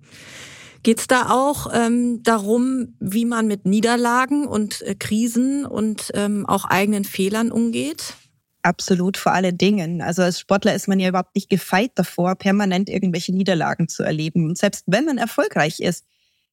Geht 0.82 1.00
es 1.00 1.06
da 1.08 1.30
auch 1.30 1.68
ähm, 1.74 2.22
darum, 2.22 2.94
wie 3.00 3.24
man 3.24 3.48
mit 3.48 3.66
Niederlagen 3.66 4.46
und 4.46 4.82
äh, 4.82 4.94
Krisen 4.94 5.66
und 5.66 6.12
ähm, 6.14 6.46
auch 6.46 6.64
eigenen 6.64 7.04
Fehlern 7.04 7.50
umgeht? 7.50 8.14
Absolut, 8.62 9.16
vor 9.16 9.32
allen 9.32 9.58
Dingen. 9.58 10.02
Also 10.02 10.22
als 10.22 10.40
Sportler 10.40 10.74
ist 10.74 10.88
man 10.88 11.00
ja 11.00 11.08
überhaupt 11.08 11.34
nicht 11.34 11.48
gefeit 11.48 11.92
davor, 11.94 12.34
permanent 12.34 12.88
irgendwelche 12.88 13.32
Niederlagen 13.32 13.88
zu 13.88 14.02
erleben. 14.02 14.48
Und 14.48 14.58
selbst 14.58 14.84
wenn 14.86 15.04
man 15.04 15.18
erfolgreich 15.18 15.80
ist, 15.80 16.04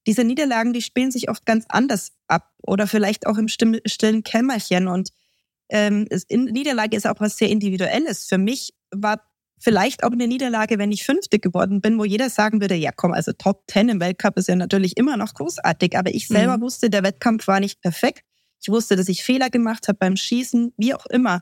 diese 0.05 0.23
Niederlagen, 0.23 0.73
die 0.73 0.81
spielen 0.81 1.11
sich 1.11 1.29
oft 1.29 1.45
ganz 1.45 1.65
anders 1.69 2.11
ab 2.27 2.51
oder 2.61 2.87
vielleicht 2.87 3.25
auch 3.25 3.37
im 3.37 3.47
stillen 3.47 4.23
Kämmerchen. 4.23 4.87
Und 4.87 5.09
ähm, 5.69 6.07
Niederlage 6.29 6.97
ist 6.97 7.07
auch 7.07 7.19
was 7.19 7.37
sehr 7.37 7.49
Individuelles. 7.49 8.25
Für 8.27 8.37
mich 8.37 8.73
war 8.91 9.21
vielleicht 9.63 10.03
auch 10.03 10.11
eine 10.11 10.27
Niederlage, 10.27 10.77
wenn 10.77 10.91
ich 10.91 11.05
Fünfte 11.05 11.39
geworden 11.39 11.79
bin, 11.79 11.97
wo 11.97 12.03
jeder 12.03 12.29
sagen 12.29 12.59
würde, 12.59 12.75
ja 12.75 12.91
komm, 12.93 13.13
also 13.13 13.31
Top 13.31 13.65
Ten 13.67 13.89
im 13.89 14.01
Weltcup 14.01 14.37
ist 14.37 14.49
ja 14.49 14.55
natürlich 14.55 14.97
immer 14.97 15.15
noch 15.15 15.33
großartig, 15.33 15.97
aber 15.97 16.13
ich 16.13 16.27
selber 16.27 16.57
mhm. 16.57 16.61
wusste, 16.61 16.89
der 16.89 17.03
Wettkampf 17.03 17.47
war 17.47 17.59
nicht 17.59 17.81
perfekt. 17.81 18.23
Ich 18.61 18.69
wusste, 18.69 18.95
dass 18.95 19.07
ich 19.07 19.23
Fehler 19.23 19.49
gemacht 19.49 19.87
habe 19.87 19.97
beim 19.97 20.17
Schießen, 20.17 20.73
wie 20.77 20.93
auch 20.93 21.05
immer. 21.05 21.41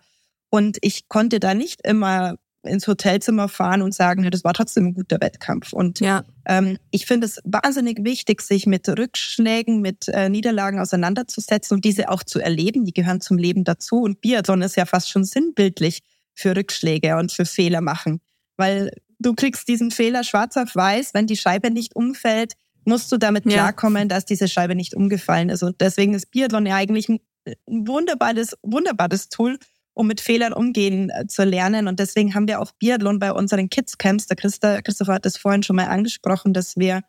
Und 0.49 0.77
ich 0.81 1.07
konnte 1.07 1.39
da 1.39 1.53
nicht 1.53 1.81
immer 1.85 2.35
ins 2.63 2.87
Hotelzimmer 2.87 3.49
fahren 3.49 3.81
und 3.81 3.93
sagen, 3.93 4.23
ja, 4.23 4.29
das 4.29 4.43
war 4.43 4.53
trotzdem 4.53 4.87
ein 4.87 4.93
guter 4.93 5.19
Wettkampf. 5.19 5.73
Und 5.73 5.99
ja. 5.99 6.23
ähm, 6.45 6.77
ich 6.91 7.07
finde 7.07 7.25
es 7.25 7.41
wahnsinnig 7.43 8.03
wichtig, 8.03 8.41
sich 8.41 8.67
mit 8.67 8.87
Rückschlägen, 8.87 9.81
mit 9.81 10.07
äh, 10.09 10.29
Niederlagen 10.29 10.79
auseinanderzusetzen 10.79 11.75
und 11.75 11.85
diese 11.85 12.09
auch 12.09 12.23
zu 12.23 12.39
erleben. 12.39 12.85
Die 12.85 12.93
gehören 12.93 13.21
zum 13.21 13.37
Leben 13.37 13.63
dazu. 13.63 14.01
Und 14.01 14.21
Biathlon 14.21 14.61
ist 14.61 14.75
ja 14.75 14.85
fast 14.85 15.09
schon 15.09 15.23
sinnbildlich 15.23 16.01
für 16.41 16.55
Rückschläge 16.55 17.17
und 17.17 17.31
für 17.31 17.45
Fehler 17.45 17.81
machen. 17.81 18.19
Weil 18.57 18.91
du 19.19 19.33
kriegst 19.33 19.67
diesen 19.67 19.91
Fehler 19.91 20.23
schwarz 20.23 20.57
auf 20.57 20.75
weiß, 20.75 21.13
wenn 21.13 21.27
die 21.27 21.37
Scheibe 21.37 21.71
nicht 21.71 21.95
umfällt, 21.95 22.53
musst 22.85 23.11
du 23.11 23.17
damit 23.17 23.45
ja. 23.45 23.53
klarkommen, 23.53 24.09
dass 24.09 24.25
diese 24.25 24.47
Scheibe 24.47 24.75
nicht 24.75 24.95
umgefallen 24.95 25.49
ist. 25.49 25.63
Und 25.63 25.79
deswegen 25.81 26.13
ist 26.13 26.31
Biathlon 26.31 26.65
ja 26.65 26.75
eigentlich 26.75 27.09
ein, 27.09 27.19
wunderbares, 27.65 28.55
wunderbares 28.61 29.29
Tool, 29.29 29.57
um 29.93 30.07
mit 30.07 30.21
Fehlern 30.21 30.53
umgehen 30.53 31.09
äh, 31.09 31.27
zu 31.27 31.43
lernen. 31.43 31.87
Und 31.87 31.99
deswegen 31.99 32.33
haben 32.33 32.47
wir 32.47 32.59
auch 32.59 32.71
Biathlon 32.73 33.19
bei 33.19 33.31
unseren 33.31 33.69
Kids 33.69 33.97
Camps. 33.97 34.27
Der 34.27 34.37
Christa, 34.37 34.81
Christopher 34.81 35.13
hat 35.13 35.25
das 35.25 35.37
vorhin 35.37 35.63
schon 35.63 35.75
mal 35.75 35.87
angesprochen, 35.87 36.53
dass 36.53 36.77
wir 36.77 37.01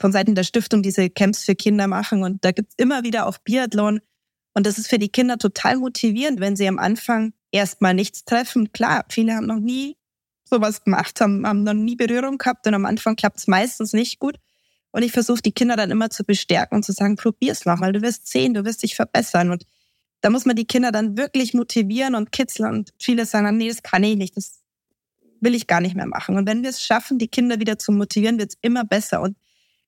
von 0.00 0.12
Seiten 0.12 0.34
der 0.34 0.44
Stiftung 0.44 0.82
diese 0.82 1.08
Camps 1.08 1.44
für 1.44 1.54
Kinder 1.54 1.86
machen. 1.86 2.22
Und 2.22 2.44
da 2.44 2.52
gibt's 2.52 2.74
immer 2.76 3.02
wieder 3.02 3.26
auch 3.26 3.38
Biathlon. 3.38 4.00
Und 4.54 4.66
das 4.66 4.78
ist 4.78 4.88
für 4.88 4.98
die 4.98 5.08
Kinder 5.08 5.38
total 5.38 5.76
motivierend, 5.76 6.40
wenn 6.40 6.56
sie 6.56 6.68
am 6.68 6.78
Anfang 6.78 7.32
erstmal 7.56 7.94
nichts 7.94 8.24
treffen. 8.24 8.72
Klar, 8.72 9.04
viele 9.08 9.34
haben 9.34 9.46
noch 9.46 9.60
nie 9.60 9.96
sowas 10.48 10.84
gemacht, 10.84 11.20
haben, 11.20 11.46
haben 11.46 11.64
noch 11.64 11.74
nie 11.74 11.96
Berührung 11.96 12.38
gehabt 12.38 12.66
und 12.66 12.74
am 12.74 12.86
Anfang 12.86 13.16
klappt 13.16 13.38
es 13.38 13.46
meistens 13.46 13.92
nicht 13.92 14.18
gut. 14.18 14.36
Und 14.92 15.02
ich 15.02 15.12
versuche 15.12 15.42
die 15.42 15.52
Kinder 15.52 15.76
dann 15.76 15.90
immer 15.90 16.08
zu 16.08 16.24
bestärken 16.24 16.76
und 16.76 16.82
zu 16.82 16.92
sagen, 16.92 17.16
probier's 17.16 17.66
nochmal, 17.66 17.92
du 17.92 18.00
wirst 18.02 18.28
sehen, 18.28 18.54
du 18.54 18.64
wirst 18.64 18.82
dich 18.82 18.94
verbessern. 18.94 19.50
Und 19.50 19.66
da 20.22 20.30
muss 20.30 20.46
man 20.46 20.56
die 20.56 20.66
Kinder 20.66 20.90
dann 20.90 21.18
wirklich 21.18 21.52
motivieren 21.52 22.14
und 22.14 22.32
kitzeln. 22.32 22.72
Und 22.72 22.94
viele 22.98 23.26
sagen, 23.26 23.56
nee, 23.58 23.68
das 23.68 23.82
kann 23.82 24.02
ich 24.04 24.16
nicht, 24.16 24.36
das 24.36 24.60
will 25.40 25.54
ich 25.54 25.66
gar 25.66 25.80
nicht 25.80 25.96
mehr 25.96 26.06
machen. 26.06 26.36
Und 26.36 26.46
wenn 26.46 26.62
wir 26.62 26.70
es 26.70 26.82
schaffen, 26.82 27.18
die 27.18 27.28
Kinder 27.28 27.60
wieder 27.60 27.78
zu 27.78 27.92
motivieren, 27.92 28.38
wird 28.38 28.52
es 28.52 28.58
immer 28.62 28.84
besser. 28.84 29.20
Und 29.20 29.36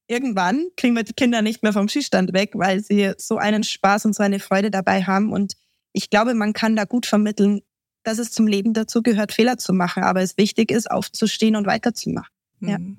irgendwann 0.09 0.67
kriegen 0.77 0.95
wir 0.95 1.05
die 1.05 1.15
Kinder 1.15 1.41
nicht 1.41 1.63
mehr 1.63 1.73
vom 1.73 1.89
Schießstand 1.89 2.33
weg, 2.33 2.51
weil 2.55 2.83
sie 2.83 3.13
so 3.17 3.39
einen 3.39 3.65
Spaß 3.65 4.05
und 4.05 4.15
so 4.15 4.23
eine 4.23 4.41
Freude 4.41 4.71
dabei 4.71 5.05
haben. 5.05 5.33
Und 5.33 5.55
ich 5.93 6.11
glaube, 6.11 6.35
man 6.35 6.53
kann 6.53 6.77
da 6.77 6.85
gut 6.85 7.07
vermitteln, 7.07 7.61
dass 8.05 8.19
es 8.19 8.31
zum 8.31 8.47
Leben 8.47 8.73
dazu 8.75 9.03
gehört, 9.03 9.33
Fehler 9.33 9.59
zu 9.59 9.73
machen. 9.73 10.03
Aber 10.03 10.23
es 10.23 10.37
wichtig 10.37 10.71
ist, 10.71 10.91
aufzustehen 10.91 11.57
und 11.57 11.67
weiterzumachen. 11.67 12.33
Ja. 12.61 12.79
Mhm. 12.79 12.99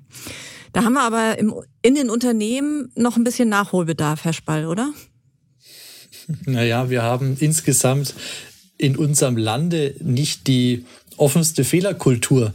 Da 0.72 0.84
haben 0.84 0.92
wir 0.92 1.02
aber 1.02 1.38
im, 1.38 1.54
in 1.82 1.94
den 1.94 2.10
Unternehmen 2.10 2.92
noch 2.94 3.16
ein 3.16 3.24
bisschen 3.24 3.48
Nachholbedarf, 3.48 4.24
Herr 4.24 4.32
Spall, 4.32 4.66
oder? 4.66 4.92
Naja, 6.46 6.90
wir 6.90 7.02
haben 7.02 7.36
insgesamt 7.40 8.14
in 8.78 8.96
unserem 8.96 9.36
Lande 9.36 9.94
nicht 10.00 10.46
die 10.46 10.84
offenste 11.16 11.64
Fehlerkultur. 11.64 12.54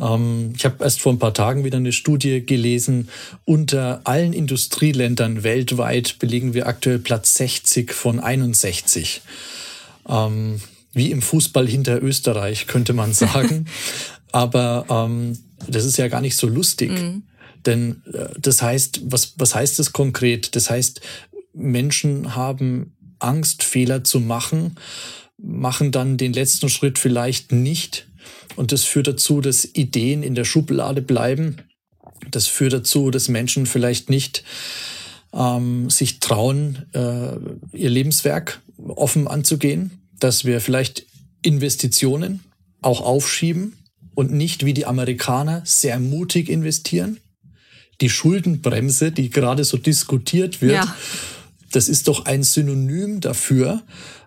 Ähm, 0.00 0.52
ich 0.56 0.64
habe 0.64 0.82
erst 0.82 1.00
vor 1.00 1.12
ein 1.12 1.18
paar 1.18 1.34
Tagen 1.34 1.64
wieder 1.64 1.76
eine 1.76 1.92
Studie 1.92 2.44
gelesen. 2.44 3.08
Unter 3.44 4.00
allen 4.04 4.32
Industrieländern 4.32 5.42
weltweit 5.42 6.18
belegen 6.18 6.54
wir 6.54 6.66
aktuell 6.66 6.98
Platz 6.98 7.34
60 7.34 7.92
von 7.92 8.20
61. 8.20 9.22
Ähm, 10.08 10.60
wie 10.92 11.10
im 11.10 11.22
Fußball 11.22 11.68
hinter 11.68 12.02
Österreich, 12.02 12.66
könnte 12.66 12.92
man 12.92 13.12
sagen. 13.12 13.66
Aber 14.32 14.86
ähm, 14.88 15.38
das 15.68 15.84
ist 15.84 15.98
ja 15.98 16.08
gar 16.08 16.20
nicht 16.20 16.36
so 16.36 16.48
lustig. 16.48 16.90
Mhm. 16.90 17.22
Denn 17.66 18.02
äh, 18.12 18.28
das 18.38 18.62
heißt, 18.62 19.02
was, 19.04 19.34
was 19.36 19.54
heißt 19.54 19.78
das 19.78 19.92
konkret? 19.92 20.56
Das 20.56 20.70
heißt, 20.70 21.00
Menschen 21.52 22.34
haben 22.34 22.94
Angst, 23.18 23.62
Fehler 23.62 24.02
zu 24.02 24.20
machen, 24.20 24.76
machen 25.36 25.92
dann 25.92 26.16
den 26.16 26.32
letzten 26.32 26.68
Schritt 26.68 26.98
vielleicht 26.98 27.52
nicht. 27.52 28.06
Und 28.56 28.72
das 28.72 28.84
führt 28.84 29.06
dazu, 29.06 29.40
dass 29.40 29.64
Ideen 29.64 30.22
in 30.22 30.34
der 30.34 30.44
Schublade 30.44 31.02
bleiben. 31.02 31.56
Das 32.30 32.46
führt 32.46 32.72
dazu, 32.72 33.10
dass 33.10 33.28
Menschen 33.28 33.66
vielleicht 33.66 34.10
nicht 34.10 34.44
ähm, 35.32 35.90
sich 35.90 36.20
trauen, 36.20 36.86
äh, 36.92 37.76
ihr 37.76 37.90
Lebenswerk 37.90 38.60
offen 38.78 39.28
anzugehen, 39.28 40.02
dass 40.18 40.44
wir 40.44 40.60
vielleicht 40.60 41.06
Investitionen 41.42 42.40
auch 42.82 43.00
aufschieben 43.00 43.76
und 44.14 44.32
nicht 44.32 44.64
wie 44.64 44.74
die 44.74 44.86
Amerikaner 44.86 45.62
sehr 45.64 45.98
mutig 46.00 46.48
investieren. 46.48 47.18
Die 48.00 48.10
Schuldenbremse, 48.10 49.12
die 49.12 49.30
gerade 49.30 49.64
so 49.64 49.76
diskutiert 49.76 50.62
wird, 50.62 50.74
ja. 50.74 50.96
das 51.72 51.88
ist 51.88 52.08
doch 52.08 52.24
ein 52.24 52.42
Synonym 52.42 53.20
dafür, 53.20 53.82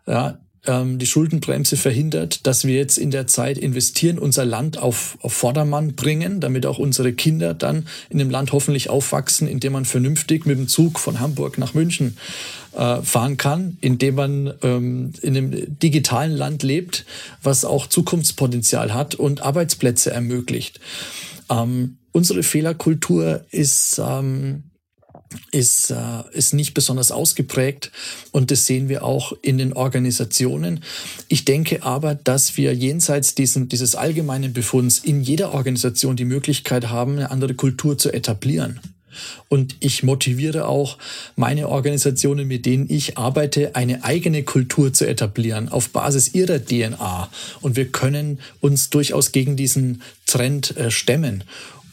ja, 0.07 0.39
ähm, 0.65 0.97
die 0.97 1.05
Schuldenbremse 1.05 1.77
verhindert, 1.77 2.47
dass 2.47 2.65
wir 2.65 2.75
jetzt 2.75 2.97
in 2.97 3.11
der 3.11 3.27
Zeit 3.27 3.57
investieren, 3.57 4.17
unser 4.17 4.45
Land 4.45 4.77
auf, 4.77 5.17
auf 5.21 5.33
Vordermann 5.33 5.95
bringen, 5.95 6.39
damit 6.39 6.65
auch 6.65 6.79
unsere 6.79 7.13
Kinder 7.13 7.53
dann 7.53 7.87
in 8.09 8.17
dem 8.17 8.29
Land 8.29 8.51
hoffentlich 8.51 8.89
aufwachsen, 8.89 9.47
indem 9.47 9.73
man 9.73 9.85
vernünftig 9.85 10.45
mit 10.45 10.57
dem 10.57 10.67
Zug 10.67 10.99
von 10.99 11.19
Hamburg 11.19 11.57
nach 11.57 11.73
München 11.73 12.17
äh, 12.75 13.01
fahren 13.01 13.37
kann, 13.37 13.77
indem 13.81 14.15
man 14.15 14.53
ähm, 14.61 15.13
in 15.21 15.37
einem 15.37 15.79
digitalen 15.79 16.31
Land 16.31 16.63
lebt, 16.63 17.05
was 17.41 17.65
auch 17.65 17.87
Zukunftspotenzial 17.87 18.93
hat 18.93 19.15
und 19.15 19.41
Arbeitsplätze 19.41 20.11
ermöglicht. 20.11 20.79
Ähm, 21.49 21.97
unsere 22.11 22.43
Fehlerkultur 22.43 23.45
ist 23.51 23.99
ähm, 23.99 24.63
ist, 25.51 25.91
äh, 25.91 25.95
ist 26.31 26.53
nicht 26.53 26.73
besonders 26.73 27.11
ausgeprägt 27.11 27.91
und 28.31 28.51
das 28.51 28.65
sehen 28.65 28.89
wir 28.89 29.03
auch 29.03 29.33
in 29.41 29.57
den 29.57 29.73
Organisationen. 29.73 30.83
Ich 31.27 31.45
denke 31.45 31.83
aber, 31.83 32.15
dass 32.15 32.57
wir 32.57 32.73
jenseits 32.73 33.35
diesen, 33.35 33.69
dieses 33.69 33.95
allgemeinen 33.95 34.53
Befunds 34.53 34.99
in 34.99 35.21
jeder 35.21 35.53
Organisation 35.53 36.15
die 36.15 36.25
Möglichkeit 36.25 36.89
haben, 36.89 37.13
eine 37.13 37.31
andere 37.31 37.53
Kultur 37.53 37.97
zu 37.97 38.11
etablieren. 38.11 38.79
Und 39.47 39.75
ich 39.79 40.03
motiviere 40.03 40.67
auch 40.67 40.97
meine 41.35 41.69
Organisationen, 41.69 42.47
mit 42.47 42.65
denen 42.65 42.89
ich 42.89 43.17
arbeite, 43.17 43.75
eine 43.75 44.03
eigene 44.03 44.43
Kultur 44.43 44.93
zu 44.93 45.07
etablieren 45.07 45.69
auf 45.69 45.89
Basis 45.89 46.33
ihrer 46.33 46.63
DNA. 46.63 47.29
Und 47.61 47.75
wir 47.75 47.85
können 47.85 48.39
uns 48.61 48.89
durchaus 48.89 49.31
gegen 49.31 49.55
diesen 49.55 50.01
Trend 50.25 50.75
äh, 50.77 50.89
stemmen 50.89 51.43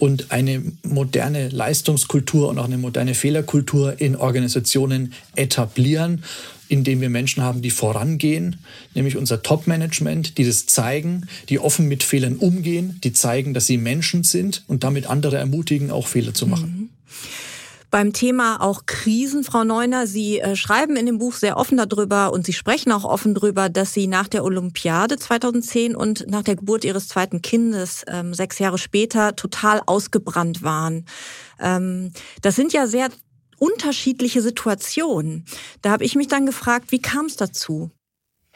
und 0.00 0.32
eine 0.32 0.62
moderne 0.82 1.50
Leistungskultur 1.50 2.48
und 2.48 2.58
auch 2.58 2.64
eine 2.64 2.78
moderne 2.78 3.14
Fehlerkultur 3.14 4.00
in 4.00 4.16
Organisationen 4.16 5.12
etablieren, 5.36 6.24
indem 6.68 7.00
wir 7.00 7.10
Menschen 7.10 7.42
haben, 7.42 7.62
die 7.62 7.70
vorangehen, 7.70 8.56
nämlich 8.94 9.16
unser 9.16 9.42
Top-Management, 9.42 10.38
die 10.38 10.44
das 10.44 10.66
zeigen, 10.66 11.26
die 11.48 11.58
offen 11.58 11.86
mit 11.86 12.02
Fehlern 12.02 12.36
umgehen, 12.36 12.98
die 13.04 13.12
zeigen, 13.12 13.54
dass 13.54 13.66
sie 13.66 13.76
Menschen 13.76 14.22
sind 14.22 14.62
und 14.68 14.84
damit 14.84 15.06
andere 15.06 15.36
ermutigen, 15.36 15.90
auch 15.90 16.06
Fehler 16.06 16.32
zu 16.32 16.46
machen. 16.46 16.70
Mhm. 16.70 16.88
Beim 17.90 18.12
Thema 18.12 18.60
auch 18.60 18.86
Krisen, 18.86 19.42
Frau 19.42 19.64
Neuner, 19.64 20.06
Sie 20.06 20.38
äh, 20.38 20.54
schreiben 20.54 20.96
in 20.96 21.06
dem 21.06 21.18
Buch 21.18 21.34
sehr 21.34 21.56
offen 21.56 21.76
darüber 21.76 22.32
und 22.32 22.46
Sie 22.46 22.52
sprechen 22.52 22.92
auch 22.92 23.04
offen 23.04 23.34
darüber, 23.34 23.68
dass 23.68 23.92
Sie 23.92 24.06
nach 24.06 24.28
der 24.28 24.44
Olympiade 24.44 25.18
2010 25.18 25.96
und 25.96 26.24
nach 26.28 26.44
der 26.44 26.54
Geburt 26.54 26.84
Ihres 26.84 27.08
zweiten 27.08 27.42
Kindes 27.42 28.04
ähm, 28.06 28.32
sechs 28.32 28.60
Jahre 28.60 28.78
später 28.78 29.34
total 29.34 29.82
ausgebrannt 29.86 30.62
waren. 30.62 31.04
Ähm, 31.58 32.12
das 32.42 32.54
sind 32.54 32.72
ja 32.72 32.86
sehr 32.86 33.08
unterschiedliche 33.58 34.40
Situationen. 34.40 35.44
Da 35.82 35.90
habe 35.90 36.04
ich 36.04 36.14
mich 36.14 36.28
dann 36.28 36.46
gefragt, 36.46 36.92
wie 36.92 37.02
kam 37.02 37.26
es 37.26 37.34
dazu? 37.34 37.90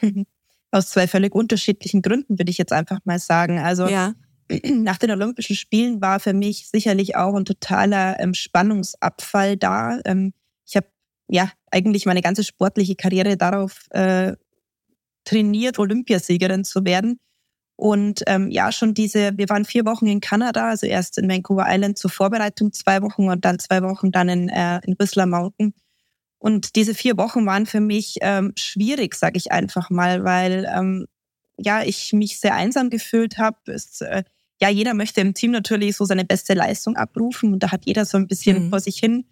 Aus 0.71 0.89
zwei 0.89 1.07
völlig 1.07 1.35
unterschiedlichen 1.35 2.01
Gründen, 2.01 2.39
würde 2.39 2.49
ich 2.49 2.57
jetzt 2.57 2.73
einfach 2.73 2.99
mal 3.03 3.19
sagen. 3.19 3.59
Also 3.59 3.87
ja 3.87 4.13
nach 4.49 4.97
den 4.97 5.11
Olympischen 5.11 5.55
Spielen 5.55 6.01
war 6.01 6.19
für 6.19 6.33
mich 6.33 6.67
sicherlich 6.67 7.15
auch 7.15 7.35
ein 7.35 7.45
totaler 7.45 8.19
ähm, 8.19 8.33
Spannungsabfall 8.33 9.57
da. 9.57 9.99
Ähm, 10.05 10.33
ich 10.65 10.75
habe 10.75 10.87
ja 11.27 11.51
eigentlich 11.71 12.05
meine 12.05 12.21
ganze 12.21 12.43
sportliche 12.43 12.95
Karriere 12.95 13.37
darauf 13.37 13.87
äh, 13.91 14.33
trainiert, 15.23 15.79
Olympiasiegerin 15.79 16.63
zu 16.63 16.85
werden. 16.85 17.19
Und 17.77 18.23
ähm, 18.27 18.51
ja, 18.51 18.71
schon 18.71 18.93
diese, 18.93 19.37
wir 19.37 19.49
waren 19.49 19.65
vier 19.65 19.85
Wochen 19.85 20.07
in 20.07 20.21
Kanada, 20.21 20.69
also 20.69 20.85
erst 20.87 21.17
in 21.17 21.27
Vancouver 21.27 21.65
Island 21.67 21.97
zur 21.97 22.09
Vorbereitung 22.09 22.71
zwei 22.71 23.01
Wochen 23.01 23.27
und 23.27 23.43
dann 23.43 23.59
zwei 23.59 23.81
Wochen 23.81 24.11
dann 24.11 24.29
in, 24.29 24.49
äh, 24.49 24.79
in 24.85 24.95
Whistler 24.97 25.25
Mountain. 25.25 25.73
Und 26.37 26.75
diese 26.75 26.93
vier 26.93 27.17
Wochen 27.17 27.45
waren 27.45 27.65
für 27.65 27.81
mich 27.81 28.17
ähm, 28.21 28.53
schwierig, 28.55 29.15
sage 29.15 29.37
ich 29.37 29.51
einfach 29.51 29.89
mal, 29.89 30.23
weil 30.23 30.71
ähm, 30.73 31.07
ja 31.57 31.83
ich 31.83 32.13
mich 32.13 32.39
sehr 32.39 32.55
einsam 32.55 32.89
gefühlt 32.89 33.37
habe. 33.37 33.57
Äh, 34.01 34.23
ja, 34.61 34.69
jeder 34.69 34.93
möchte 34.93 35.21
im 35.21 35.33
Team 35.33 35.51
natürlich 35.51 35.95
so 35.95 36.05
seine 36.05 36.25
beste 36.25 36.53
Leistung 36.53 36.95
abrufen 36.95 37.53
und 37.53 37.63
da 37.63 37.71
hat 37.71 37.85
jeder 37.85 38.05
so 38.05 38.17
ein 38.17 38.27
bisschen 38.27 38.65
mhm. 38.65 38.69
vor 38.69 38.79
sich 38.79 38.97
hin 38.97 39.25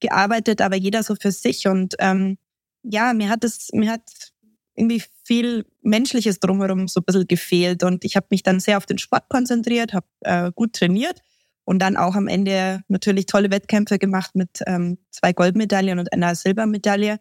gearbeitet, 0.00 0.60
aber 0.62 0.76
jeder 0.76 1.02
so 1.02 1.14
für 1.14 1.32
sich 1.32 1.66
und 1.66 1.94
ähm, 1.98 2.38
ja, 2.82 3.12
mir 3.12 3.28
hat 3.28 3.44
es, 3.44 3.68
mir 3.72 3.90
hat 3.90 4.32
irgendwie 4.74 5.02
viel 5.24 5.66
Menschliches 5.82 6.40
drumherum 6.40 6.88
so 6.88 7.00
ein 7.00 7.04
bisschen 7.04 7.28
gefehlt 7.28 7.82
und 7.82 8.04
ich 8.04 8.16
habe 8.16 8.26
mich 8.30 8.42
dann 8.42 8.60
sehr 8.60 8.78
auf 8.78 8.86
den 8.86 8.98
Sport 8.98 9.28
konzentriert, 9.28 9.92
habe 9.92 10.06
äh, 10.20 10.50
gut 10.54 10.72
trainiert 10.72 11.20
und 11.64 11.80
dann 11.80 11.96
auch 11.96 12.14
am 12.14 12.26
Ende 12.26 12.82
natürlich 12.88 13.26
tolle 13.26 13.50
Wettkämpfe 13.50 13.98
gemacht 13.98 14.34
mit 14.34 14.60
ähm, 14.66 14.98
zwei 15.10 15.32
Goldmedaillen 15.32 15.98
und 15.98 16.12
einer 16.12 16.34
Silbermedaille. 16.34 17.20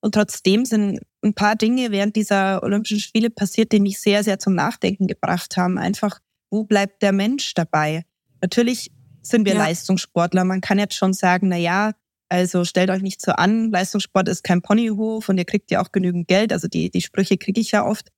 Und 0.00 0.14
trotzdem 0.14 0.64
sind 0.64 1.00
ein 1.24 1.34
paar 1.34 1.56
Dinge 1.56 1.90
während 1.90 2.14
dieser 2.14 2.62
Olympischen 2.62 3.00
Spiele 3.00 3.30
passiert, 3.30 3.72
die 3.72 3.80
mich 3.80 4.00
sehr, 4.00 4.22
sehr 4.22 4.38
zum 4.38 4.54
Nachdenken 4.54 5.08
gebracht 5.08 5.56
haben. 5.56 5.78
Einfach 5.78 6.20
wo 6.50 6.64
bleibt 6.64 7.02
der 7.02 7.12
Mensch 7.12 7.54
dabei? 7.54 8.04
Natürlich 8.40 8.90
sind 9.22 9.44
wir 9.46 9.54
ja. 9.54 9.58
Leistungssportler. 9.58 10.44
Man 10.44 10.60
kann 10.60 10.78
jetzt 10.78 10.94
schon 10.94 11.12
sagen, 11.12 11.48
na 11.48 11.56
ja, 11.56 11.92
also 12.28 12.64
stellt 12.64 12.90
euch 12.90 13.02
nicht 13.02 13.20
so 13.20 13.32
an, 13.32 13.70
Leistungssport 13.70 14.28
ist 14.28 14.44
kein 14.44 14.62
Ponyhof 14.62 15.28
und 15.28 15.38
ihr 15.38 15.44
kriegt 15.44 15.70
ja 15.70 15.82
auch 15.82 15.92
genügend 15.92 16.28
Geld. 16.28 16.52
Also 16.52 16.68
die, 16.68 16.90
die 16.90 17.00
Sprüche 17.00 17.38
kriege 17.38 17.60
ich 17.60 17.70
ja 17.70 17.86
oft. 17.86 18.10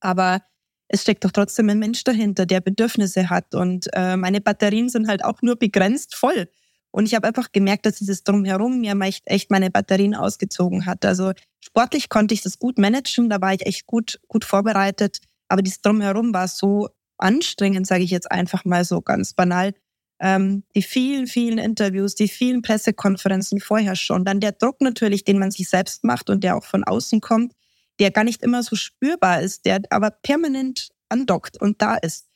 Aber 0.00 0.42
es 0.88 1.02
steckt 1.02 1.24
doch 1.24 1.30
trotzdem 1.30 1.68
ein 1.68 1.78
Mensch 1.78 2.02
dahinter, 2.02 2.46
der 2.46 2.60
Bedürfnisse 2.60 3.30
hat. 3.30 3.54
Und 3.54 3.86
äh, 3.92 4.16
meine 4.16 4.40
Batterien 4.40 4.88
sind 4.88 5.06
halt 5.06 5.24
auch 5.24 5.42
nur 5.42 5.56
begrenzt 5.56 6.16
voll. 6.16 6.48
Und 6.90 7.06
ich 7.06 7.14
habe 7.14 7.28
einfach 7.28 7.52
gemerkt, 7.52 7.86
dass 7.86 7.96
dieses 7.96 8.24
Drumherum 8.24 8.80
mir 8.80 8.98
echt 9.26 9.50
meine 9.50 9.70
Batterien 9.70 10.16
ausgezogen 10.16 10.86
hat. 10.86 11.04
Also 11.04 11.32
sportlich 11.60 12.08
konnte 12.08 12.34
ich 12.34 12.42
das 12.42 12.58
gut 12.58 12.78
managen, 12.78 13.30
da 13.30 13.40
war 13.40 13.54
ich 13.54 13.64
echt 13.64 13.86
gut, 13.86 14.20
gut 14.26 14.44
vorbereitet. 14.44 15.18
Aber 15.46 15.62
dieses 15.62 15.82
Drumherum 15.82 16.34
war 16.34 16.48
so 16.48 16.88
anstrengend, 17.20 17.86
sage 17.86 18.04
ich 18.04 18.10
jetzt 18.10 18.30
einfach 18.30 18.64
mal 18.64 18.84
so 18.84 19.00
ganz 19.00 19.34
banal. 19.34 19.74
Ähm, 20.20 20.64
die 20.74 20.82
vielen, 20.82 21.26
vielen 21.26 21.58
Interviews, 21.58 22.14
die 22.14 22.28
vielen 22.28 22.60
Pressekonferenzen 22.60 23.60
vorher 23.60 23.96
schon, 23.96 24.24
dann 24.24 24.40
der 24.40 24.52
Druck 24.52 24.80
natürlich, 24.82 25.24
den 25.24 25.38
man 25.38 25.50
sich 25.50 25.68
selbst 25.68 26.04
macht 26.04 26.28
und 26.28 26.44
der 26.44 26.56
auch 26.56 26.64
von 26.64 26.84
außen 26.84 27.22
kommt, 27.22 27.54
der 27.98 28.10
gar 28.10 28.24
nicht 28.24 28.42
immer 28.42 28.62
so 28.62 28.76
spürbar 28.76 29.40
ist, 29.40 29.64
der 29.64 29.80
aber 29.88 30.10
permanent 30.10 30.90
andockt 31.08 31.60
und 31.60 31.80
da 31.80 31.96
ist. 31.96 32.26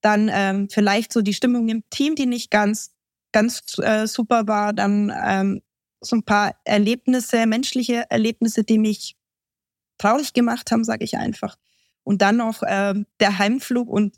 Dann 0.00 0.30
ähm, 0.32 0.68
vielleicht 0.70 1.12
so 1.12 1.22
die 1.22 1.34
Stimmung 1.34 1.68
im 1.68 1.82
Team, 1.90 2.14
die 2.14 2.26
nicht 2.26 2.50
ganz, 2.50 2.92
ganz 3.32 3.62
äh, 3.78 4.06
super 4.06 4.46
war. 4.46 4.72
Dann 4.72 5.12
ähm, 5.24 5.62
so 6.00 6.16
ein 6.16 6.22
paar 6.22 6.54
Erlebnisse, 6.64 7.46
menschliche 7.46 8.04
Erlebnisse, 8.10 8.64
die 8.64 8.78
mich 8.78 9.16
traurig 9.98 10.32
gemacht 10.32 10.70
haben, 10.70 10.84
sage 10.84 11.04
ich 11.04 11.16
einfach. 11.16 11.56
Und 12.04 12.22
dann 12.22 12.36
noch 12.36 12.62
äh, 12.62 12.94
der 13.20 13.38
Heimflug 13.38 13.88
und 13.88 14.16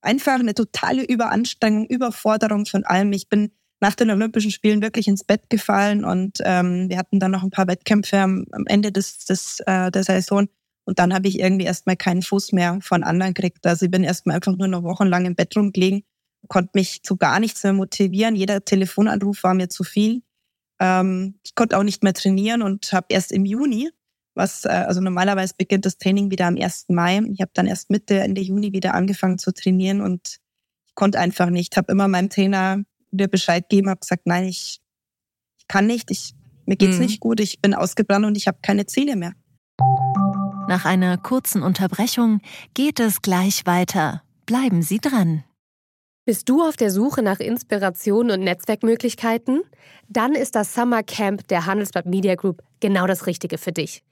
einfach 0.00 0.38
eine 0.38 0.54
totale 0.54 1.04
Überanstrengung, 1.04 1.86
Überforderung 1.86 2.66
von 2.66 2.84
allem. 2.84 3.12
Ich 3.12 3.28
bin 3.28 3.52
nach 3.80 3.94
den 3.94 4.10
Olympischen 4.10 4.50
Spielen 4.50 4.82
wirklich 4.82 5.08
ins 5.08 5.24
Bett 5.24 5.50
gefallen 5.50 6.04
und 6.04 6.38
ähm, 6.44 6.88
wir 6.88 6.98
hatten 6.98 7.20
dann 7.20 7.30
noch 7.30 7.42
ein 7.42 7.50
paar 7.50 7.68
Wettkämpfe 7.68 8.18
am, 8.18 8.44
am 8.52 8.66
Ende 8.66 8.90
des, 8.90 9.24
des, 9.24 9.60
äh, 9.66 9.90
der 9.90 10.04
Saison. 10.04 10.48
Und 10.84 10.98
dann 10.98 11.12
habe 11.14 11.28
ich 11.28 11.38
irgendwie 11.38 11.66
erstmal 11.66 11.96
keinen 11.96 12.22
Fuß 12.22 12.52
mehr 12.52 12.78
von 12.80 13.04
anderen 13.04 13.34
gekriegt. 13.34 13.66
Also 13.66 13.84
ich 13.84 13.90
bin 13.90 14.04
erstmal 14.04 14.36
einfach 14.36 14.56
nur 14.56 14.68
noch 14.68 14.82
wochenlang 14.82 15.26
im 15.26 15.34
Bett 15.34 15.54
rumgelegen, 15.56 16.02
konnte 16.48 16.70
mich 16.74 17.02
zu 17.02 17.16
gar 17.16 17.40
nichts 17.40 17.62
mehr 17.62 17.74
motivieren. 17.74 18.34
Jeder 18.34 18.64
Telefonanruf 18.64 19.42
war 19.42 19.54
mir 19.54 19.68
zu 19.68 19.84
viel. 19.84 20.22
Ähm, 20.80 21.38
ich 21.44 21.54
konnte 21.54 21.76
auch 21.76 21.82
nicht 21.82 22.02
mehr 22.02 22.14
trainieren 22.14 22.62
und 22.62 22.92
habe 22.92 23.06
erst 23.10 23.32
im 23.32 23.44
Juni, 23.44 23.90
was 24.38 24.64
äh, 24.64 24.68
also 24.68 25.00
normalerweise 25.00 25.54
beginnt 25.58 25.84
das 25.84 25.98
Training 25.98 26.30
wieder 26.30 26.46
am 26.46 26.56
1. 26.56 26.86
Mai. 26.88 27.20
Ich 27.30 27.40
habe 27.40 27.50
dann 27.52 27.66
erst 27.66 27.90
Mitte, 27.90 28.20
Ende 28.20 28.40
Juni 28.40 28.72
wieder 28.72 28.94
angefangen 28.94 29.38
zu 29.38 29.52
trainieren 29.52 30.00
und 30.00 30.38
ich 30.86 30.94
konnte 30.94 31.18
einfach 31.18 31.50
nicht. 31.50 31.76
Habe 31.76 31.92
immer 31.92 32.08
meinem 32.08 32.30
Trainer 32.30 32.82
wieder 33.10 33.28
Bescheid 33.28 33.68
gegeben, 33.68 33.90
habe 33.90 34.00
gesagt, 34.00 34.22
nein, 34.26 34.44
ich, 34.44 34.80
ich 35.58 35.68
kann 35.68 35.86
nicht, 35.86 36.10
ich, 36.10 36.34
mir 36.64 36.76
geht's 36.76 36.96
mhm. 36.96 37.02
nicht 37.02 37.20
gut, 37.20 37.40
ich 37.40 37.60
bin 37.60 37.74
ausgebrannt 37.74 38.24
und 38.24 38.36
ich 38.36 38.46
habe 38.46 38.58
keine 38.62 38.86
Ziele 38.86 39.16
mehr. 39.16 39.34
Nach 40.68 40.84
einer 40.84 41.16
kurzen 41.16 41.62
Unterbrechung 41.62 42.40
geht 42.74 43.00
es 43.00 43.22
gleich 43.22 43.66
weiter. 43.66 44.22
Bleiben 44.46 44.82
Sie 44.82 44.98
dran. 44.98 45.44
Bist 46.26 46.48
du 46.50 46.62
auf 46.62 46.76
der 46.76 46.90
Suche 46.90 47.22
nach 47.22 47.40
Inspiration 47.40 48.30
und 48.30 48.40
Netzwerkmöglichkeiten? 48.40 49.62
Dann 50.08 50.34
ist 50.34 50.56
das 50.56 50.74
Summer 50.74 51.02
Camp 51.02 51.48
der 51.48 51.64
Handelsblatt 51.64 52.04
Media 52.04 52.34
Group 52.34 52.62
genau 52.80 53.06
das 53.06 53.26
Richtige 53.26 53.56
für 53.56 53.72
dich. 53.72 54.02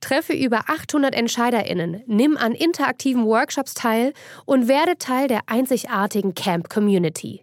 Treffe 0.00 0.32
über 0.32 0.68
800 0.68 1.12
EntscheiderInnen, 1.14 2.02
nimm 2.06 2.36
an 2.36 2.52
interaktiven 2.52 3.26
Workshops 3.26 3.74
teil 3.74 4.12
und 4.44 4.68
werde 4.68 4.96
Teil 4.98 5.26
der 5.28 5.40
einzigartigen 5.46 6.34
Camp 6.34 6.68
Community. 6.68 7.42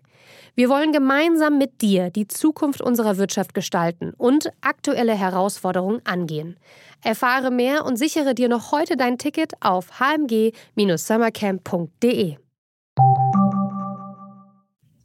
Wir 0.55 0.69
wollen 0.69 0.93
gemeinsam 0.93 1.57
mit 1.57 1.81
dir 1.81 2.09
die 2.09 2.29
Zukunft 2.29 2.81
unserer 2.81 3.17
Wirtschaft 3.17 3.53
gestalten 3.53 4.13
und 4.17 4.49
aktuelle 4.61 5.13
Herausforderungen 5.13 5.99
angehen. 6.05 6.55
Erfahre 7.03 7.51
mehr 7.51 7.83
und 7.85 7.97
sichere 7.97 8.33
dir 8.35 8.47
noch 8.47 8.71
heute 8.71 8.95
dein 8.95 9.17
Ticket 9.17 9.61
auf 9.61 9.99
hmg-summercamp.de 9.99 12.37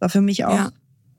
war 0.01 0.09
für 0.09 0.21
mich 0.21 0.45
auch 0.45 0.55
ja. 0.55 0.71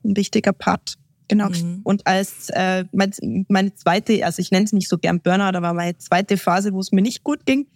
ein 0.04 0.16
wichtiger 0.16 0.52
Part. 0.52 0.96
Genau. 1.28 1.48
Mhm. 1.48 1.80
Und 1.84 2.06
als 2.06 2.50
äh, 2.50 2.84
meine, 2.92 3.12
meine 3.48 3.74
zweite, 3.74 4.24
also 4.24 4.40
ich 4.40 4.50
nenne 4.50 4.64
es 4.64 4.72
nicht 4.72 4.88
so 4.88 4.98
gern 4.98 5.20
Burnout, 5.20 5.56
aber 5.56 5.72
meine 5.72 5.96
zweite 5.98 6.36
Phase, 6.36 6.72
wo 6.72 6.80
es 6.80 6.92
mir 6.92 7.02
nicht 7.02 7.24
gut 7.24 7.46
ging, 7.46 7.66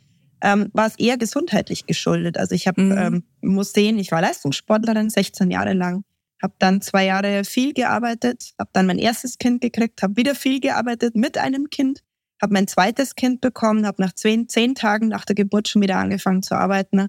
ähm, 0.42 0.70
war 0.72 0.86
es 0.86 0.99
eher 0.99 1.16
gesundheitlich 1.16 1.86
geschuldet. 1.86 2.38
Also 2.38 2.55
ich 2.55 2.66
habe, 2.66 2.82
mhm. 2.82 2.92
ähm, 2.92 3.24
muss 3.40 3.72
sehen, 3.72 3.99
ich 3.99 4.12
war 4.12 4.20
Leistungssportlerin 4.20 5.11
16 5.11 5.51
Jahre 5.51 5.72
lang, 5.72 6.05
habe 6.42 6.55
dann 6.59 6.82
zwei 6.82 7.07
Jahre 7.07 7.44
viel 7.44 7.72
gearbeitet, 7.72 8.53
habe 8.59 8.70
dann 8.72 8.86
mein 8.86 8.99
erstes 8.99 9.38
Kind 9.38 9.61
gekriegt, 9.61 10.03
habe 10.03 10.16
wieder 10.16 10.34
viel 10.34 10.61
gearbeitet 10.61 11.16
mit 11.16 11.38
einem 11.38 11.70
Kind, 11.70 12.03
habe 12.42 12.53
mein 12.53 12.66
zweites 12.66 13.14
Kind 13.14 13.40
bekommen, 13.40 13.86
habe 13.86 14.03
nach 14.03 14.12
zehn, 14.12 14.49
zehn 14.49 14.74
Tagen 14.74 15.09
nach 15.09 15.24
der 15.24 15.34
Geburt 15.34 15.68
schon 15.68 15.82
wieder 15.82 15.97
angefangen 15.97 16.42
zu 16.42 16.55
arbeiten. 16.55 17.07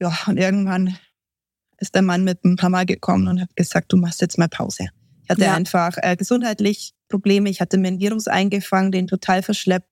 Ja, 0.00 0.16
und 0.26 0.36
irgendwann 0.36 0.96
ist 1.78 1.94
der 1.94 2.02
Mann 2.02 2.24
mit 2.24 2.44
dem 2.44 2.56
Hammer 2.60 2.84
gekommen 2.84 3.28
und 3.28 3.40
hat 3.40 3.56
gesagt, 3.56 3.92
du 3.92 3.96
machst 3.96 4.20
jetzt 4.20 4.38
mal 4.38 4.48
Pause. 4.48 4.88
Ich 5.30 5.36
hatte 5.36 5.44
ja. 5.44 5.54
einfach 5.54 5.96
äh, 5.98 6.16
gesundheitlich 6.16 6.92
Probleme. 7.08 7.50
Ich 7.50 7.60
hatte 7.60 7.78
mir 7.78 7.86
ein 7.86 8.00
Virus 8.00 8.26
eingefangen, 8.26 8.90
den 8.90 9.06
total 9.06 9.44
verschleppt. 9.44 9.86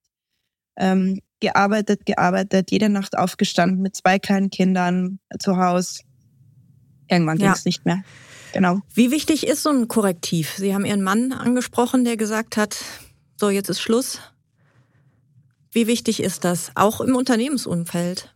Ähm, 0.76 1.20
gearbeitet, 1.38 2.06
gearbeitet, 2.06 2.72
jede 2.72 2.88
Nacht 2.88 3.16
aufgestanden 3.16 3.80
mit 3.80 3.94
zwei 3.94 4.18
kleinen 4.18 4.50
Kindern 4.50 5.20
zu 5.38 5.56
Hause. 5.56 6.00
Irgendwann 7.08 7.38
ging 7.38 7.50
es 7.50 7.64
nicht 7.64 7.86
mehr. 7.86 8.02
Genau. 8.52 8.80
Wie 8.92 9.12
wichtig 9.12 9.46
ist 9.46 9.62
so 9.62 9.70
ein 9.70 9.86
Korrektiv? 9.86 10.54
Sie 10.56 10.74
haben 10.74 10.84
Ihren 10.84 11.02
Mann 11.02 11.30
angesprochen, 11.32 12.04
der 12.04 12.16
gesagt 12.16 12.56
hat, 12.56 12.76
so 13.36 13.48
jetzt 13.48 13.68
ist 13.68 13.80
Schluss. 13.80 14.18
Wie 15.70 15.86
wichtig 15.86 16.20
ist 16.20 16.42
das? 16.42 16.72
Auch 16.74 17.00
im 17.00 17.14
Unternehmensumfeld, 17.14 18.34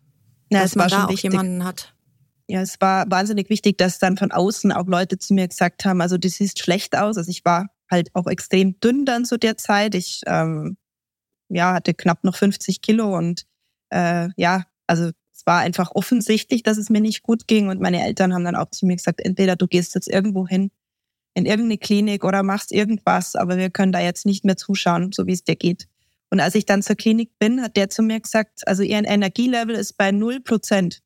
ja, 0.50 0.62
dass 0.62 0.76
man 0.76 0.88
da 0.88 1.06
auch 1.06 1.08
wichtig. 1.08 1.32
jemanden 1.32 1.64
hat. 1.64 1.94
Ja, 2.48 2.60
es 2.60 2.80
war 2.80 3.10
wahnsinnig 3.10 3.48
wichtig, 3.50 3.78
dass 3.78 3.98
dann 3.98 4.16
von 4.16 4.32
außen 4.32 4.72
auch 4.72 4.86
Leute 4.86 5.18
zu 5.18 5.34
mir 5.34 5.48
gesagt 5.48 5.84
haben, 5.84 6.00
also 6.00 6.18
du 6.18 6.28
siehst 6.28 6.58
schlecht 6.58 6.96
aus. 6.96 7.16
Also 7.16 7.30
ich 7.30 7.44
war 7.44 7.68
halt 7.90 8.10
auch 8.14 8.26
extrem 8.26 8.78
dünn 8.80 9.04
dann 9.04 9.24
zu 9.24 9.38
der 9.38 9.56
Zeit. 9.56 9.94
Ich 9.94 10.22
ähm, 10.26 10.76
ja, 11.48 11.74
hatte 11.74 11.94
knapp 11.94 12.24
noch 12.24 12.36
50 12.36 12.80
Kilo 12.82 13.16
und 13.16 13.44
äh, 13.90 14.28
ja, 14.36 14.64
also 14.86 15.10
es 15.42 15.46
war 15.46 15.60
einfach 15.60 15.92
offensichtlich, 15.94 16.62
dass 16.62 16.78
es 16.78 16.90
mir 16.90 17.00
nicht 17.00 17.22
gut 17.22 17.46
ging. 17.46 17.68
Und 17.68 17.80
meine 17.80 18.04
Eltern 18.04 18.34
haben 18.34 18.44
dann 18.44 18.56
auch 18.56 18.70
zu 18.70 18.86
mir 18.86 18.96
gesagt, 18.96 19.20
entweder 19.20 19.56
du 19.56 19.66
gehst 19.66 19.94
jetzt 19.94 20.08
irgendwo 20.08 20.46
hin, 20.46 20.70
in 21.34 21.46
irgendeine 21.46 21.78
Klinik 21.78 22.24
oder 22.24 22.42
machst 22.42 22.72
irgendwas, 22.72 23.34
aber 23.34 23.56
wir 23.56 23.70
können 23.70 23.92
da 23.92 24.00
jetzt 24.00 24.26
nicht 24.26 24.44
mehr 24.44 24.56
zuschauen, 24.56 25.12
so 25.12 25.26
wie 25.26 25.32
es 25.32 25.44
dir 25.44 25.56
geht. 25.56 25.88
Und 26.30 26.40
als 26.40 26.54
ich 26.54 26.64
dann 26.64 26.82
zur 26.82 26.96
Klinik 26.96 27.38
bin, 27.38 27.60
hat 27.60 27.76
der 27.76 27.90
zu 27.90 28.02
mir 28.02 28.20
gesagt, 28.20 28.66
also 28.66 28.82
ihr 28.82 28.98
Energielevel 28.98 29.74
ist 29.74 29.98
bei 29.98 30.12
null 30.12 30.40
Prozent. 30.40 31.02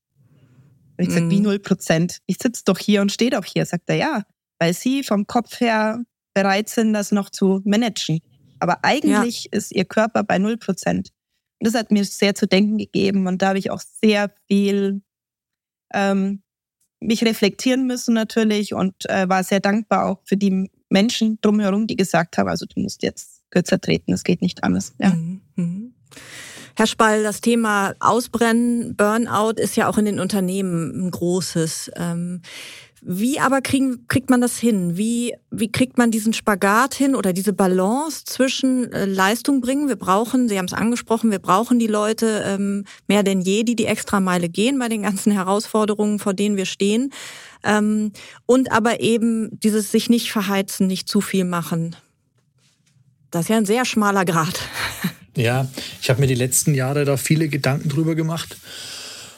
Und 0.99 1.05
ich 1.07 1.13
sage, 1.13 1.31
wie 1.31 1.39
mhm. 1.39 1.43
null 1.43 1.59
Prozent? 1.59 2.19
Ich 2.27 2.39
sitze 2.41 2.63
doch 2.65 2.79
hier 2.79 3.03
und 3.03 3.13
stehe 3.13 3.31
doch 3.31 3.45
hier. 3.45 3.67
Sagt 3.67 3.89
er, 3.89 3.97
ja, 3.97 4.23
weil 4.59 4.73
sie 4.75 5.03
vom 5.03 5.27
Kopf 5.27 5.61
her 5.61 6.03
bereit 6.35 6.69
sind, 6.69 6.93
das 6.93 7.13
noch 7.13 7.31
zu 7.31 7.61
managen. 7.65 8.21
Aber 8.59 8.85
eigentlich 8.85 9.45
ja. 9.45 9.59
ist 9.59 9.73
ihr 9.73 9.85
Körper 9.85 10.25
bei 10.25 10.39
null 10.39 10.57
Prozent. 10.57 11.11
Und 11.59 11.67
das 11.67 11.75
hat 11.75 11.91
mir 11.91 12.05
sehr 12.05 12.35
zu 12.35 12.47
denken 12.47 12.79
gegeben. 12.79 13.27
Und 13.27 13.43
da 13.43 13.49
habe 13.49 13.59
ich 13.59 13.71
auch 13.71 13.81
sehr 13.81 14.33
viel 14.47 15.03
ähm, 15.93 16.43
mich 17.01 17.25
reflektieren 17.25 17.87
müssen 17.87 18.15
natürlich 18.15 18.75
und 18.75 19.09
äh, 19.09 19.29
war 19.29 19.45
sehr 19.45 19.61
dankbar 19.61 20.07
auch 20.07 20.23
für 20.25 20.37
die 20.37 20.71
Menschen 20.89 21.39
drumherum, 21.41 21.87
die 21.87 21.97
gesagt 21.97 22.39
haben, 22.39 22.49
also 22.49 22.67
du 22.67 22.81
musst 22.81 23.03
jetzt 23.03 23.43
kürzer 23.51 23.81
treten, 23.81 24.13
es 24.13 24.25
geht 24.25 24.41
nicht 24.43 24.65
anders. 24.65 24.95
Ja. 24.99 25.11
Mhm. 25.11 25.95
Herr 26.79 26.87
Spall, 26.87 27.23
das 27.23 27.41
Thema 27.41 27.95
Ausbrennen, 28.01 28.97
Burnout 28.97 29.55
ist 29.57 29.77
ja 29.77 29.89
auch 29.89 29.97
in 29.97 30.05
den 30.05 30.21
Unternehmen 30.21 31.07
ein 31.07 31.11
großes. 31.11 31.91
Ähm, 31.97 32.43
wie 33.01 33.41
aber 33.41 33.63
kriegen, 33.63 34.07
kriegt 34.09 34.29
man 34.29 34.43
das 34.43 34.59
hin? 34.59 34.99
Wie, 34.99 35.33
wie 35.51 35.73
kriegt 35.73 35.97
man 35.97 36.11
diesen 36.11 36.35
Spagat 36.35 36.95
hin 36.95 37.15
oder 37.15 37.33
diese 37.33 37.55
Balance 37.55 38.25
zwischen 38.27 38.93
äh, 38.93 39.07
Leistung 39.07 39.63
bringen? 39.63 39.89
Wir 39.89 39.97
brauchen, 39.97 40.51
Sie 40.51 40.59
haben 40.59 40.67
es 40.67 40.75
angesprochen, 40.75 41.31
wir 41.31 41.39
brauchen 41.39 41.79
die 41.79 41.87
Leute 41.87 42.43
ähm, 42.45 42.85
mehr 43.07 43.23
denn 43.23 43.41
je, 43.41 43.63
die 43.63 43.77
die 43.77 43.87
Extrameile 43.87 44.51
gehen 44.51 44.79
bei 44.79 44.91
den 44.91 45.01
ganzen 45.01 45.33
Herausforderungen, 45.33 46.19
vor 46.19 46.35
denen 46.35 46.59
wir 46.59 46.67
stehen. 46.67 47.11
Ähm, 47.65 48.13
und 48.45 48.71
aber 48.71 49.01
eben 49.01 49.59
dieses 49.61 49.91
sich 49.91 50.11
nicht 50.11 50.31
verheizen, 50.31 50.89
nicht 50.89 51.09
zu 51.09 51.23
viel 51.23 51.47
machen. 51.47 51.97
Das 53.31 53.43
ist 53.47 53.49
ja 53.49 53.57
ein 53.57 53.67
sehr 53.67 53.87
schmaler 53.87 54.27
Grad. 54.27 54.61
Ja, 55.37 55.69
ich 56.01 56.09
habe 56.09 56.21
mir 56.21 56.27
die 56.27 56.35
letzten 56.35 56.75
Jahre 56.75 57.05
da 57.05 57.19
viele 57.19 57.49
Gedanken 57.49 57.91
drüber 57.91 58.15
gemacht 58.15 58.57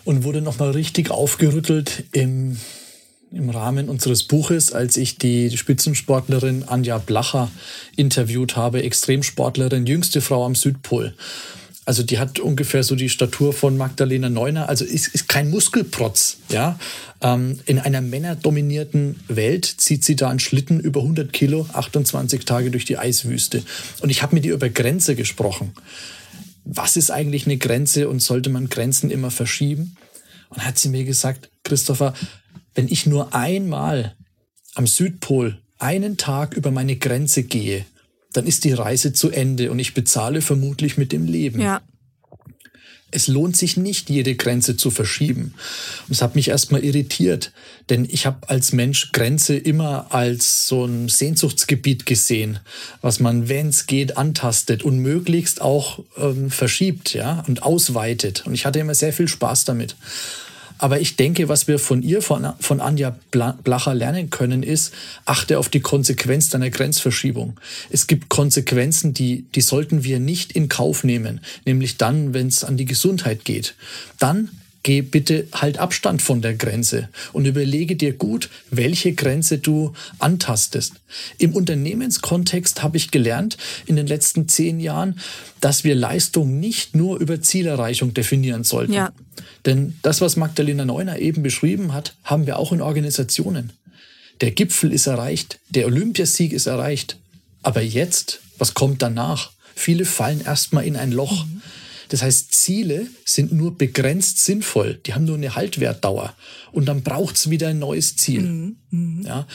und 0.04 0.22
wurde 0.22 0.40
nochmal 0.40 0.70
richtig 0.70 1.10
aufgerüttelt 1.10 2.04
im, 2.12 2.56
im 3.32 3.50
Rahmen 3.50 3.88
unseres 3.88 4.22
Buches, 4.22 4.72
als 4.72 4.96
ich 4.96 5.18
die 5.18 5.56
Spitzensportlerin 5.56 6.64
Anja 6.68 6.98
Blacher 6.98 7.50
interviewt 7.96 8.56
habe, 8.56 8.82
Extremsportlerin, 8.84 9.86
jüngste 9.86 10.20
Frau 10.20 10.46
am 10.46 10.54
Südpol. 10.54 11.14
Also 11.88 12.02
die 12.02 12.18
hat 12.18 12.38
ungefähr 12.38 12.82
so 12.82 12.96
die 12.96 13.08
Statur 13.08 13.54
von 13.54 13.78
Magdalena 13.78 14.28
Neuner, 14.28 14.68
also 14.68 14.84
ist, 14.84 15.08
ist 15.08 15.26
kein 15.26 15.48
Muskelprotz. 15.48 16.36
Ja? 16.50 16.78
Ähm, 17.22 17.60
in 17.64 17.78
einer 17.78 18.02
männerdominierten 18.02 19.16
Welt 19.26 19.64
zieht 19.64 20.04
sie 20.04 20.14
da 20.14 20.28
einen 20.28 20.38
Schlitten 20.38 20.80
über 20.80 21.00
100 21.00 21.32
Kilo, 21.32 21.66
28 21.72 22.44
Tage 22.44 22.70
durch 22.70 22.84
die 22.84 22.98
Eiswüste. 22.98 23.62
Und 24.02 24.10
ich 24.10 24.20
habe 24.20 24.34
mit 24.34 24.44
ihr 24.44 24.52
über 24.52 24.68
Grenze 24.68 25.16
gesprochen. 25.16 25.72
Was 26.66 26.98
ist 26.98 27.10
eigentlich 27.10 27.46
eine 27.46 27.56
Grenze 27.56 28.10
und 28.10 28.20
sollte 28.20 28.50
man 28.50 28.68
Grenzen 28.68 29.10
immer 29.10 29.30
verschieben? 29.30 29.96
Und 30.50 30.66
hat 30.66 30.78
sie 30.78 30.90
mir 30.90 31.04
gesagt, 31.04 31.48
Christopher, 31.64 32.12
wenn 32.74 32.88
ich 32.88 33.06
nur 33.06 33.34
einmal 33.34 34.14
am 34.74 34.86
Südpol 34.86 35.58
einen 35.78 36.18
Tag 36.18 36.54
über 36.54 36.70
meine 36.70 36.96
Grenze 36.96 37.44
gehe, 37.44 37.86
dann 38.32 38.46
ist 38.46 38.64
die 38.64 38.72
Reise 38.72 39.12
zu 39.12 39.30
Ende 39.30 39.70
und 39.70 39.78
ich 39.78 39.94
bezahle 39.94 40.40
vermutlich 40.40 40.96
mit 40.96 41.12
dem 41.12 41.26
Leben. 41.26 41.60
Ja. 41.60 41.82
Es 43.10 43.26
lohnt 43.26 43.56
sich 43.56 43.78
nicht, 43.78 44.10
jede 44.10 44.34
Grenze 44.34 44.76
zu 44.76 44.90
verschieben. 44.90 45.54
Und 46.06 46.12
es 46.12 46.20
hat 46.20 46.34
mich 46.34 46.48
erstmal 46.48 46.84
irritiert, 46.84 47.52
denn 47.88 48.06
ich 48.10 48.26
habe 48.26 48.46
als 48.50 48.72
Mensch 48.72 49.12
Grenze 49.12 49.56
immer 49.56 50.12
als 50.12 50.68
so 50.68 50.84
ein 50.84 51.08
Sehnsuchtsgebiet 51.08 52.04
gesehen, 52.04 52.60
was 53.00 53.18
man, 53.18 53.48
wenn 53.48 53.68
es 53.68 53.86
geht, 53.86 54.18
antastet 54.18 54.82
und 54.82 54.98
möglichst 54.98 55.62
auch 55.62 56.04
ähm, 56.18 56.50
verschiebt 56.50 57.14
ja, 57.14 57.42
und 57.48 57.62
ausweitet. 57.62 58.44
Und 58.46 58.52
ich 58.52 58.66
hatte 58.66 58.78
immer 58.78 58.94
sehr 58.94 59.14
viel 59.14 59.28
Spaß 59.28 59.64
damit. 59.64 59.96
Aber 60.78 61.00
ich 61.00 61.16
denke, 61.16 61.48
was 61.48 61.68
wir 61.68 61.78
von 61.78 62.02
ihr, 62.02 62.22
von, 62.22 62.52
von 62.60 62.80
Anja 62.80 63.16
Blacher 63.30 63.94
lernen 63.94 64.30
können, 64.30 64.62
ist, 64.62 64.94
achte 65.24 65.58
auf 65.58 65.68
die 65.68 65.80
Konsequenz 65.80 66.50
deiner 66.50 66.70
Grenzverschiebung. 66.70 67.58
Es 67.90 68.06
gibt 68.06 68.28
Konsequenzen, 68.28 69.12
die, 69.12 69.44
die 69.54 69.60
sollten 69.60 70.04
wir 70.04 70.20
nicht 70.20 70.52
in 70.52 70.68
Kauf 70.68 71.04
nehmen, 71.04 71.40
nämlich 71.64 71.96
dann, 71.96 72.32
wenn 72.32 72.46
es 72.46 72.64
an 72.64 72.76
die 72.76 72.86
Gesundheit 72.86 73.44
geht. 73.44 73.74
Dann 74.18 74.50
geh 74.88 75.02
bitte 75.02 75.46
halt 75.52 75.76
Abstand 75.76 76.22
von 76.22 76.40
der 76.40 76.54
Grenze 76.54 77.10
und 77.34 77.44
überlege 77.44 77.94
dir 77.94 78.14
gut, 78.14 78.48
welche 78.70 79.12
Grenze 79.12 79.58
du 79.58 79.92
antastest. 80.18 80.94
Im 81.36 81.52
Unternehmenskontext 81.52 82.82
habe 82.82 82.96
ich 82.96 83.10
gelernt 83.10 83.58
in 83.84 83.96
den 83.96 84.06
letzten 84.06 84.48
zehn 84.48 84.80
Jahren, 84.80 85.20
dass 85.60 85.84
wir 85.84 85.94
Leistung 85.94 86.58
nicht 86.58 86.96
nur 86.96 87.20
über 87.20 87.42
Zielerreichung 87.42 88.14
definieren 88.14 88.64
sollten. 88.64 88.94
Ja. 88.94 89.12
Denn 89.66 89.98
das, 90.00 90.22
was 90.22 90.36
Magdalena 90.36 90.86
Neuner 90.86 91.18
eben 91.18 91.42
beschrieben 91.42 91.92
hat, 91.92 92.14
haben 92.24 92.46
wir 92.46 92.58
auch 92.58 92.72
in 92.72 92.80
Organisationen. 92.80 93.74
Der 94.40 94.52
Gipfel 94.52 94.90
ist 94.90 95.06
erreicht, 95.06 95.58
der 95.68 95.84
Olympiasieg 95.84 96.54
ist 96.54 96.64
erreicht. 96.64 97.18
Aber 97.62 97.82
jetzt, 97.82 98.40
was 98.56 98.72
kommt 98.72 99.02
danach? 99.02 99.50
Viele 99.74 100.06
fallen 100.06 100.40
erstmal 100.40 100.86
in 100.86 100.96
ein 100.96 101.12
Loch. 101.12 101.44
Mhm. 101.44 101.60
Das 102.08 102.22
heißt, 102.22 102.54
Ziele 102.54 103.06
sind 103.24 103.52
nur 103.52 103.76
begrenzt 103.76 104.44
sinnvoll. 104.44 105.00
Die 105.06 105.14
haben 105.14 105.24
nur 105.24 105.36
eine 105.36 105.54
Haltwertdauer. 105.54 106.34
Und 106.72 106.86
dann 106.86 107.02
braucht's 107.02 107.50
wieder 107.50 107.68
ein 107.68 107.78
neues 107.78 108.16
Ziel. 108.16 108.42
Mhm. 108.42 108.76
mhm. 108.90 109.22
Ja? 109.26 109.46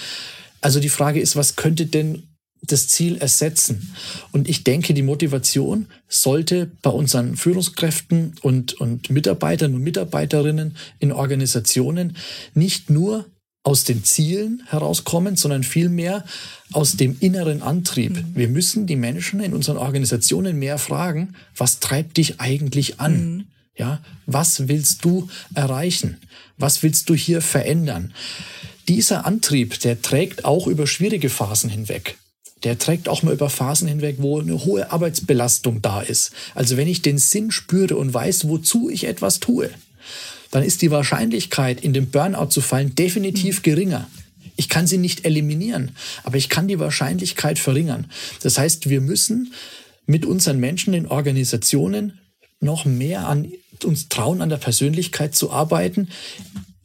Also 0.62 0.80
die 0.80 0.90
Frage 0.90 1.20
ist, 1.20 1.36
was 1.36 1.58
könnte 1.58 1.88
denn 1.88 2.24
das 2.62 2.88
Ziel 2.88 3.18
ersetzen? 3.18 3.94
Und 4.32 4.48
ich 4.48 4.64
denke, 4.64 4.94
die 4.94 5.02
Motivation 5.02 5.88
sollte 6.08 6.72
bei 6.82 6.90
unseren 6.90 7.36
Führungskräften 7.36 8.36
und, 8.42 8.74
und 8.80 9.10
Mitarbeitern 9.10 9.76
und 9.76 9.82
Mitarbeiterinnen 9.82 10.78
in 11.00 11.12
Organisationen 11.12 12.16
nicht 12.54 12.90
nur 12.90 13.26
aus 13.64 13.86
den 13.86 14.04
Zielen 14.04 14.62
herauskommen, 14.68 15.38
sondern 15.38 15.64
vielmehr 15.64 16.26
aus 16.74 16.98
dem 16.98 17.18
inneren 17.22 17.62
Antrieb. 17.62 18.12
Mhm. 18.12 18.36
Wir 18.36 18.50
müssen 18.50 18.88
die 18.88 18.98
Menschen 18.98 19.40
in 19.40 19.54
unseren 19.54 19.78
Organisationen 19.78 20.60
mehr 20.60 20.78
fragen, 20.78 21.36
was 21.56 21.80
treibt 21.80 22.18
dich 22.18 22.40
eigentlich 22.42 23.00
an? 23.00 23.36
Mhm. 23.36 23.46
Ja, 23.76 24.02
was 24.28 24.68
willst 24.68 25.04
du 25.04 25.30
erreichen? 25.56 26.18
Was 26.58 26.84
willst 26.84 27.10
du 27.10 27.16
hier 27.16 27.42
verändern? 27.42 28.14
Dieser 28.88 29.26
Antrieb, 29.26 29.80
der 29.80 30.02
trägt 30.02 30.46
auch 30.46 30.68
über 30.68 30.86
schwierige 30.86 31.30
Phasen 31.30 31.70
hinweg. 31.70 32.18
Der 32.64 32.78
trägt 32.78 33.10
auch 33.10 33.24
mal 33.24 33.34
über 33.34 33.50
Phasen 33.50 33.88
hinweg, 33.88 34.18
wo 34.20 34.40
eine 34.40 34.64
hohe 34.64 34.92
Arbeitsbelastung 34.92 35.82
da 35.82 36.02
ist. 36.02 36.32
Also 36.54 36.78
wenn 36.78 36.88
ich 36.88 37.02
den 37.02 37.18
Sinn 37.18 37.52
spüre 37.52 37.96
und 37.96 38.14
weiß, 38.14 38.48
wozu 38.48 38.90
ich 38.90 39.06
etwas 39.06 39.40
tue, 39.40 39.70
dann 40.54 40.62
ist 40.62 40.84
die 40.84 40.92
Wahrscheinlichkeit, 40.92 41.82
in 41.82 41.94
den 41.94 42.12
Burnout 42.12 42.50
zu 42.52 42.62
fallen, 42.62 42.94
definitiv 42.94 43.58
mhm. 43.58 43.64
geringer. 43.64 44.08
Ich 44.56 44.70
kann 44.70 44.86
sie 44.86 45.00
nicht 45.00 45.26
eliminieren, 45.26 45.96
aber 46.24 46.38
ich 46.38 46.48
kann 46.48 46.68
die 46.68 46.78
Wahrscheinlichkeit 46.78 47.58
verringern. 47.58 48.06
Das 48.44 48.60
heißt, 48.60 48.88
wir 48.88 49.02
müssen 49.02 49.52
mit 50.06 50.28
unseren 50.28 50.60
Menschen 50.60 50.94
in 50.94 51.08
Organisationen 51.08 52.20
noch 52.60 52.86
mehr 52.86 53.28
an 53.28 53.52
uns 53.84 54.10
trauen, 54.10 54.44
an 54.44 54.50
der 54.50 54.58
Persönlichkeit 54.58 55.34
zu 55.34 55.52
arbeiten, 55.52 56.10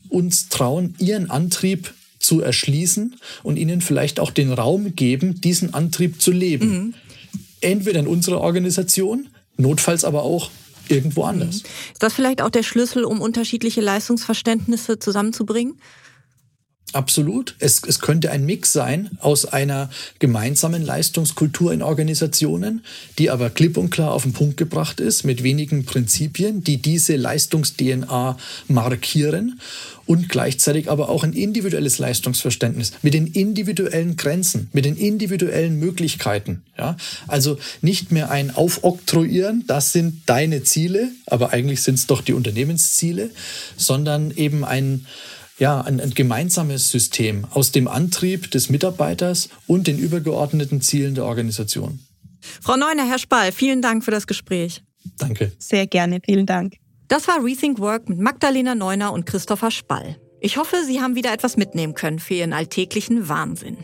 uns 0.09 0.49
trauen, 0.49 0.95
ihren 0.99 1.29
Antrieb 1.29 1.93
zu 2.19 2.41
erschließen 2.41 3.17
und 3.43 3.59
ihnen 3.59 3.83
vielleicht 3.83 4.19
auch 4.19 4.31
den 4.31 4.51
Raum 4.51 4.95
geben, 4.97 5.43
diesen 5.43 5.75
Antrieb 5.75 6.23
zu 6.23 6.33
leben. 6.33 6.71
Mhm. 6.71 6.95
Entweder 7.61 8.01
in 8.01 8.07
unserer 8.07 8.41
Organisation, 8.41 9.29
notfalls 9.59 10.05
aber 10.05 10.23
auch 10.23 10.51
irgendwo 10.91 11.25
anders. 11.25 11.63
Mhm. 11.63 11.69
Ist 11.93 12.03
das 12.03 12.13
vielleicht 12.15 12.43
auch 12.43 12.51
der 12.51 12.63
Schlüssel, 12.63 13.05
um 13.05 13.21
unterschiedliche 13.21 13.81
Leistungsverständnisse 13.81 14.99
zusammenzubringen? 14.99 15.79
Absolut. 16.95 17.55
Es, 17.59 17.83
es 17.87 18.01
könnte 18.01 18.31
ein 18.31 18.47
Mix 18.47 18.73
sein 18.73 19.11
aus 19.21 19.45
einer 19.45 19.91
gemeinsamen 20.21 20.83
Leistungskultur 20.83 21.73
in 21.73 21.83
Organisationen, 21.83 22.83
die 23.19 23.29
aber 23.29 23.51
klipp 23.51 23.77
und 23.77 23.91
klar 23.91 24.13
auf 24.13 24.23
den 24.23 24.33
Punkt 24.33 24.57
gebracht 24.57 24.99
ist, 24.99 25.25
mit 25.25 25.43
wenigen 25.43 25.85
Prinzipien, 25.85 26.65
die 26.65 26.79
diese 26.79 27.17
Leistungs-DNA 27.17 28.39
markieren 28.69 29.61
und 30.09 30.31
gleichzeitig 30.31 30.91
aber 30.91 31.11
auch 31.11 31.23
ein 31.23 31.35
individuelles 31.35 31.99
Leistungsverständnis 31.99 32.93
mit 33.03 33.13
den 33.13 33.27
individuellen 33.27 34.17
Grenzen, 34.17 34.69
mit 34.73 34.87
den 34.87 34.97
individuellen 34.97 35.79
Möglichkeiten. 35.79 36.63
Ja? 36.79 36.97
Also 37.27 37.59
nicht 37.83 38.11
mehr 38.11 38.31
ein 38.31 38.51
Aufoktroyieren, 38.51 39.65
das 39.67 39.93
sind 39.93 40.23
deine 40.25 40.63
Ziele, 40.63 41.11
aber 41.27 41.53
eigentlich 41.53 41.83
sind 41.83 41.97
es 41.97 42.07
doch 42.07 42.23
die 42.23 42.33
Unternehmensziele, 42.33 43.31
sondern 43.77 44.31
eben 44.31 44.65
ein 44.65 45.07
ja, 45.59 45.81
ein, 45.81 46.01
ein 46.01 46.11
gemeinsames 46.11 46.89
System 46.89 47.45
aus 47.51 47.73
dem 47.73 47.89
Antrieb 47.89 48.49
des 48.53 48.71
Mitarbeiters 48.71 49.49
und 49.67 49.89
den 49.89 49.99
übergeordneten 49.99 50.81
Zielen 50.81 51.17
der 51.17 51.25
Organisation. 51.25 51.99
Frau 52.63 52.77
Neuner, 52.77 53.09
Herr 53.09 53.19
Spall, 53.19 53.51
vielen 53.51 53.83
Dank 53.83 54.05
für 54.05 54.13
das 54.13 54.29
Gespräch. 54.29 54.85
Danke. 55.19 55.51
Sehr 55.59 55.89
gerne, 55.89 56.21
vielen 56.25 56.47
Dank. 56.47 56.77
Das 57.09 57.27
war 57.27 57.43
Rethink 57.43 57.81
Work 57.81 58.09
mit 58.11 58.19
Magdalena 58.19 58.75
Neuner 58.75 59.15
und 59.15 59.25
Christopher 59.25 59.71
Spall. 59.71 60.17
Ich 60.41 60.59
hoffe, 60.59 60.85
Sie 60.85 61.01
haben 61.01 61.15
wieder 61.15 61.33
etwas 61.33 61.57
mitnehmen 61.57 61.95
können 61.95 62.19
für 62.19 62.35
Ihren 62.35 62.53
alltäglichen 62.53 63.31
Wahnsinn. 63.31 63.79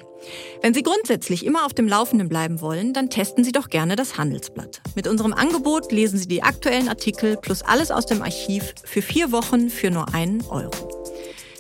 Wenn 0.61 0.75
Sie 0.75 0.83
grundsätzlich 0.83 1.47
immer 1.47 1.64
auf 1.64 1.72
dem 1.72 1.89
Laufenden 1.89 2.29
bleiben 2.29 2.61
wollen, 2.61 2.93
dann 2.93 3.09
testen 3.09 3.43
Sie 3.43 3.53
doch 3.53 3.70
gerne 3.70 3.97
das 3.97 4.18
Handelsblatt. 4.18 4.83
Mit 4.95 5.09
unserem 5.09 5.33
Angebot 5.33 5.91
lesen 5.91 6.18
Sie 6.18 6.29
die 6.29 6.43
aktuellen 6.43 6.91
Artikel 6.91 7.39
plus 7.39 7.62
alles 7.62 7.91
aus 7.91 8.05
dem 8.05 8.20
Archiv 8.20 8.75
für 8.85 9.01
vier 9.01 9.33
Wochen 9.33 9.70
für 9.70 9.91
nur 9.91 10.14
einen 10.14 10.45
Euro. 10.45 11.07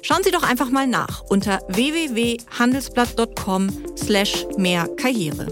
Schauen 0.02 0.22
Sie 0.22 0.32
doch 0.32 0.42
einfach 0.42 0.68
mal 0.68 0.86
nach 0.86 1.22
unter 1.30 1.60
www.handelsblatt.com 1.68 3.96
slash 3.96 4.46
mehr 4.58 4.86
Karriere. 4.98 5.46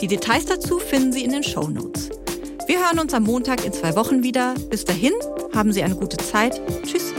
Die 0.00 0.06
Details 0.06 0.46
dazu 0.46 0.78
finden 0.78 1.12
Sie 1.12 1.24
in 1.24 1.32
den 1.32 1.42
Show 1.42 1.66
Notes. 1.66 2.08
Wir 2.66 2.80
hören 2.80 2.98
uns 2.98 3.14
am 3.14 3.22
Montag 3.22 3.64
in 3.64 3.72
zwei 3.72 3.94
Wochen 3.94 4.24
wieder. 4.24 4.54
Bis 4.70 4.84
dahin, 4.84 5.12
haben 5.54 5.72
Sie 5.72 5.84
eine 5.84 5.94
gute 5.94 6.16
Zeit. 6.16 6.60
Tschüss. 6.82 7.14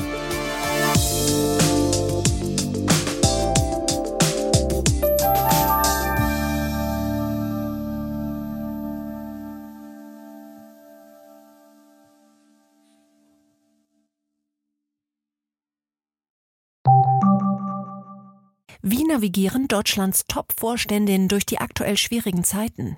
Wie 18.81 19.05
navigieren 19.05 19.69
Deutschlands 19.69 20.25
Top-Vorständinnen 20.27 21.29
durch 21.29 21.45
die 21.45 21.59
aktuell 21.59 21.95
schwierigen 21.95 22.43
Zeiten? 22.43 22.97